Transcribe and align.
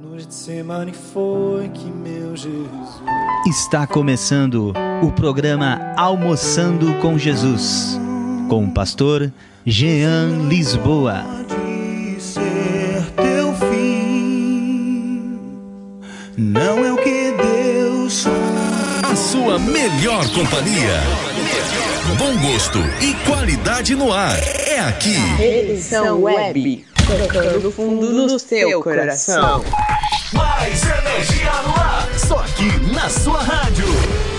No 0.00 0.18
Getsemane 0.18 0.92
foi 0.92 1.68
que 1.68 1.84
meu 1.84 2.34
Jesus. 2.34 3.02
Está 3.46 3.86
começando 3.86 4.72
o 5.02 5.12
programa 5.12 5.92
Almoçando 5.96 6.94
com 6.94 7.18
Jesus, 7.18 7.98
com 8.48 8.64
o 8.64 8.70
pastor 8.72 9.30
Jean 9.66 10.48
Lisboa. 10.48 11.24
Pode 11.48 12.20
ser 12.20 13.04
teu 13.16 13.54
fim. 13.70 15.38
Não 16.38 16.84
é 16.84 16.92
o 16.92 16.96
que 16.96 17.32
Deus 17.32 18.26
A 19.02 19.14
sua 19.14 19.58
melhor 19.58 20.26
companhia. 20.32 21.00
Bom 22.18 22.36
gosto 22.50 22.78
e 23.00 23.14
qualidade 23.28 23.94
no 23.94 24.12
ar. 24.12 24.38
É 24.66 24.80
aqui. 24.80 25.16
Edição 25.40 26.22
Web. 26.22 26.86
Tocando 27.06 27.68
o 27.68 27.72
fundo 27.72 28.26
do 28.26 28.38
seu 28.38 28.80
coração. 28.80 29.62
Só 32.32 32.38
aqui 32.38 32.80
na 32.94 33.10
sua 33.10 33.42
rádio. 33.42 34.31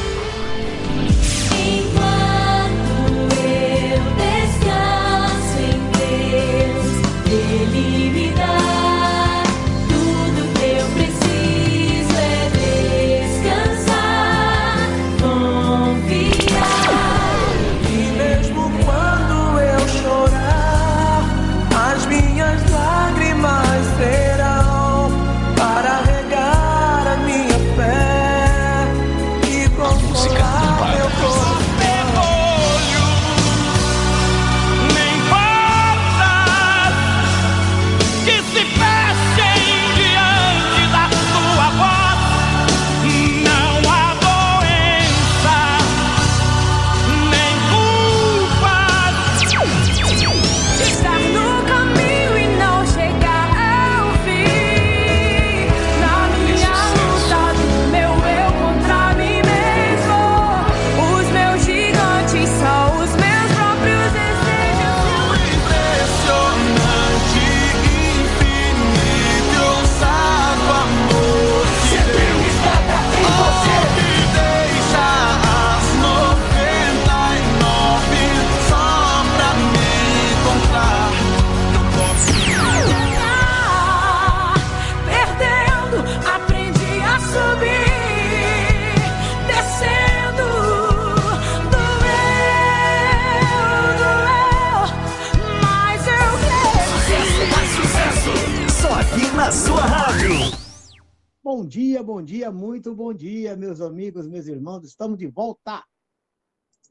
Meus 103.74 103.82
amigos, 103.82 104.28
meus 104.28 104.46
irmãos. 104.46 104.86
Estamos 104.86 105.18
de 105.18 105.26
volta. 105.26 105.84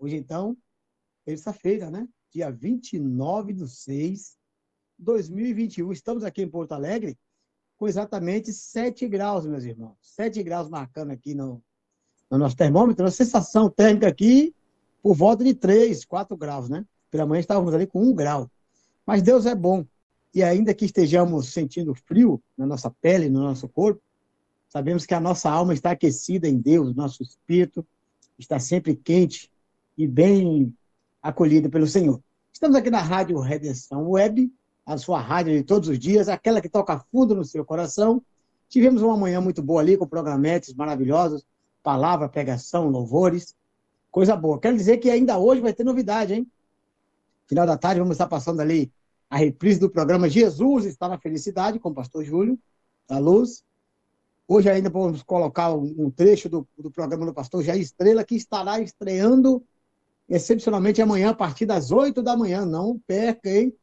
Hoje, 0.01 0.17
então, 0.17 0.57
terça-feira, 1.25 1.89
né? 1.89 2.09
Dia 2.33 2.51
29 2.51 3.53
de 3.53 3.69
6 3.69 4.37
de 4.99 5.05
2021. 5.05 5.93
Estamos 5.93 6.25
aqui 6.25 6.43
em 6.43 6.49
Porto 6.49 6.73
Alegre 6.73 7.17
com 7.77 7.87
exatamente 7.87 8.53
7 8.53 9.07
graus, 9.07 9.47
meus 9.47 9.63
irmãos. 9.63 9.97
7 10.01 10.43
graus 10.43 10.69
marcando 10.69 11.13
aqui 11.13 11.35
no, 11.35 11.63
no 12.29 12.37
nosso 12.37 12.57
termômetro. 12.57 13.07
A 13.07 13.13
sensação 13.13 13.71
térmica 13.71 14.09
aqui 14.09 14.53
por 15.01 15.15
volta 15.15 15.45
de 15.45 15.55
3, 15.55 16.05
4 16.05 16.37
graus, 16.37 16.69
né? 16.69 16.85
Pela 17.13 17.27
manhã 17.27 17.39
estávamos 17.39 17.73
ali 17.73 17.87
com 17.87 18.03
1 18.03 18.13
grau. 18.13 18.51
Mas 19.07 19.23
Deus 19.23 19.47
é 19.47 19.55
bom. 19.55 19.87
E 20.35 20.43
ainda 20.43 20.75
que 20.75 20.87
estejamos 20.87 21.53
sentindo 21.53 21.95
frio 21.95 22.43
na 22.59 22.67
nossa 22.67 22.91
pele, 22.91 23.29
no 23.29 23.41
nosso 23.41 23.69
corpo, 23.69 24.03
Sabemos 24.73 25.05
que 25.05 25.13
a 25.13 25.21
nossa 25.21 25.51
alma 25.51 25.75
está 25.75 25.91
aquecida 25.91 26.49
em 26.49 26.57
Deus, 26.57 26.95
nosso 26.95 27.23
espírito 27.23 27.87
está 28.39 28.59
sempre 28.59 28.97
quente 28.97 29.53
e 29.99 30.07
bem 30.07 30.75
acolhido 31.23 31.69
pelo 31.69 31.87
Senhor. 31.87 32.23
Estamos 32.51 32.75
aqui 32.75 32.89
na 32.89 33.03
Rádio 33.03 33.39
Redenção 33.39 34.09
Web, 34.09 34.51
a 34.87 34.97
sua 34.97 35.21
rádio 35.21 35.53
de 35.59 35.63
todos 35.63 35.91
os 35.91 35.99
dias, 35.99 36.27
aquela 36.27 36.59
que 36.59 36.71
toca 36.71 37.05
fundo 37.13 37.35
no 37.35 37.45
seu 37.45 37.67
coração. 37.67 38.23
Tivemos 38.67 39.03
uma 39.03 39.15
manhã 39.15 39.43
muito 39.43 39.63
boa 39.63 39.83
ali, 39.83 39.95
com 39.95 40.07
programetes 40.07 40.73
maravilhosos, 40.73 41.45
palavra, 41.83 42.27
pregação, 42.27 42.89
louvores, 42.89 43.55
coisa 44.11 44.35
boa. 44.35 44.59
Quero 44.59 44.75
dizer 44.75 44.97
que 44.97 45.11
ainda 45.11 45.37
hoje 45.37 45.61
vai 45.61 45.75
ter 45.75 45.85
novidade, 45.85 46.33
hein? 46.33 46.51
Final 47.47 47.67
da 47.67 47.77
tarde 47.77 48.01
vamos 48.01 48.15
estar 48.15 48.27
passando 48.27 48.61
ali 48.61 48.91
a 49.29 49.37
reprise 49.37 49.79
do 49.79 49.91
programa 49.91 50.31
Jesus 50.31 50.87
está 50.87 51.11
na 51.11 51.19
Felicidade, 51.19 51.79
com 51.79 51.91
o 51.91 51.95
pastor 51.95 52.25
Júlio, 52.25 52.59
da 53.07 53.19
Luz. 53.19 53.63
Hoje 54.55 54.69
ainda 54.69 54.91
vamos 54.91 55.23
colocar 55.23 55.73
um 55.73 56.11
trecho 56.11 56.47
do, 56.47 56.69
do 56.77 56.91
programa 56.91 57.25
do 57.25 57.33
pastor 57.33 57.63
Jair 57.63 57.81
Estrela, 57.81 58.23
que 58.23 58.35
estará 58.35 58.79
estreando 58.81 59.65
excepcionalmente 60.29 61.01
amanhã, 61.01 61.31
a 61.31 61.35
partir 61.35 61.65
das 61.65 61.91
8 61.91 62.23
da 62.23 62.37
manhã. 62.37 62.67
Não 62.67 62.99
perca, 63.07 63.49
hein? 63.49 63.75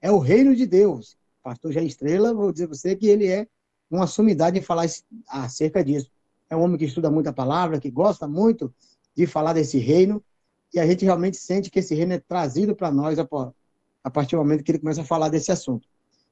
É 0.00 0.10
o 0.10 0.16
reino 0.16 0.56
de 0.56 0.64
Deus. 0.64 1.18
Pastor 1.42 1.70
Jair 1.70 1.86
Estrela, 1.86 2.32
vou 2.32 2.50
dizer 2.50 2.66
você 2.66 2.96
que 2.96 3.06
ele 3.06 3.26
é 3.26 3.46
uma 3.90 4.06
sumidade 4.06 4.58
em 4.58 4.62
falar 4.62 4.86
acerca 5.28 5.84
disso. 5.84 6.10
É 6.48 6.56
um 6.56 6.62
homem 6.62 6.78
que 6.78 6.86
estuda 6.86 7.10
muito 7.10 7.26
a 7.26 7.32
palavra, 7.34 7.78
que 7.78 7.90
gosta 7.90 8.26
muito 8.26 8.74
de 9.14 9.26
falar 9.26 9.52
desse 9.52 9.76
reino, 9.76 10.24
e 10.72 10.80
a 10.80 10.86
gente 10.86 11.04
realmente 11.04 11.36
sente 11.36 11.70
que 11.70 11.80
esse 11.80 11.94
reino 11.94 12.14
é 12.14 12.18
trazido 12.18 12.74
para 12.74 12.90
nós 12.90 13.18
a 13.18 14.10
partir 14.10 14.34
do 14.34 14.38
momento 14.38 14.64
que 14.64 14.70
ele 14.70 14.78
começa 14.78 15.02
a 15.02 15.04
falar 15.04 15.28
desse 15.28 15.52
assunto. 15.52 15.86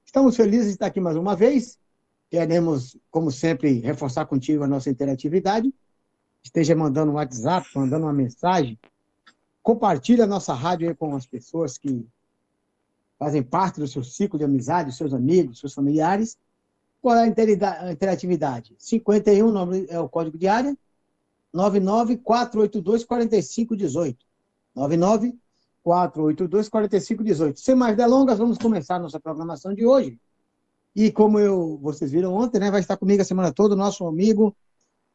Estamos 0.06 0.36
felizes 0.36 0.68
de 0.68 0.72
estar 0.72 0.86
aqui 0.86 1.00
mais 1.00 1.18
uma 1.18 1.36
vez. 1.36 1.78
Queremos, 2.34 2.98
como 3.12 3.30
sempre, 3.30 3.78
reforçar 3.78 4.26
contigo 4.26 4.64
a 4.64 4.66
nossa 4.66 4.90
interatividade. 4.90 5.72
Esteja 6.42 6.74
mandando 6.74 7.12
um 7.12 7.14
WhatsApp, 7.14 7.64
mandando 7.76 8.06
uma 8.06 8.12
mensagem. 8.12 8.76
Compartilhe 9.62 10.20
a 10.20 10.26
nossa 10.26 10.52
rádio 10.52 10.96
com 10.96 11.14
as 11.14 11.24
pessoas 11.26 11.78
que 11.78 12.04
fazem 13.20 13.40
parte 13.40 13.78
do 13.78 13.86
seu 13.86 14.02
ciclo 14.02 14.36
de 14.36 14.44
amizade, 14.44 14.90
seus 14.92 15.14
amigos, 15.14 15.60
seus 15.60 15.72
familiares. 15.72 16.36
Qual 17.00 17.14
é 17.16 17.22
a 17.22 17.28
interatividade? 17.92 18.74
51 18.80 19.52
nome- 19.52 19.86
é 19.88 20.00
o 20.00 20.08
código 20.08 20.36
de 20.36 20.48
área, 20.48 20.76
994824518. 21.54 24.16
994824518. 25.86 27.60
Sem 27.60 27.76
mais 27.76 27.96
delongas, 27.96 28.38
vamos 28.38 28.58
começar 28.58 28.98
nossa 28.98 29.20
programação 29.20 29.72
de 29.72 29.86
hoje. 29.86 30.18
E 30.94 31.10
como 31.10 31.38
eu, 31.40 31.78
vocês 31.82 32.10
viram 32.12 32.34
ontem, 32.34 32.60
né, 32.60 32.70
vai 32.70 32.80
estar 32.80 32.96
comigo 32.96 33.20
a 33.20 33.24
semana 33.24 33.52
toda 33.52 33.74
o 33.74 33.78
nosso 33.78 34.06
amigo, 34.06 34.54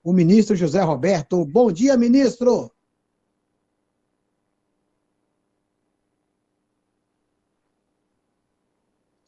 o 0.04 0.12
ministro 0.12 0.56
José 0.56 0.82
Roberto. 0.82 1.46
Bom 1.46 1.72
dia, 1.72 1.96
ministro! 1.96 2.72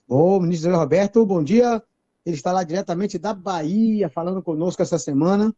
Ô, 0.07 0.41
ministro 0.41 0.69
José 0.69 0.77
Roberto, 0.81 1.25
bom 1.25 1.41
dia. 1.41 1.81
Ele 2.25 2.35
está 2.35 2.51
lá 2.51 2.63
diretamente 2.63 3.17
da 3.17 3.33
Bahia, 3.33 4.09
falando 4.09 4.43
conosco 4.43 4.81
essa 4.81 4.99
semana. 4.99 5.55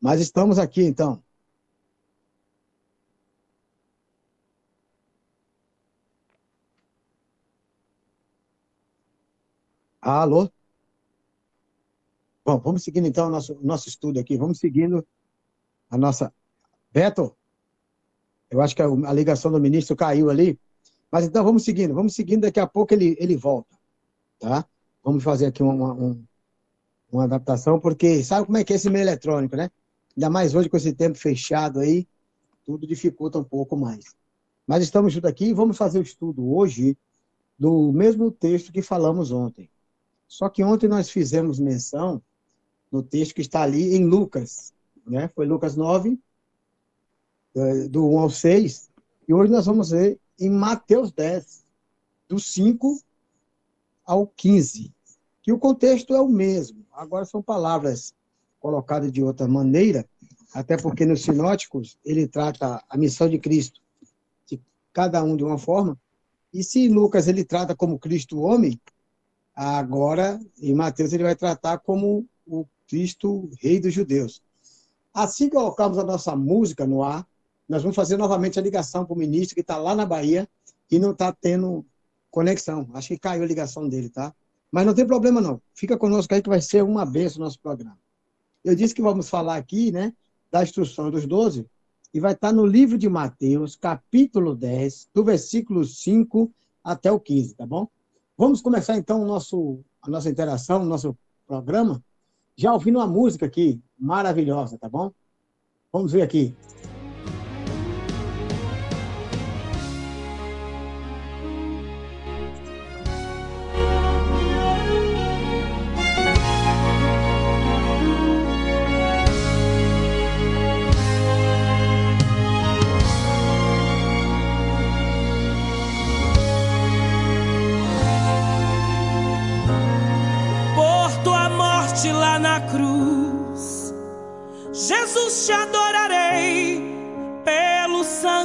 Mas 0.00 0.20
estamos 0.20 0.58
aqui, 0.58 0.82
então. 0.82 1.22
Alô? 10.06 10.48
Bom, 12.44 12.60
vamos 12.60 12.84
seguindo 12.84 13.08
então 13.08 13.26
o 13.26 13.30
nosso, 13.30 13.58
nosso 13.60 13.88
estudo 13.88 14.20
aqui. 14.20 14.36
Vamos 14.36 14.60
seguindo 14.60 15.04
a 15.90 15.98
nossa. 15.98 16.32
Beto, 16.92 17.36
eu 18.48 18.60
acho 18.60 18.76
que 18.76 18.82
a, 18.82 19.12
ligação 19.12 19.50
do 19.50 19.58
ministro 19.58 19.96
caiu 19.96 20.30
ali. 20.30 20.56
Mas 21.10 21.24
então 21.24 21.42
vamos 21.42 21.64
seguindo, 21.64 21.92
vamos 21.92 22.14
seguindo, 22.14 22.42
daqui 22.42 22.60
a 22.60 22.68
pouco 22.68 22.94
ele, 22.94 23.16
ele 23.18 23.36
volta. 23.36 23.76
Tá? 24.38 24.64
Vamos 25.02 25.24
fazer 25.24 25.46
aqui 25.46 25.60
uma, 25.60 25.92
um, 25.92 26.24
uma 27.10 27.24
adaptação, 27.24 27.80
porque 27.80 28.22
sabe 28.22 28.46
como 28.46 28.58
é 28.58 28.62
que 28.62 28.74
é 28.74 28.76
esse 28.76 28.88
meio 28.88 29.02
eletrônico, 29.02 29.56
né? 29.56 29.68
Ainda 30.16 30.30
mais 30.30 30.54
hoje 30.54 30.68
com 30.68 30.76
esse 30.76 30.92
tempo 30.92 31.18
fechado 31.18 31.80
aí, 31.80 32.06
tudo 32.64 32.86
dificulta 32.86 33.40
um 33.40 33.44
pouco 33.44 33.76
mais. 33.76 34.14
Mas 34.68 34.84
estamos 34.84 35.12
juntos 35.12 35.28
aqui 35.28 35.46
e 35.46 35.52
vamos 35.52 35.76
fazer 35.76 35.98
o 35.98 36.02
estudo 36.02 36.54
hoje 36.54 36.96
do 37.58 37.90
mesmo 37.92 38.30
texto 38.30 38.72
que 38.72 38.82
falamos 38.82 39.32
ontem. 39.32 39.68
Só 40.28 40.48
que 40.48 40.62
ontem 40.62 40.88
nós 40.88 41.10
fizemos 41.10 41.58
menção 41.58 42.20
no 42.90 43.02
texto 43.02 43.34
que 43.34 43.40
está 43.40 43.62
ali 43.62 43.94
em 43.94 44.04
Lucas, 44.04 44.72
né? 45.06 45.28
Foi 45.28 45.46
Lucas 45.46 45.76
9, 45.76 46.18
eh, 47.54 47.88
do 47.88 48.08
1 48.08 48.18
ao 48.18 48.30
6, 48.30 48.90
e 49.28 49.34
hoje 49.34 49.52
nós 49.52 49.66
vamos 49.66 49.90
ver 49.90 50.18
em 50.38 50.50
Mateus 50.50 51.10
10, 51.12 51.64
do 52.28 52.38
5 52.38 53.00
ao 54.04 54.26
15, 54.26 54.92
que 55.42 55.52
o 55.52 55.58
contexto 55.58 56.14
é 56.14 56.20
o 56.20 56.28
mesmo. 56.28 56.84
Agora 56.92 57.24
são 57.24 57.42
palavras 57.42 58.14
colocadas 58.60 59.12
de 59.12 59.22
outra 59.22 59.46
maneira, 59.46 60.08
até 60.52 60.76
porque 60.76 61.04
nos 61.04 61.22
sinóticos 61.22 61.98
ele 62.04 62.26
trata 62.26 62.82
a 62.88 62.96
missão 62.96 63.28
de 63.28 63.38
Cristo, 63.38 63.80
de 64.46 64.60
cada 64.92 65.22
um 65.22 65.36
de 65.36 65.44
uma 65.44 65.58
forma, 65.58 65.98
e 66.52 66.64
se 66.64 66.88
Lucas 66.88 67.28
ele 67.28 67.44
trata 67.44 67.76
como 67.76 67.98
Cristo 67.98 68.40
homem, 68.40 68.80
agora 69.56 70.38
em 70.60 70.74
Mateus 70.74 71.14
ele 71.14 71.22
vai 71.22 71.34
tratar 71.34 71.78
como 71.78 72.26
o 72.46 72.66
Cristo 72.86 73.50
rei 73.60 73.80
dos 73.80 73.94
judeus. 73.94 74.42
Assim 75.14 75.48
que 75.48 75.56
colocarmos 75.56 75.96
a 75.98 76.04
nossa 76.04 76.36
música 76.36 76.86
no 76.86 77.02
ar, 77.02 77.26
nós 77.66 77.82
vamos 77.82 77.96
fazer 77.96 78.18
novamente 78.18 78.58
a 78.58 78.62
ligação 78.62 79.04
para 79.04 79.14
o 79.14 79.18
ministro 79.18 79.54
que 79.54 79.62
está 79.62 79.78
lá 79.78 79.94
na 79.94 80.04
Bahia 80.04 80.46
e 80.90 80.98
não 80.98 81.12
está 81.12 81.32
tendo 81.32 81.84
conexão. 82.30 82.88
Acho 82.92 83.08
que 83.08 83.18
caiu 83.18 83.42
a 83.42 83.46
ligação 83.46 83.88
dele, 83.88 84.10
tá? 84.10 84.34
Mas 84.70 84.84
não 84.84 84.94
tem 84.94 85.06
problema 85.06 85.40
não. 85.40 85.60
Fica 85.74 85.96
conosco 85.96 86.34
aí 86.34 86.42
que 86.42 86.50
vai 86.50 86.60
ser 86.60 86.84
uma 86.84 87.06
benção 87.06 87.40
o 87.40 87.44
nosso 87.44 87.58
programa. 87.58 87.98
Eu 88.62 88.74
disse 88.74 88.94
que 88.94 89.00
vamos 89.00 89.28
falar 89.28 89.56
aqui, 89.56 89.90
né, 89.90 90.12
da 90.50 90.62
instrução 90.62 91.10
dos 91.10 91.26
doze, 91.26 91.66
e 92.12 92.20
vai 92.20 92.32
estar 92.32 92.52
no 92.52 92.66
livro 92.66 92.98
de 92.98 93.08
Mateus, 93.08 93.74
capítulo 93.74 94.54
10, 94.54 95.08
do 95.14 95.24
versículo 95.24 95.84
5 95.84 96.52
até 96.84 97.10
o 97.10 97.18
15, 97.18 97.54
tá 97.54 97.66
bom? 97.66 97.88
Vamos 98.38 98.60
começar 98.60 98.96
então 98.96 99.24
nosso, 99.24 99.80
a 100.02 100.10
nossa 100.10 100.28
interação, 100.28 100.82
o 100.82 100.86
nosso 100.86 101.16
programa, 101.46 102.02
já 102.54 102.70
ouvindo 102.72 102.98
uma 102.98 103.06
música 103.06 103.46
aqui 103.46 103.80
maravilhosa, 103.98 104.76
tá 104.78 104.90
bom? 104.90 105.10
Vamos 105.90 106.12
ver 106.12 106.20
aqui. 106.20 106.54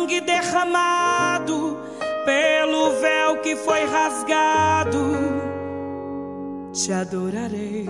Sangue 0.01 0.21
derramado, 0.21 1.77
pelo 2.25 2.99
véu 2.99 3.37
que 3.41 3.55
foi 3.55 3.85
rasgado. 3.85 4.99
Te 6.73 6.91
adorarei. 6.91 7.87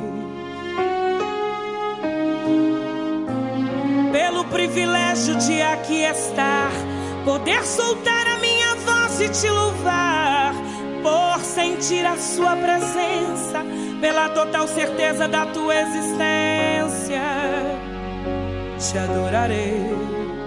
Pelo 4.12 4.44
privilégio 4.46 5.36
de 5.36 5.62
aqui 5.62 6.04
estar, 6.04 6.72
poder 7.24 7.64
soltar 7.64 8.28
a 8.28 8.38
minha 8.40 8.76
voz 8.76 9.22
e 9.22 9.30
te 9.30 9.50
louvar, 9.50 10.54
por 11.02 11.40
sentir 11.42 12.06
a 12.06 12.18
sua 12.18 12.58
presença, 12.58 13.64
pela 14.02 14.30
total 14.30 14.68
certeza 14.68 15.28
da 15.30 15.46
tua 15.46 15.76
existência. 15.76 17.22
Te 18.78 18.98
adorarei. 18.98 20.41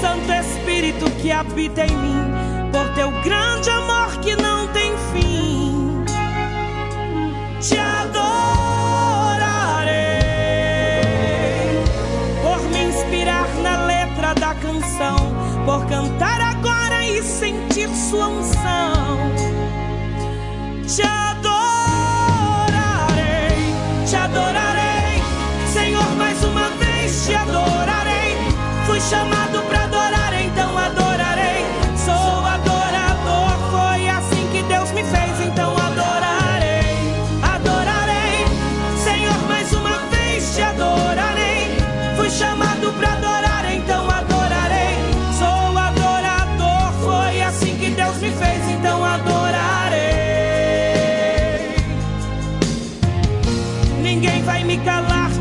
Santo 0.00 0.32
Espírito 0.32 1.10
que 1.22 1.30
habita 1.30 1.84
em 1.84 1.96
mim, 1.96 2.32
por 2.72 2.88
teu 2.94 3.10
grande 3.22 3.70
amor 3.70 4.18
que 4.20 4.36
não 4.36 4.68
tem 4.68 4.92
fim. 5.12 6.04
Te 7.60 7.78
adorarei 7.78 8.26
por 12.42 12.60
me 12.70 12.84
inspirar 12.84 13.48
na 13.62 13.86
letra 13.86 14.34
da 14.34 14.54
canção, 14.54 15.16
por 15.64 15.86
cantar 15.86 16.40
agora 16.40 17.04
e 17.04 17.22
sentir 17.22 17.88
sua 17.88 18.28
unção. 18.28 19.16
Te 20.86 21.02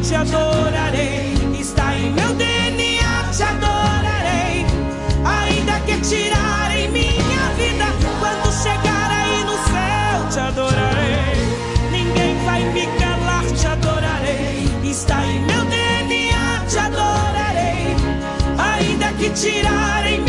te 0.08 0.14
adorarei. 0.14 1.34
Está 1.60 1.96
em 1.96 2.12
meu 2.12 2.34
DNA, 2.36 3.32
te 3.36 3.44
adorarei. 3.44 4.66
Ainda 5.26 5.80
que 5.80 5.98
tirarem 6.02 6.92
minha 6.92 7.46
vida, 7.58 7.86
quando 8.20 8.54
chegar 8.54 9.10
aí 9.10 9.44
no 9.44 9.58
céu, 9.72 10.30
te 10.30 10.40
adorarei. 10.40 11.36
Ninguém 11.92 12.38
vai 12.46 12.64
me 12.66 12.86
calar, 13.00 13.46
te 13.46 13.66
adorarei. 13.66 14.70
Está 14.84 15.26
em 15.26 15.40
meu 15.40 15.66
DNA, 15.66 16.66
te 16.70 16.78
adorarei. 16.78 17.96
Ainda 18.60 19.08
que 19.14 19.30
tirarem 19.32 20.22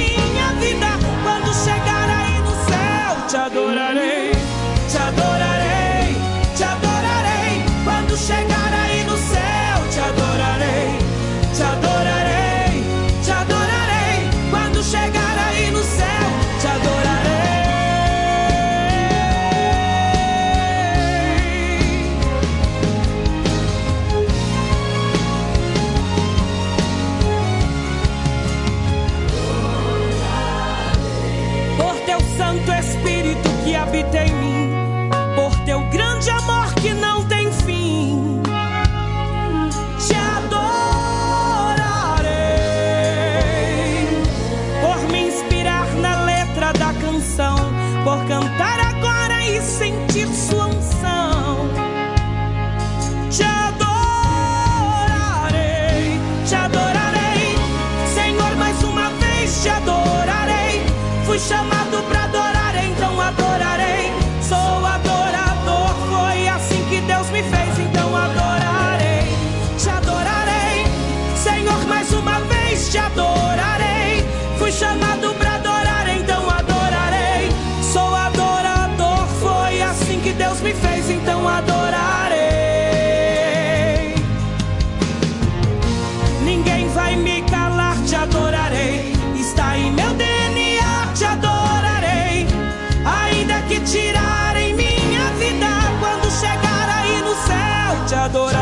adorar. 98.27 98.56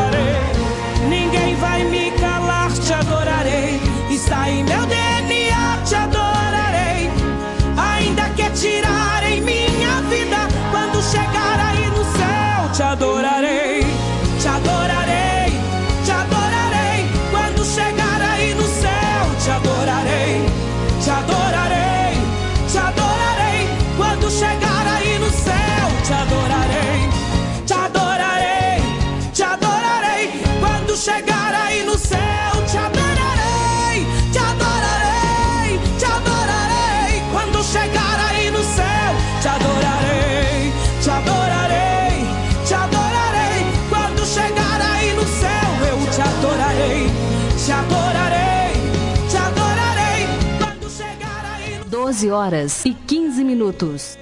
11 52.25 52.31
horas 52.31 52.85
e 52.85 52.93
15 52.93 53.43
minutos. 53.43 54.17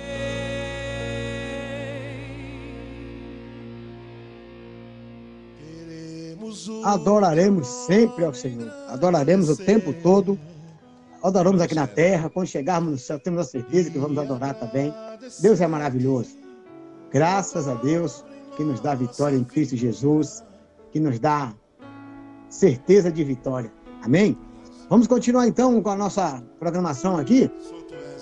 Adoraremos 6.83 7.67
sempre 7.67 8.25
ao 8.25 8.33
Senhor. 8.33 8.69
Adoraremos 8.89 9.49
o 9.49 9.55
tempo 9.55 9.93
todo. 9.93 10.37
Adoramos 11.23 11.61
aqui 11.61 11.75
na 11.75 11.87
terra. 11.87 12.29
Quando 12.29 12.47
chegarmos 12.47 12.91
no 12.91 12.97
céu, 12.97 13.19
temos 13.19 13.39
a 13.39 13.43
certeza 13.45 13.89
que 13.89 13.97
vamos 13.97 14.17
adorar 14.17 14.55
também. 14.55 14.93
Deus 15.39 15.61
é 15.61 15.67
maravilhoso. 15.67 16.37
Graças 17.09 17.67
a 17.67 17.75
Deus 17.75 18.25
que 18.57 18.63
nos 18.63 18.81
dá 18.81 18.95
vitória 18.95 19.37
em 19.37 19.43
Cristo 19.43 19.77
Jesus, 19.77 20.43
que 20.91 20.99
nos 20.99 21.19
dá 21.19 21.53
certeza 22.49 23.11
de 23.11 23.23
vitória. 23.23 23.71
Amém? 24.01 24.37
Vamos 24.89 25.07
continuar 25.07 25.47
então 25.47 25.81
com 25.81 25.89
a 25.89 25.95
nossa 25.95 26.43
programação 26.59 27.17
aqui. 27.17 27.49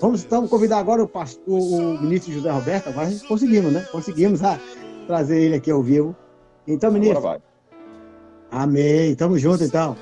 Vamos 0.02 0.24
então 0.24 0.48
convidar 0.48 0.80
agora 0.80 1.00
o, 1.00 1.06
pastor, 1.06 1.44
o 1.46 2.02
ministro 2.02 2.32
José 2.32 2.50
Roberto. 2.50 2.88
Agora 2.88 3.06
a 3.06 3.10
gente 3.10 3.24
conseguimos, 3.24 3.72
né? 3.72 3.82
Conseguimos 3.92 4.42
ah, 4.42 4.58
trazer 5.06 5.40
ele 5.40 5.54
aqui 5.54 5.70
ao 5.70 5.80
vivo. 5.80 6.16
Então, 6.66 6.90
ministro. 6.90 7.18
Agora 7.18 7.38
vai. 8.50 8.62
Amém. 8.62 9.14
Tamo 9.14 9.38
junto, 9.38 9.62
então. 9.62 9.96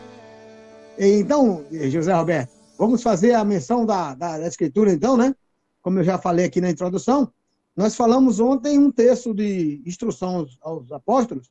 Então, 0.99 1.67
José 1.91 2.15
Roberto, 2.15 2.51
vamos 2.79 3.03
fazer 3.03 3.35
a 3.35 3.45
menção 3.45 3.85
da, 3.85 4.15
da, 4.15 4.39
da 4.39 4.47
Escritura, 4.47 4.91
então, 4.91 5.19
né? 5.19 5.35
Como 5.83 5.99
eu 5.99 6.05
já 6.05 6.17
falei 6.17 6.47
aqui 6.47 6.63
na 6.63 6.71
introdução, 6.71 7.31
nós 7.77 7.95
falamos 7.95 8.41
ontem 8.41 8.79
um 8.79 8.91
texto 8.91 9.35
de 9.35 9.83
instrução 9.85 10.37
aos, 10.37 10.59
aos 10.63 10.93
apóstolos, 10.93 11.51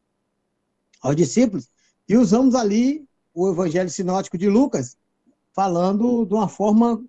aos 1.03 1.15
discípulos, 1.15 1.69
e 2.07 2.17
usamos 2.17 2.55
ali 2.55 3.07
o 3.31 3.47
Evangelho 3.47 3.91
Sinótico 3.91 4.39
de 4.39 4.49
Lucas, 4.49 4.97
falando 5.53 6.25
de 6.25 6.33
uma 6.33 6.47
forma, 6.47 6.99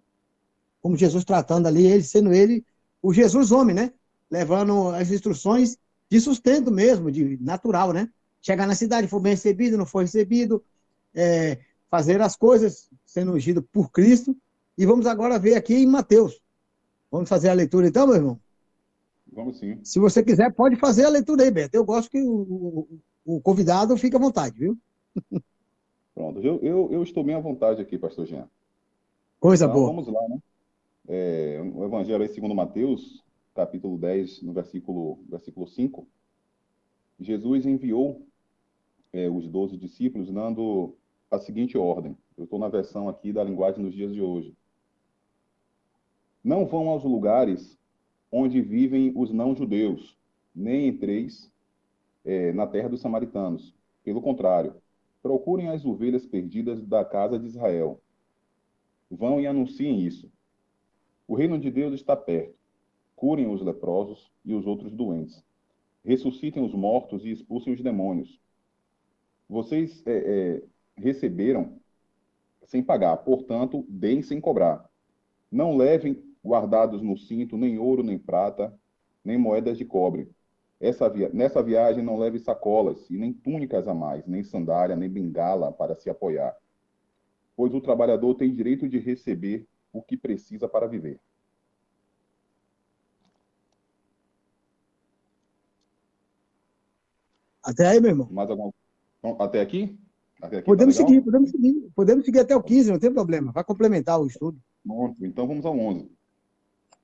como 0.81 0.97
Jesus 0.97 1.25
tratando 1.25 1.67
ali, 1.67 1.87
ele 1.87 2.03
sendo 2.03 2.33
ele 2.33 2.65
o 3.03 3.13
Jesus 3.13 3.53
homem, 3.53 3.75
né? 3.75 3.93
Levando 4.31 4.89
as 4.91 5.11
instruções 5.11 5.79
de 6.11 6.21
sustento 6.21 6.71
mesmo, 6.71 7.11
de 7.11 7.39
natural, 7.41 7.93
né? 7.93 8.09
chegar 8.41 8.67
na 8.67 8.75
cidade, 8.75 9.07
for 9.07 9.21
bem 9.21 9.33
recebido, 9.33 9.77
não 9.77 9.87
for 9.87 10.01
recebido, 10.01 10.63
é, 11.15 11.59
fazer 11.91 12.21
as 12.21 12.37
coisas 12.37 12.89
sendo 13.05 13.33
ungido 13.33 13.63
por 13.63 13.91
Cristo. 13.91 14.37
E 14.77 14.87
vamos 14.87 15.07
agora 15.07 15.39
ver 15.39 15.55
aqui 15.55 15.75
em 15.75 15.87
Mateus. 15.87 16.41
Vamos 17.11 17.29
fazer 17.29 17.49
a 17.49 17.55
leitura 17.55 17.89
então, 17.89 18.07
meu 18.07 18.17
irmão? 18.17 18.41
Vamos 19.33 19.59
sim. 19.59 19.79
Se 19.85 19.99
você 19.99 20.23
quiser, 20.23 20.53
pode 20.53 20.77
fazer 20.77 21.05
a 21.05 21.11
leitura 21.11 21.45
aí, 21.45 21.51
Beto. 21.51 21.77
Eu 21.77 21.85
gosto 21.85 22.11
que 22.11 22.21
o, 22.21 22.89
o, 23.27 23.37
o 23.37 23.41
convidado 23.41 23.97
fique 23.97 24.17
à 24.17 24.19
vontade, 24.19 24.59
viu? 24.59 24.79
Pronto. 26.15 26.41
Eu, 26.41 26.59
eu, 26.63 26.89
eu 26.93 27.03
estou 27.03 27.23
bem 27.23 27.35
à 27.35 27.41
vontade 27.41 27.81
aqui, 27.81 27.99
pastor 27.99 28.27
Jean. 28.27 28.49
Coisa 29.39 29.67
Então, 29.67 29.75
boa. 29.75 29.89
vamos 29.89 30.09
lá, 30.09 30.29
né? 30.29 30.39
É, 31.13 31.61
o 31.75 31.85
Evangelho 31.85 32.23
segundo 32.29 32.55
Mateus, 32.55 33.21
capítulo 33.53 33.99
10, 33.99 34.43
no 34.43 34.53
versículo, 34.53 35.19
versículo 35.29 35.67
5. 35.67 36.07
Jesus 37.19 37.67
enviou 37.67 38.25
é, 39.13 39.29
os 39.29 39.49
doze 39.49 39.77
discípulos 39.77 40.31
dando 40.31 40.97
a 41.29 41.41
seguinte 41.41 41.77
ordem. 41.77 42.17
Eu 42.39 42.45
estou 42.45 42.61
na 42.61 42.69
versão 42.69 43.09
aqui 43.09 43.33
da 43.33 43.43
linguagem 43.43 43.83
dos 43.85 43.93
dias 43.93 44.15
de 44.15 44.23
hoje. 44.23 44.57
Não 46.45 46.65
vão 46.65 46.89
aos 46.89 47.03
lugares 47.03 47.77
onde 48.31 48.63
vivem 48.63 49.13
os 49.17 49.33
não-judeus, 49.33 50.17
nem 50.55 50.87
entreis 50.87 51.51
é, 52.25 52.53
na 52.53 52.69
terra 52.69 52.89
dos 52.89 53.01
samaritanos. 53.01 53.75
Pelo 54.05 54.23
contrário, 54.23 54.77
procurem 55.21 55.71
as 55.71 55.85
ovelhas 55.85 56.25
perdidas 56.25 56.81
da 56.81 57.05
casa 57.05 57.37
de 57.37 57.47
Israel. 57.47 58.01
Vão 59.11 59.41
e 59.41 59.47
anunciem 59.49 60.03
isso. 60.03 60.31
O 61.31 61.37
reino 61.37 61.61
de 61.61 61.71
Deus 61.71 61.95
está 61.95 62.17
perto. 62.17 62.57
Curem 63.15 63.47
os 63.47 63.63
leprosos 63.63 64.33
e 64.45 64.53
os 64.53 64.67
outros 64.67 64.93
doentes. 64.93 65.41
Ressuscitem 66.05 66.61
os 66.61 66.75
mortos 66.75 67.25
e 67.25 67.31
expulsem 67.31 67.73
os 67.73 67.81
demônios. 67.81 68.41
Vocês 69.49 70.05
é, 70.09 70.13
é, 70.13 70.63
receberam 70.97 71.79
sem 72.65 72.83
pagar, 72.83 73.17
portanto, 73.19 73.87
deem 73.89 74.23
sem 74.23 74.41
cobrar. 74.41 74.91
Não 75.53 75.77
levem 75.77 76.21
guardados 76.45 77.01
no 77.01 77.17
cinto 77.17 77.57
nem 77.57 77.79
ouro, 77.79 78.03
nem 78.03 78.19
prata, 78.19 78.77
nem 79.25 79.39
moedas 79.39 79.79
de 79.79 79.85
cobre. 79.85 80.29
Via... 81.15 81.31
Nessa 81.33 81.63
viagem 81.63 82.03
não 82.03 82.19
leve 82.19 82.41
sacolas 82.41 83.09
e 83.09 83.17
nem 83.17 83.33
túnicas 83.33 83.87
a 83.87 83.95
mais, 83.95 84.27
nem 84.27 84.43
sandália, 84.43 84.97
nem 84.97 85.09
bengala 85.09 85.71
para 85.71 85.95
se 85.95 86.11
apoiar. 86.11 86.57
Pois 87.55 87.73
o 87.73 87.81
trabalhador 87.81 88.35
tem 88.35 88.53
direito 88.53 88.89
de 88.89 88.99
receber 88.99 89.70
o 89.93 90.03
que 90.03 90.17
precisa 90.17 90.69
para 90.69 90.87
viver. 90.87 91.21
Até 97.63 97.87
aí, 97.87 98.01
meu 98.01 98.11
irmão. 98.11 98.29
Mais 98.31 98.51
alguma... 98.51 98.73
Bom, 99.23 99.37
Até 99.39 99.61
aqui? 99.61 99.99
Até 100.41 100.59
aqui 100.59 100.67
Podemos 100.67 100.97
tá 100.97 101.07
seguir, 101.07 101.21
podemos 101.21 101.51
seguir. 101.51 101.91
Podemos 101.95 102.25
seguir 102.25 102.41
até 102.41 102.57
o 102.57 102.63
15, 102.63 102.91
não 102.91 102.99
tem 102.99 103.13
problema. 103.13 103.53
Vai 103.53 103.63
complementar 103.63 104.19
o 104.19 104.27
estudo. 104.27 104.59
Pronto, 104.83 105.25
então 105.25 105.47
vamos 105.47 105.67
ao 105.67 105.79
11. 105.79 106.11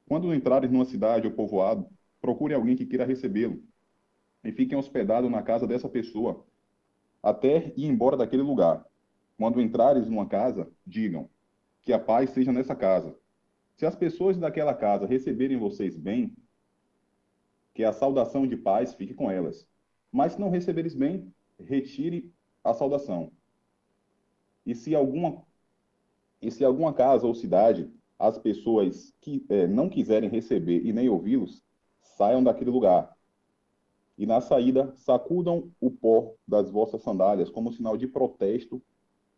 Quando 0.08 0.34
entrares 0.34 0.70
numa 0.70 0.86
cidade 0.86 1.26
ou 1.26 1.32
povoado, 1.32 1.86
procure 2.20 2.54
alguém 2.54 2.76
que 2.76 2.86
queira 2.86 3.04
recebê-lo 3.04 3.62
e 4.42 4.52
fiquem 4.52 4.78
hospedados 4.78 5.30
na 5.30 5.42
casa 5.42 5.66
dessa 5.66 5.88
pessoa, 5.88 6.46
até 7.22 7.72
ir 7.76 7.86
embora 7.86 8.16
daquele 8.16 8.42
lugar. 8.42 8.86
Quando 9.36 9.60
entrares 9.60 10.06
numa 10.06 10.26
casa, 10.26 10.70
digam 10.86 11.28
que 11.86 11.92
a 11.92 12.00
paz 12.00 12.30
seja 12.30 12.52
nessa 12.52 12.74
casa. 12.74 13.16
Se 13.76 13.86
as 13.86 13.94
pessoas 13.94 14.36
daquela 14.36 14.74
casa 14.74 15.06
receberem 15.06 15.56
vocês 15.56 15.96
bem, 15.96 16.36
que 17.72 17.84
a 17.84 17.92
saudação 17.92 18.44
de 18.44 18.56
paz 18.56 18.92
fique 18.92 19.14
com 19.14 19.30
elas. 19.30 19.68
Mas 20.10 20.32
se 20.32 20.40
não 20.40 20.50
receberes 20.50 20.96
bem, 20.96 21.32
retire 21.60 22.34
a 22.64 22.74
saudação. 22.74 23.30
E 24.66 24.74
se 24.74 24.96
alguma 24.96 25.46
e 26.42 26.50
se 26.50 26.64
alguma 26.64 26.92
casa 26.92 27.26
ou 27.26 27.34
cidade 27.34 27.88
as 28.18 28.36
pessoas 28.36 29.14
que 29.20 29.46
eh, 29.48 29.68
não 29.68 29.88
quiserem 29.88 30.28
receber 30.28 30.84
e 30.84 30.92
nem 30.92 31.08
ouvi-los, 31.08 31.62
saiam 32.02 32.42
daquele 32.42 32.70
lugar. 32.70 33.16
E 34.18 34.26
na 34.26 34.40
saída, 34.40 34.92
sacudam 34.96 35.70
o 35.80 35.90
pó 35.90 36.34
das 36.48 36.68
vossas 36.68 37.02
sandálias 37.02 37.48
como 37.48 37.72
sinal 37.72 37.96
de 37.96 38.08
protesto 38.08 38.82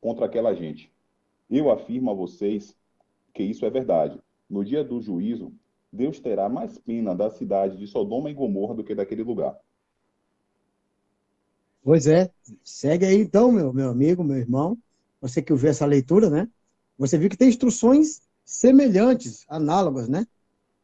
contra 0.01 0.27
aquela 0.27 0.55
gente. 0.55 0.93
Eu 1.51 1.71
afirmo 1.71 2.11
a 2.11 2.15
vocês 2.15 2.77
que 3.33 3.43
isso 3.43 3.65
é 3.65 3.71
verdade. 3.71 4.21
No 4.49 4.65
dia 4.65 4.85
do 4.85 5.01
juízo, 5.01 5.53
Deus 5.93 6.21
terá 6.21 6.49
mais 6.49 6.79
pena 6.79 7.15
da 7.15 7.31
cidade 7.31 7.77
de 7.77 7.87
Sodoma 7.87 8.31
e 8.31 8.35
Gomorra 8.35 8.75
do 8.75 8.85
que 8.85 8.95
daquele 8.95 9.23
lugar. 9.23 9.59
Pois 11.83 12.07
é. 12.07 12.31
Segue 12.63 13.07
aí 13.07 13.21
então, 13.21 13.51
meu, 13.51 13.73
meu 13.73 13.89
amigo, 13.89 14.23
meu 14.23 14.37
irmão. 14.37 14.77
Você 15.21 15.41
que 15.41 15.53
ouviu 15.53 15.71
essa 15.71 15.87
leitura, 15.87 16.29
né? 16.29 16.49
Você 16.99 17.17
viu 17.17 17.31
que 17.31 17.37
tem 17.37 17.49
instruções 17.49 18.21
semelhantes, 18.45 19.47
análogas, 19.49 20.09
né? 20.09 20.27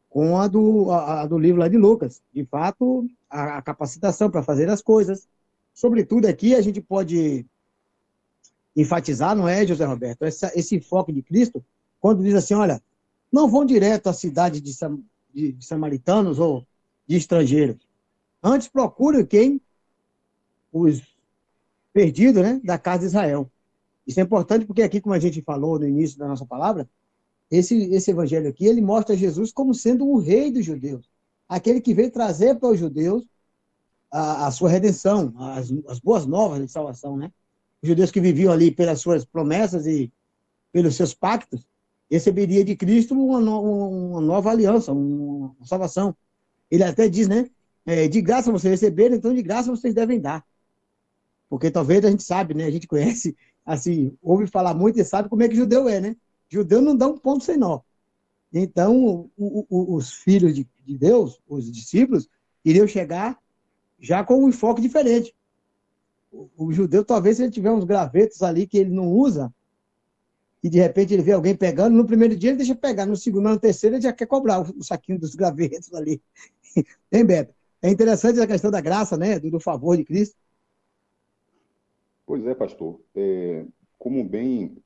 Com 0.09 0.38
a 0.38 0.47
do, 0.47 0.90
a, 0.90 1.23
a 1.23 1.26
do 1.26 1.38
livro 1.38 1.61
lá 1.61 1.68
de 1.68 1.76
Lucas. 1.76 2.23
De 2.33 2.44
fato, 2.44 3.06
a, 3.28 3.59
a 3.59 3.62
capacitação 3.62 4.30
para 4.30 4.42
fazer 4.42 4.71
as 4.71 4.80
coisas. 4.80 5.28
Sobretudo 5.75 6.26
aqui, 6.26 6.54
a 6.54 6.62
gente 6.62 6.80
pode 6.80 7.44
enfatizar, 8.76 9.37
não 9.37 9.49
é, 9.49 9.66
José 9.66 9.85
Roberto? 9.85 10.23
Essa, 10.25 10.52
esse 10.54 10.76
enfoque 10.76 11.12
de 11.12 11.23
Cristo, 11.23 11.64
quando 12.00 12.23
diz 12.23 12.35
assim: 12.35 12.54
olha, 12.54 12.83
não 13.33 13.49
vão 13.49 13.64
direto 13.64 14.09
à 14.09 14.12
cidade 14.12 14.61
de, 14.61 14.73
sam- 14.73 15.00
de- 15.33 15.52
de 15.52 15.64
samaritanos 15.64 16.38
ou 16.38 16.66
de 17.07 17.16
estrangeiros. 17.16 17.87
Antes 18.43 18.69
procure 18.69 19.25
quem? 19.26 19.61
Os 20.73 21.02
perdidos, 21.93 22.43
né? 22.43 22.61
Da 22.64 22.78
casa 22.78 23.00
de 23.00 23.07
Israel. 23.07 23.50
Isso 24.07 24.21
é 24.21 24.23
importante 24.23 24.66
porque 24.66 24.83
aqui, 24.83 25.00
como 25.00 25.14
a 25.14 25.19
gente 25.19 25.40
falou 25.40 25.78
no 25.78 25.88
início 25.88 26.19
da 26.19 26.28
nossa 26.28 26.45
palavra, 26.45 26.88
esse, 27.50 27.76
esse 27.93 28.11
evangelho 28.11 28.49
aqui, 28.49 28.66
ele 28.66 28.81
mostra 28.81 29.16
Jesus 29.16 29.52
como 29.52 29.75
sendo 29.75 30.07
o 30.07 30.19
rei 30.19 30.50
dos 30.50 30.64
judeus. 30.64 31.09
Aquele 31.49 31.81
que 31.81 31.95
veio 31.95 32.11
trazer 32.11 32.59
para 32.59 32.71
os 32.71 32.78
judeus 32.78 33.25
a, 34.11 34.47
a 34.47 34.50
sua 34.50 34.69
redenção, 34.69 35.33
as, 35.37 35.73
as 35.88 35.99
boas 36.00 36.26
novas 36.26 36.61
de 36.61 36.69
salvação, 36.71 37.16
né? 37.16 37.33
Judeus 37.85 38.11
que 38.11 38.21
viviam 38.21 38.53
ali 38.53 38.71
pelas 38.71 39.00
suas 39.00 39.25
promessas 39.25 39.87
e 39.87 40.12
pelos 40.73 40.97
seus 40.97 41.14
pactos, 41.14 41.67
receberia 42.11 42.64
de 42.64 42.75
Cristo 42.75 43.14
uma, 43.14 43.41
no, 43.41 44.11
uma 44.11 44.21
nova 44.21 44.50
aliança, 44.50 44.93
uma 44.93 45.55
salvação. 45.64 46.17
Ele 46.71 46.83
até 46.83 47.09
diz, 47.09 47.29
né? 47.29 47.49
É, 47.87 48.09
de 48.09 48.21
graça 48.23 48.50
vocês 48.50 48.81
receberam, 48.81 49.14
então 49.14 49.35
de 49.35 49.43
graça 49.43 49.71
vocês 49.71 49.95
devem 49.95 50.21
dar. 50.21 50.45
Porque 51.49 51.71
talvez 51.71 52.05
a 52.05 52.11
gente 52.11 52.23
sabe, 52.23 52.55
né? 52.55 52.64
A 52.64 52.71
gente 52.71 52.87
conhece, 52.87 53.37
assim, 53.64 54.17
ouve 54.23 54.47
falar 54.47 54.75
muito 54.75 54.99
e 54.99 55.05
sabe 55.05 55.29
como 55.29 55.43
é 55.43 55.49
que 55.49 55.55
judeu 55.55 55.88
é, 55.88 56.00
né? 56.00 56.17
Judeu 56.49 56.81
não 56.81 56.97
dá 56.97 57.07
um 57.07 57.19
ponto 57.19 57.45
sem 57.45 57.57
nó. 57.57 57.81
Então, 58.53 59.29
o, 59.37 59.67
o, 59.69 59.95
os 59.95 60.12
filhos 60.12 60.55
de, 60.55 60.67
de 60.85 60.97
Deus, 60.97 61.41
os 61.47 61.71
discípulos, 61.71 62.29
iriam 62.64 62.87
chegar 62.87 63.38
já 63.99 64.25
com 64.25 64.45
um 64.45 64.49
enfoque 64.49 64.81
diferente. 64.81 65.35
O, 66.57 66.73
judeu, 66.73 67.05
talvez, 67.05 67.38
ele 67.38 67.50
tiver 67.50 67.71
uns 67.71 67.85
gravetos 67.85 68.43
ali 68.43 68.67
que 68.67 68.79
ele 68.79 68.91
não 68.91 69.12
usa, 69.12 69.53
e 70.62 70.69
de 70.69 70.79
repente 70.79 71.14
ele 71.14 71.23
vê 71.23 71.33
alguém 71.33 71.55
pegando, 71.55 71.95
no 71.95 72.07
primeiro 72.07 72.35
dia 72.35 72.50
ele 72.50 72.57
deixa 72.57 72.75
pegar, 72.75 73.07
no 73.07 73.17
segundo, 73.17 73.49
no 73.50 73.59
terceiro 73.59 73.97
ele 73.97 74.03
já 74.03 74.12
quer 74.12 74.26
cobrar 74.26 74.61
o, 74.61 74.79
o 74.79 74.83
saquinho 74.83 75.19
dos 75.19 75.35
gravetos 75.35 75.93
ali. 75.95 76.21
hein, 77.12 77.25
Beto? 77.25 77.55
É 77.81 77.91
interessante 77.91 78.41
a 78.41 78.47
questão 78.47 78.71
da 78.71 78.81
graça, 78.81 79.17
né? 79.17 79.38
Do, 79.38 79.50
do 79.50 79.61
favor 79.61 79.97
de 79.97 80.05
Cristo. 80.05 80.37
Pois 82.26 82.45
é, 82.47 82.55
pastor. 82.55 82.99
É, 83.14 83.67
como 83.99 84.25
bem 84.25 84.83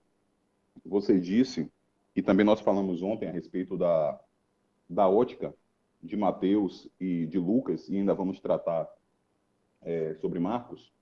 você 0.85 1.19
disse, 1.19 1.71
e 2.15 2.23
também 2.23 2.45
nós 2.45 2.61
falamos 2.61 3.01
ontem 3.03 3.29
a 3.29 3.33
respeito 3.33 3.77
da, 3.77 4.21
da 4.91 5.09
ótica 5.09 5.55
de 6.03 6.17
Mateus 6.17 6.89
e 6.99 7.27
de 7.27 7.39
Lucas, 7.39 7.89
e 7.89 7.97
ainda 7.97 8.15
vamos 8.15 8.41
tratar 8.41 8.89
é, 9.83 10.15
sobre 10.21 10.39
Marcos, 10.41 10.93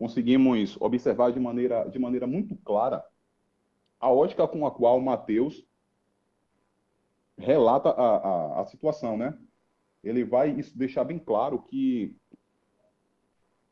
conseguimos 0.00 0.80
observar 0.80 1.30
de 1.30 1.38
maneira, 1.38 1.84
de 1.84 1.98
maneira 1.98 2.26
muito 2.26 2.56
clara 2.64 3.04
a 4.00 4.10
ótica 4.10 4.48
com 4.48 4.66
a 4.66 4.70
qual 4.70 4.98
Mateus 4.98 5.62
relata 7.36 7.90
a, 7.90 8.16
a, 8.16 8.60
a 8.62 8.64
situação, 8.64 9.18
né? 9.18 9.38
Ele 10.02 10.24
vai 10.24 10.54
deixar 10.74 11.04
bem 11.04 11.18
claro 11.18 11.60
que 11.60 12.16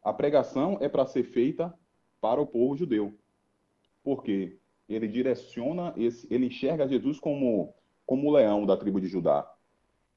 a 0.05 0.13
pregação 0.13 0.77
é 0.83 0.89
para 0.89 1.07
ser 1.07 1.25
feita 1.25 1.75
para 2.21 2.43
o 2.43 2.47
povo 2.47 2.77
judeu. 2.77 3.19
Porque 4.05 4.59
ele 4.87 5.09
direciona, 5.09 5.95
esse, 5.97 6.27
ele 6.31 6.49
enxerga 6.49 6.87
Jesus 6.87 7.19
como, 7.19 7.75
como 8.05 8.29
o 8.29 8.33
leão 8.33 8.67
da 8.67 8.77
tribo 8.77 9.01
de 9.01 9.09
Judá. 9.09 9.51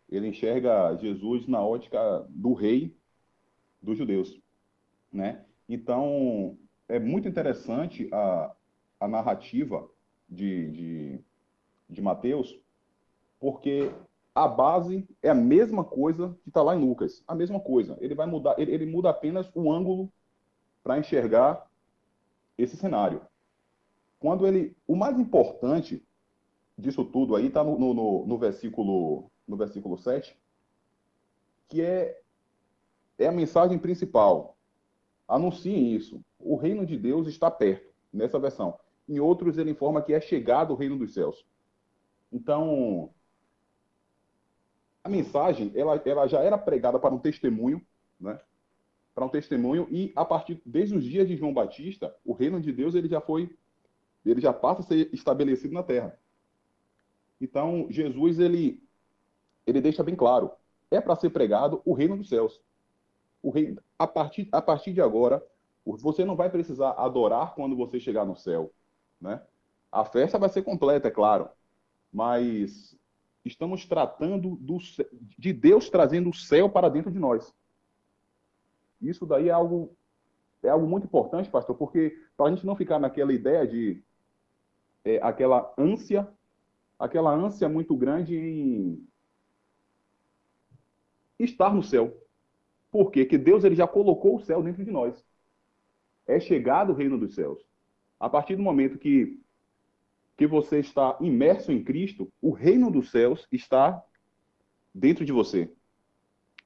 Ele 0.10 0.28
enxerga 0.28 0.94
Jesus 0.98 1.48
na 1.48 1.66
ótica 1.66 2.26
do 2.28 2.52
rei 2.52 2.98
dos 3.82 3.98
judeus, 3.98 4.38
né? 5.10 5.46
Então, 5.74 6.58
é 6.90 7.00
muito 7.00 7.28
interessante 7.28 8.10
a, 8.12 8.54
a 9.00 9.08
narrativa 9.08 9.90
de, 10.30 10.70
de, 10.72 11.20
de 11.90 12.02
Mateus, 12.02 12.60
porque 13.40 13.92
a 14.36 14.48
base 14.48 15.08
é 15.22 15.30
a 15.30 15.36
mesma 15.36 15.84
coisa 15.84 16.38
que 16.44 16.50
está 16.50 16.62
lá 16.62 16.76
em 16.76 16.80
Lucas, 16.80 17.24
a 17.28 17.34
mesma 17.34 17.60
coisa. 17.60 17.98
Ele 18.02 18.14
vai 18.14 18.28
mudar, 18.28 18.56
ele, 18.58 18.74
ele 18.74 18.86
muda 18.86 19.10
apenas 19.10 19.50
o 19.56 19.72
ângulo 19.72 20.12
para 20.84 20.98
enxergar 20.98 21.66
esse 22.58 22.76
cenário. 22.76 23.22
Quando 24.20 24.46
ele, 24.46 24.76
o 24.86 24.96
mais 24.96 25.18
importante 25.18 26.06
disso 26.78 27.06
tudo 27.06 27.36
aí 27.36 27.48
está 27.48 27.64
no, 27.64 27.78
no, 27.78 28.26
no, 28.26 28.38
versículo 28.38 29.32
no 29.48 29.56
versículo 29.56 29.98
7, 29.98 30.38
que 31.68 31.82
é 31.82 32.22
é 33.18 33.28
a 33.28 33.32
mensagem 33.32 33.78
principal. 33.78 34.58
Anunciem 35.32 35.96
isso. 35.96 36.22
O 36.38 36.58
reino 36.58 36.86
de 36.86 36.98
Deus 36.98 37.26
está 37.26 37.50
perto, 37.50 37.90
nessa 38.12 38.38
versão. 38.38 38.78
Em 39.08 39.18
outros, 39.22 39.58
ele 39.58 39.72
informa 39.72 40.02
que 40.02 40.14
é 40.14 40.20
chegado 40.20 40.72
o 40.72 40.76
reino 40.76 40.98
dos 40.98 41.14
céus. 41.14 41.46
Então, 42.30 43.10
a 45.02 45.08
mensagem, 45.08 45.72
ela, 45.74 45.96
ela 46.04 46.28
já 46.28 46.42
era 46.42 46.58
pregada 46.58 47.00
para 47.00 47.16
um 47.16 47.18
testemunho, 47.18 47.82
né? 48.20 48.42
Para 49.16 49.26
um 49.26 49.30
testemunho, 49.30 49.88
e 49.90 50.12
a 50.18 50.26
partir, 50.26 50.62
desde 50.66 50.98
os 50.98 51.04
dias 51.06 51.26
de 51.30 51.38
João 51.38 51.54
Batista, 51.54 52.14
o 52.26 52.34
reino 52.34 52.60
de 52.60 52.74
Deus, 52.74 52.94
ele 52.94 53.08
já 53.08 53.22
foi, 53.22 53.58
ele 54.26 54.42
já 54.42 54.52
passa 54.52 54.82
a 54.82 54.84
ser 54.84 55.14
estabelecido 55.14 55.74
na 55.74 55.82
terra. 55.82 56.20
Então, 57.40 57.88
Jesus, 57.90 58.38
ele, 58.38 58.84
ele 59.66 59.80
deixa 59.80 60.04
bem 60.04 60.16
claro, 60.16 60.52
é 60.90 61.00
para 61.00 61.16
ser 61.16 61.30
pregado 61.30 61.82
o 61.86 61.94
reino 61.94 62.18
dos 62.18 62.28
céus 62.28 62.62
o 63.42 63.50
rei, 63.50 63.76
a 64.02 64.08
partir, 64.08 64.50
a 64.52 64.62
partir 64.62 64.94
de 64.94 65.02
agora, 65.02 65.46
você 65.86 66.26
não 66.26 66.36
vai 66.36 66.50
precisar 66.50 66.92
adorar 66.92 67.54
quando 67.54 67.76
você 67.76 68.00
chegar 68.00 68.26
no 68.26 68.36
céu, 68.36 68.72
né? 69.20 69.42
A 69.92 70.04
festa 70.04 70.40
vai 70.40 70.50
ser 70.50 70.64
completa, 70.64 71.08
é 71.08 71.12
claro, 71.12 71.50
mas 72.12 72.98
estamos 73.46 73.86
tratando 73.86 74.56
do, 74.56 74.78
de 75.38 75.54
Deus 75.54 75.90
trazendo 75.90 76.30
o 76.30 76.34
céu 76.34 76.68
para 76.70 76.90
dentro 76.90 77.12
de 77.12 77.20
nós. 77.20 77.54
Isso 79.00 79.26
daí 79.26 79.50
é 79.50 79.52
algo 79.52 79.96
é 80.64 80.70
algo 80.70 80.88
muito 80.88 81.06
importante, 81.06 81.50
pastor, 81.50 81.76
porque 81.76 82.16
para 82.38 82.48
a 82.48 82.50
gente 82.50 82.66
não 82.66 82.76
ficar 82.76 83.00
naquela 83.00 83.34
ideia 83.34 83.68
de 83.68 84.04
é, 85.04 85.20
aquela 85.22 85.74
ânsia, 85.78 86.28
aquela 87.00 87.34
ânsia 87.34 87.68
muito 87.68 87.96
grande 87.96 88.36
em 88.36 89.08
estar 91.40 91.74
no 91.74 91.84
céu. 91.84 92.16
Por 92.92 93.10
quê? 93.10 93.24
Porque 93.24 93.38
Deus 93.38 93.64
ele 93.64 93.76
já 93.76 93.88
colocou 93.88 94.36
o 94.36 94.42
céu 94.42 94.62
dentro 94.62 94.84
de 94.84 94.92
nós. 94.92 95.26
É 96.28 96.40
chegado 96.40 96.92
o 96.92 96.96
reino 96.96 97.18
dos 97.18 97.34
céus. 97.34 97.66
A 98.20 98.30
partir 98.30 98.56
do 98.56 98.62
momento 98.62 99.00
que, 99.00 99.40
que 100.38 100.46
você 100.46 100.80
está 100.80 101.18
imerso 101.22 101.72
em 101.72 101.84
Cristo, 101.84 102.32
o 102.42 102.52
reino 102.52 102.92
dos 102.92 103.10
céus 103.10 103.48
está 103.52 104.04
dentro 104.94 105.26
de 105.26 105.32
você. 105.32 105.72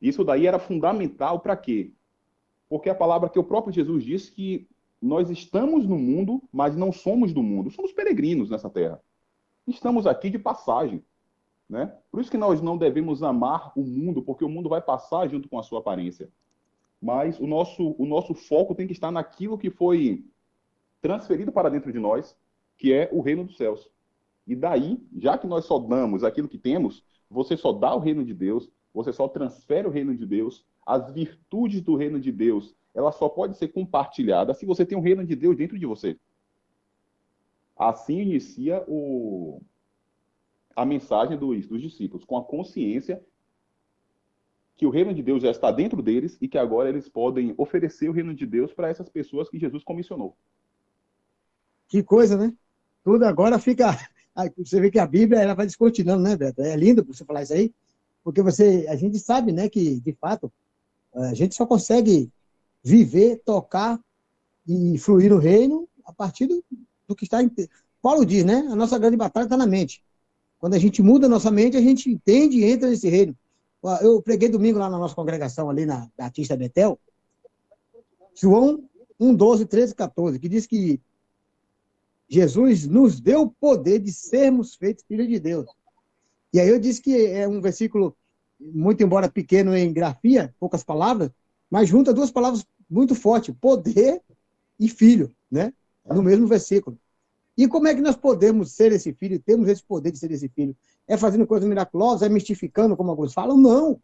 Isso 0.01 0.23
daí 0.23 0.47
era 0.47 0.59
fundamental 0.59 1.39
para 1.39 1.55
quê? 1.55 1.93
Porque 2.67 2.89
a 2.89 2.95
palavra 2.95 3.29
que 3.29 3.39
o 3.39 3.43
próprio 3.43 3.73
Jesus 3.73 4.03
disse 4.03 4.31
que 4.31 4.67
nós 5.01 5.29
estamos 5.29 5.87
no 5.87 5.97
mundo, 5.97 6.41
mas 6.51 6.75
não 6.75 6.91
somos 6.91 7.31
do 7.31 7.43
mundo. 7.43 7.69
Somos 7.69 7.93
peregrinos 7.93 8.49
nessa 8.49 8.69
terra. 8.69 8.99
Estamos 9.67 10.07
aqui 10.07 10.29
de 10.29 10.39
passagem. 10.39 11.03
Né? 11.69 11.91
Por 12.11 12.21
isso 12.21 12.29
que 12.29 12.37
nós 12.37 12.61
não 12.61 12.77
devemos 12.77 13.23
amar 13.23 13.71
o 13.75 13.83
mundo, 13.83 14.21
porque 14.21 14.45
o 14.45 14.49
mundo 14.49 14.69
vai 14.69 14.81
passar 14.81 15.27
junto 15.27 15.49
com 15.49 15.57
a 15.57 15.63
sua 15.63 15.79
aparência. 15.79 16.29
Mas 17.01 17.39
o 17.39 17.47
nosso, 17.47 17.95
o 17.97 18.05
nosso 18.05 18.33
foco 18.33 18.75
tem 18.75 18.87
que 18.87 18.93
estar 18.93 19.11
naquilo 19.11 19.57
que 19.57 19.69
foi 19.69 20.23
transferido 21.01 21.51
para 21.51 21.69
dentro 21.69 21.91
de 21.91 21.99
nós, 21.99 22.35
que 22.77 22.93
é 22.93 23.09
o 23.11 23.21
reino 23.21 23.43
dos 23.43 23.57
céus. 23.57 23.89
E 24.47 24.55
daí, 24.55 24.99
já 25.17 25.37
que 25.37 25.47
nós 25.47 25.65
só 25.65 25.79
damos 25.79 26.23
aquilo 26.23 26.47
que 26.47 26.57
temos, 26.57 27.03
você 27.29 27.57
só 27.57 27.73
dá 27.73 27.95
o 27.95 27.99
reino 27.99 28.23
de 28.23 28.33
Deus, 28.33 28.69
você 28.93 29.11
só 29.11 29.27
transfere 29.27 29.87
o 29.87 29.91
reino 29.91 30.15
de 30.15 30.25
Deus, 30.25 30.65
as 30.85 31.11
virtudes 31.11 31.81
do 31.81 31.95
reino 31.95 32.19
de 32.19 32.31
Deus, 32.31 32.75
ela 32.93 33.11
só 33.11 33.27
pode 33.27 33.57
ser 33.57 33.69
compartilhada 33.69 34.53
se 34.53 34.65
você 34.65 34.85
tem 34.85 34.97
o 34.97 35.01
reino 35.01 35.25
de 35.25 35.35
Deus 35.35 35.57
dentro 35.57 35.77
de 35.77 35.85
você. 35.85 36.17
Assim 37.75 38.19
inicia 38.21 38.83
o, 38.87 39.61
a 40.75 40.85
mensagem 40.85 41.37
dos, 41.37 41.65
dos 41.67 41.81
discípulos, 41.81 42.25
com 42.25 42.37
a 42.37 42.43
consciência 42.43 43.23
que 44.77 44.85
o 44.85 44.89
reino 44.89 45.13
de 45.13 45.23
Deus 45.23 45.41
já 45.41 45.51
está 45.51 45.71
dentro 45.71 46.01
deles 46.01 46.37
e 46.41 46.47
que 46.47 46.57
agora 46.57 46.89
eles 46.89 47.07
podem 47.07 47.53
oferecer 47.57 48.09
o 48.09 48.11
reino 48.11 48.35
de 48.35 48.45
Deus 48.45 48.73
para 48.73 48.89
essas 48.89 49.07
pessoas 49.07 49.49
que 49.49 49.57
Jesus 49.57 49.83
comissionou. 49.83 50.35
Que 51.87 52.03
coisa, 52.03 52.37
né? 52.37 52.53
Tudo 53.03 53.23
agora 53.23 53.57
fica. 53.57 53.97
Você 54.57 54.81
vê 54.81 54.91
que 54.91 54.99
a 54.99 55.07
Bíblia 55.07 55.39
ela 55.39 55.53
vai 55.53 55.65
descortinando, 55.65 56.21
né, 56.21 56.35
Beto? 56.35 56.61
É 56.61 56.75
lindo 56.75 57.05
você 57.05 57.23
falar 57.23 57.43
isso 57.43 57.53
aí, 57.53 57.73
porque 58.21 58.41
você, 58.41 58.85
a 58.89 58.95
gente 58.97 59.17
sabe, 59.17 59.53
né, 59.53 59.69
que 59.69 59.97
de 60.01 60.11
fato 60.11 60.51
a 61.13 61.33
gente 61.33 61.55
só 61.55 61.65
consegue 61.65 62.29
viver, 62.83 63.41
tocar 63.45 63.97
e 64.67 64.97
fluir 64.97 65.29
no 65.29 65.37
reino 65.37 65.87
a 66.03 66.11
partir 66.11 66.47
do, 66.47 66.61
do 67.07 67.15
que 67.15 67.23
está 67.23 67.41
em. 67.41 67.49
Paulo 68.01 68.25
diz, 68.25 68.43
né? 68.43 68.67
A 68.69 68.75
nossa 68.75 68.99
grande 68.99 69.15
batalha 69.15 69.45
está 69.45 69.55
na 69.55 69.65
mente. 69.65 70.03
Quando 70.65 70.73
a 70.73 70.79
gente 70.79 71.03
muda 71.03 71.27
a 71.27 71.29
nossa 71.29 71.51
mente, 71.51 71.77
a 71.77 71.79
gente 71.79 72.09
entende 72.09 72.57
e 72.57 72.63
entra 72.63 72.89
nesse 72.89 73.07
reino. 73.07 73.37
Eu 74.01 74.19
preguei 74.19 74.49
domingo 74.49 74.79
lá 74.79 74.89
na 74.89 74.97
nossa 74.97 75.13
congregação, 75.13 75.69
ali 75.69 75.85
na 75.85 76.09
Batista 76.17 76.57
Betel, 76.57 76.99
João 78.33 78.83
1, 79.19 79.35
12, 79.35 79.67
13, 79.67 79.93
14, 79.93 80.39
que 80.39 80.49
diz 80.49 80.65
que 80.65 80.99
Jesus 82.27 82.87
nos 82.87 83.19
deu 83.21 83.43
o 83.43 83.51
poder 83.51 83.99
de 83.99 84.11
sermos 84.11 84.73
feitos 84.73 85.05
filhos 85.07 85.27
de 85.27 85.39
Deus. 85.39 85.67
E 86.51 86.59
aí 86.59 86.67
eu 86.67 86.79
disse 86.79 86.99
que 86.99 87.15
é 87.27 87.47
um 87.47 87.61
versículo, 87.61 88.17
muito 88.59 89.03
embora 89.03 89.29
pequeno 89.29 89.77
em 89.77 89.93
grafia, 89.93 90.51
poucas 90.59 90.83
palavras, 90.83 91.29
mas 91.69 91.87
junta 91.87 92.11
duas 92.11 92.31
palavras 92.31 92.65
muito 92.89 93.13
fortes, 93.13 93.53
poder 93.61 94.19
e 94.79 94.89
filho, 94.89 95.31
né? 95.51 95.71
No 96.03 96.23
mesmo 96.23 96.47
versículo. 96.47 96.97
E 97.57 97.67
como 97.67 97.87
é 97.87 97.95
que 97.95 98.01
nós 98.01 98.15
podemos 98.15 98.73
ser 98.73 98.91
esse 98.91 99.13
filho, 99.13 99.39
temos 99.39 99.69
esse 99.69 99.83
poder 99.83 100.11
de 100.11 100.19
ser 100.19 100.31
esse 100.31 100.49
filho? 100.49 100.75
É 101.07 101.15
fazendo 101.15 101.47
coisas 101.47 101.67
miraculosas, 101.67 102.23
é 102.23 102.29
mistificando, 102.29 102.97
como 102.97 103.09
alguns 103.11 103.33
falam? 103.33 103.57
Não. 103.57 103.99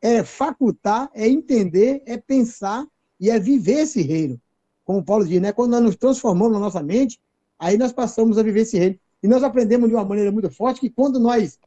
é 0.00 0.22
facultar, 0.22 1.10
é 1.14 1.26
entender, 1.26 2.02
é 2.04 2.18
pensar 2.18 2.86
e 3.18 3.30
é 3.30 3.38
viver 3.38 3.80
esse 3.80 4.02
reino. 4.02 4.38
Como 4.84 5.02
Paulo 5.02 5.24
diz, 5.26 5.40
né? 5.40 5.50
Quando 5.50 5.70
nós 5.70 5.82
nos 5.82 5.96
transformamos 5.96 6.52
na 6.52 6.60
nossa 6.60 6.82
mente, 6.82 7.18
aí 7.58 7.78
nós 7.78 7.90
passamos 7.90 8.36
a 8.36 8.42
viver 8.42 8.60
esse 8.60 8.78
reino. 8.78 8.98
E 9.22 9.28
nós 9.28 9.42
aprendemos 9.42 9.88
de 9.88 9.94
uma 9.94 10.04
maneira 10.04 10.30
muito 10.30 10.50
forte 10.50 10.80
que 10.80 10.90
quando 10.90 11.18
nós 11.18 11.58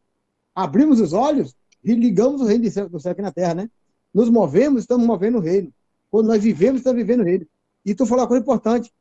abrimos 0.54 1.00
os 1.00 1.14
olhos 1.14 1.56
e 1.84 1.96
ligamos 1.96 2.42
o 2.42 2.46
reino 2.46 2.64
do 2.64 2.70
céu, 2.70 2.88
do 2.88 3.00
céu 3.00 3.12
aqui 3.12 3.22
na 3.24 3.32
terra, 3.32 3.56
né? 3.56 3.70
Nos 4.14 4.30
movemos, 4.30 4.82
estamos 4.82 5.06
movendo 5.06 5.40
o 5.40 5.42
reino. 5.42 5.74
Quando 6.12 6.28
nós 6.28 6.42
vivemos, 6.42 6.82
estamos 6.82 7.02
vivendo 7.02 7.22
o 7.22 7.24
reino. 7.24 7.48
E 7.84 7.96
tu 7.96 8.06
falou 8.06 8.24
uma 8.24 8.28
coisa 8.28 8.44
importante. 8.44 8.94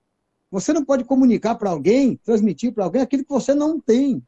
Você 0.51 0.73
não 0.73 0.85
pode 0.85 1.05
comunicar 1.05 1.55
para 1.57 1.71
alguém, 1.71 2.17
transmitir 2.17 2.73
para 2.73 2.85
alguém 2.85 3.03
aquilo 3.03 3.25
que 3.25 3.31
você 3.31 3.55
não 3.55 3.81
tem. 3.81 4.23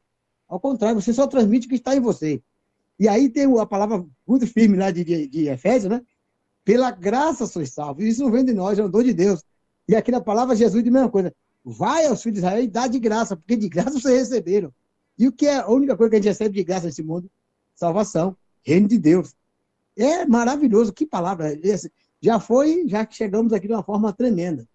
Ao 0.48 0.58
contrário, 0.58 1.00
você 1.00 1.12
só 1.12 1.26
transmite 1.26 1.66
o 1.66 1.70
que 1.70 1.76
está 1.76 1.94
em 1.94 2.00
você. 2.00 2.42
E 2.98 3.08
aí 3.08 3.28
tem 3.28 3.46
a 3.58 3.66
palavra 3.66 4.04
muito 4.26 4.46
firme 4.46 4.76
lá 4.76 4.90
de, 4.90 5.04
de, 5.04 5.26
de 5.28 5.48
Efésios, 5.48 5.90
né? 5.90 6.02
Pela 6.64 6.90
graça 6.90 7.46
sois 7.46 7.72
salvos. 7.72 8.04
Isso 8.04 8.22
não 8.22 8.30
vem 8.30 8.44
de 8.44 8.52
nós, 8.52 8.78
é 8.78 8.84
um 8.84 8.90
dom 8.90 9.02
de 9.02 9.14
Deus. 9.14 9.44
E 9.86 9.94
aqui 9.94 10.10
na 10.10 10.20
palavra 10.20 10.56
Jesus 10.56 10.82
diz 10.82 10.90
a 10.90 10.94
mesma 10.94 11.10
coisa. 11.10 11.32
Vai 11.64 12.06
aos 12.06 12.22
filhos 12.22 12.40
de 12.40 12.46
Israel 12.46 12.62
e 12.62 12.68
dá 12.68 12.86
de 12.86 12.98
graça, 12.98 13.36
porque 13.36 13.56
de 13.56 13.68
graça 13.68 13.92
vocês 13.92 14.28
receberam. 14.28 14.72
E 15.18 15.28
o 15.28 15.32
que 15.32 15.46
é 15.46 15.58
a 15.58 15.68
única 15.68 15.96
coisa 15.96 16.10
que 16.10 16.16
a 16.16 16.18
gente 16.18 16.28
recebe 16.28 16.54
de 16.56 16.64
graça 16.64 16.86
nesse 16.86 17.02
mundo? 17.02 17.30
Salvação, 17.74 18.36
reino 18.62 18.88
de 18.88 18.98
Deus. 18.98 19.34
É 19.96 20.24
maravilhoso, 20.26 20.92
que 20.92 21.06
palavra. 21.06 21.58
Esse, 21.62 21.92
já 22.20 22.40
foi, 22.40 22.84
já 22.86 23.04
que 23.06 23.14
chegamos 23.14 23.52
aqui 23.52 23.66
de 23.66 23.72
uma 23.72 23.82
forma 23.82 24.12
tremenda. 24.12 24.66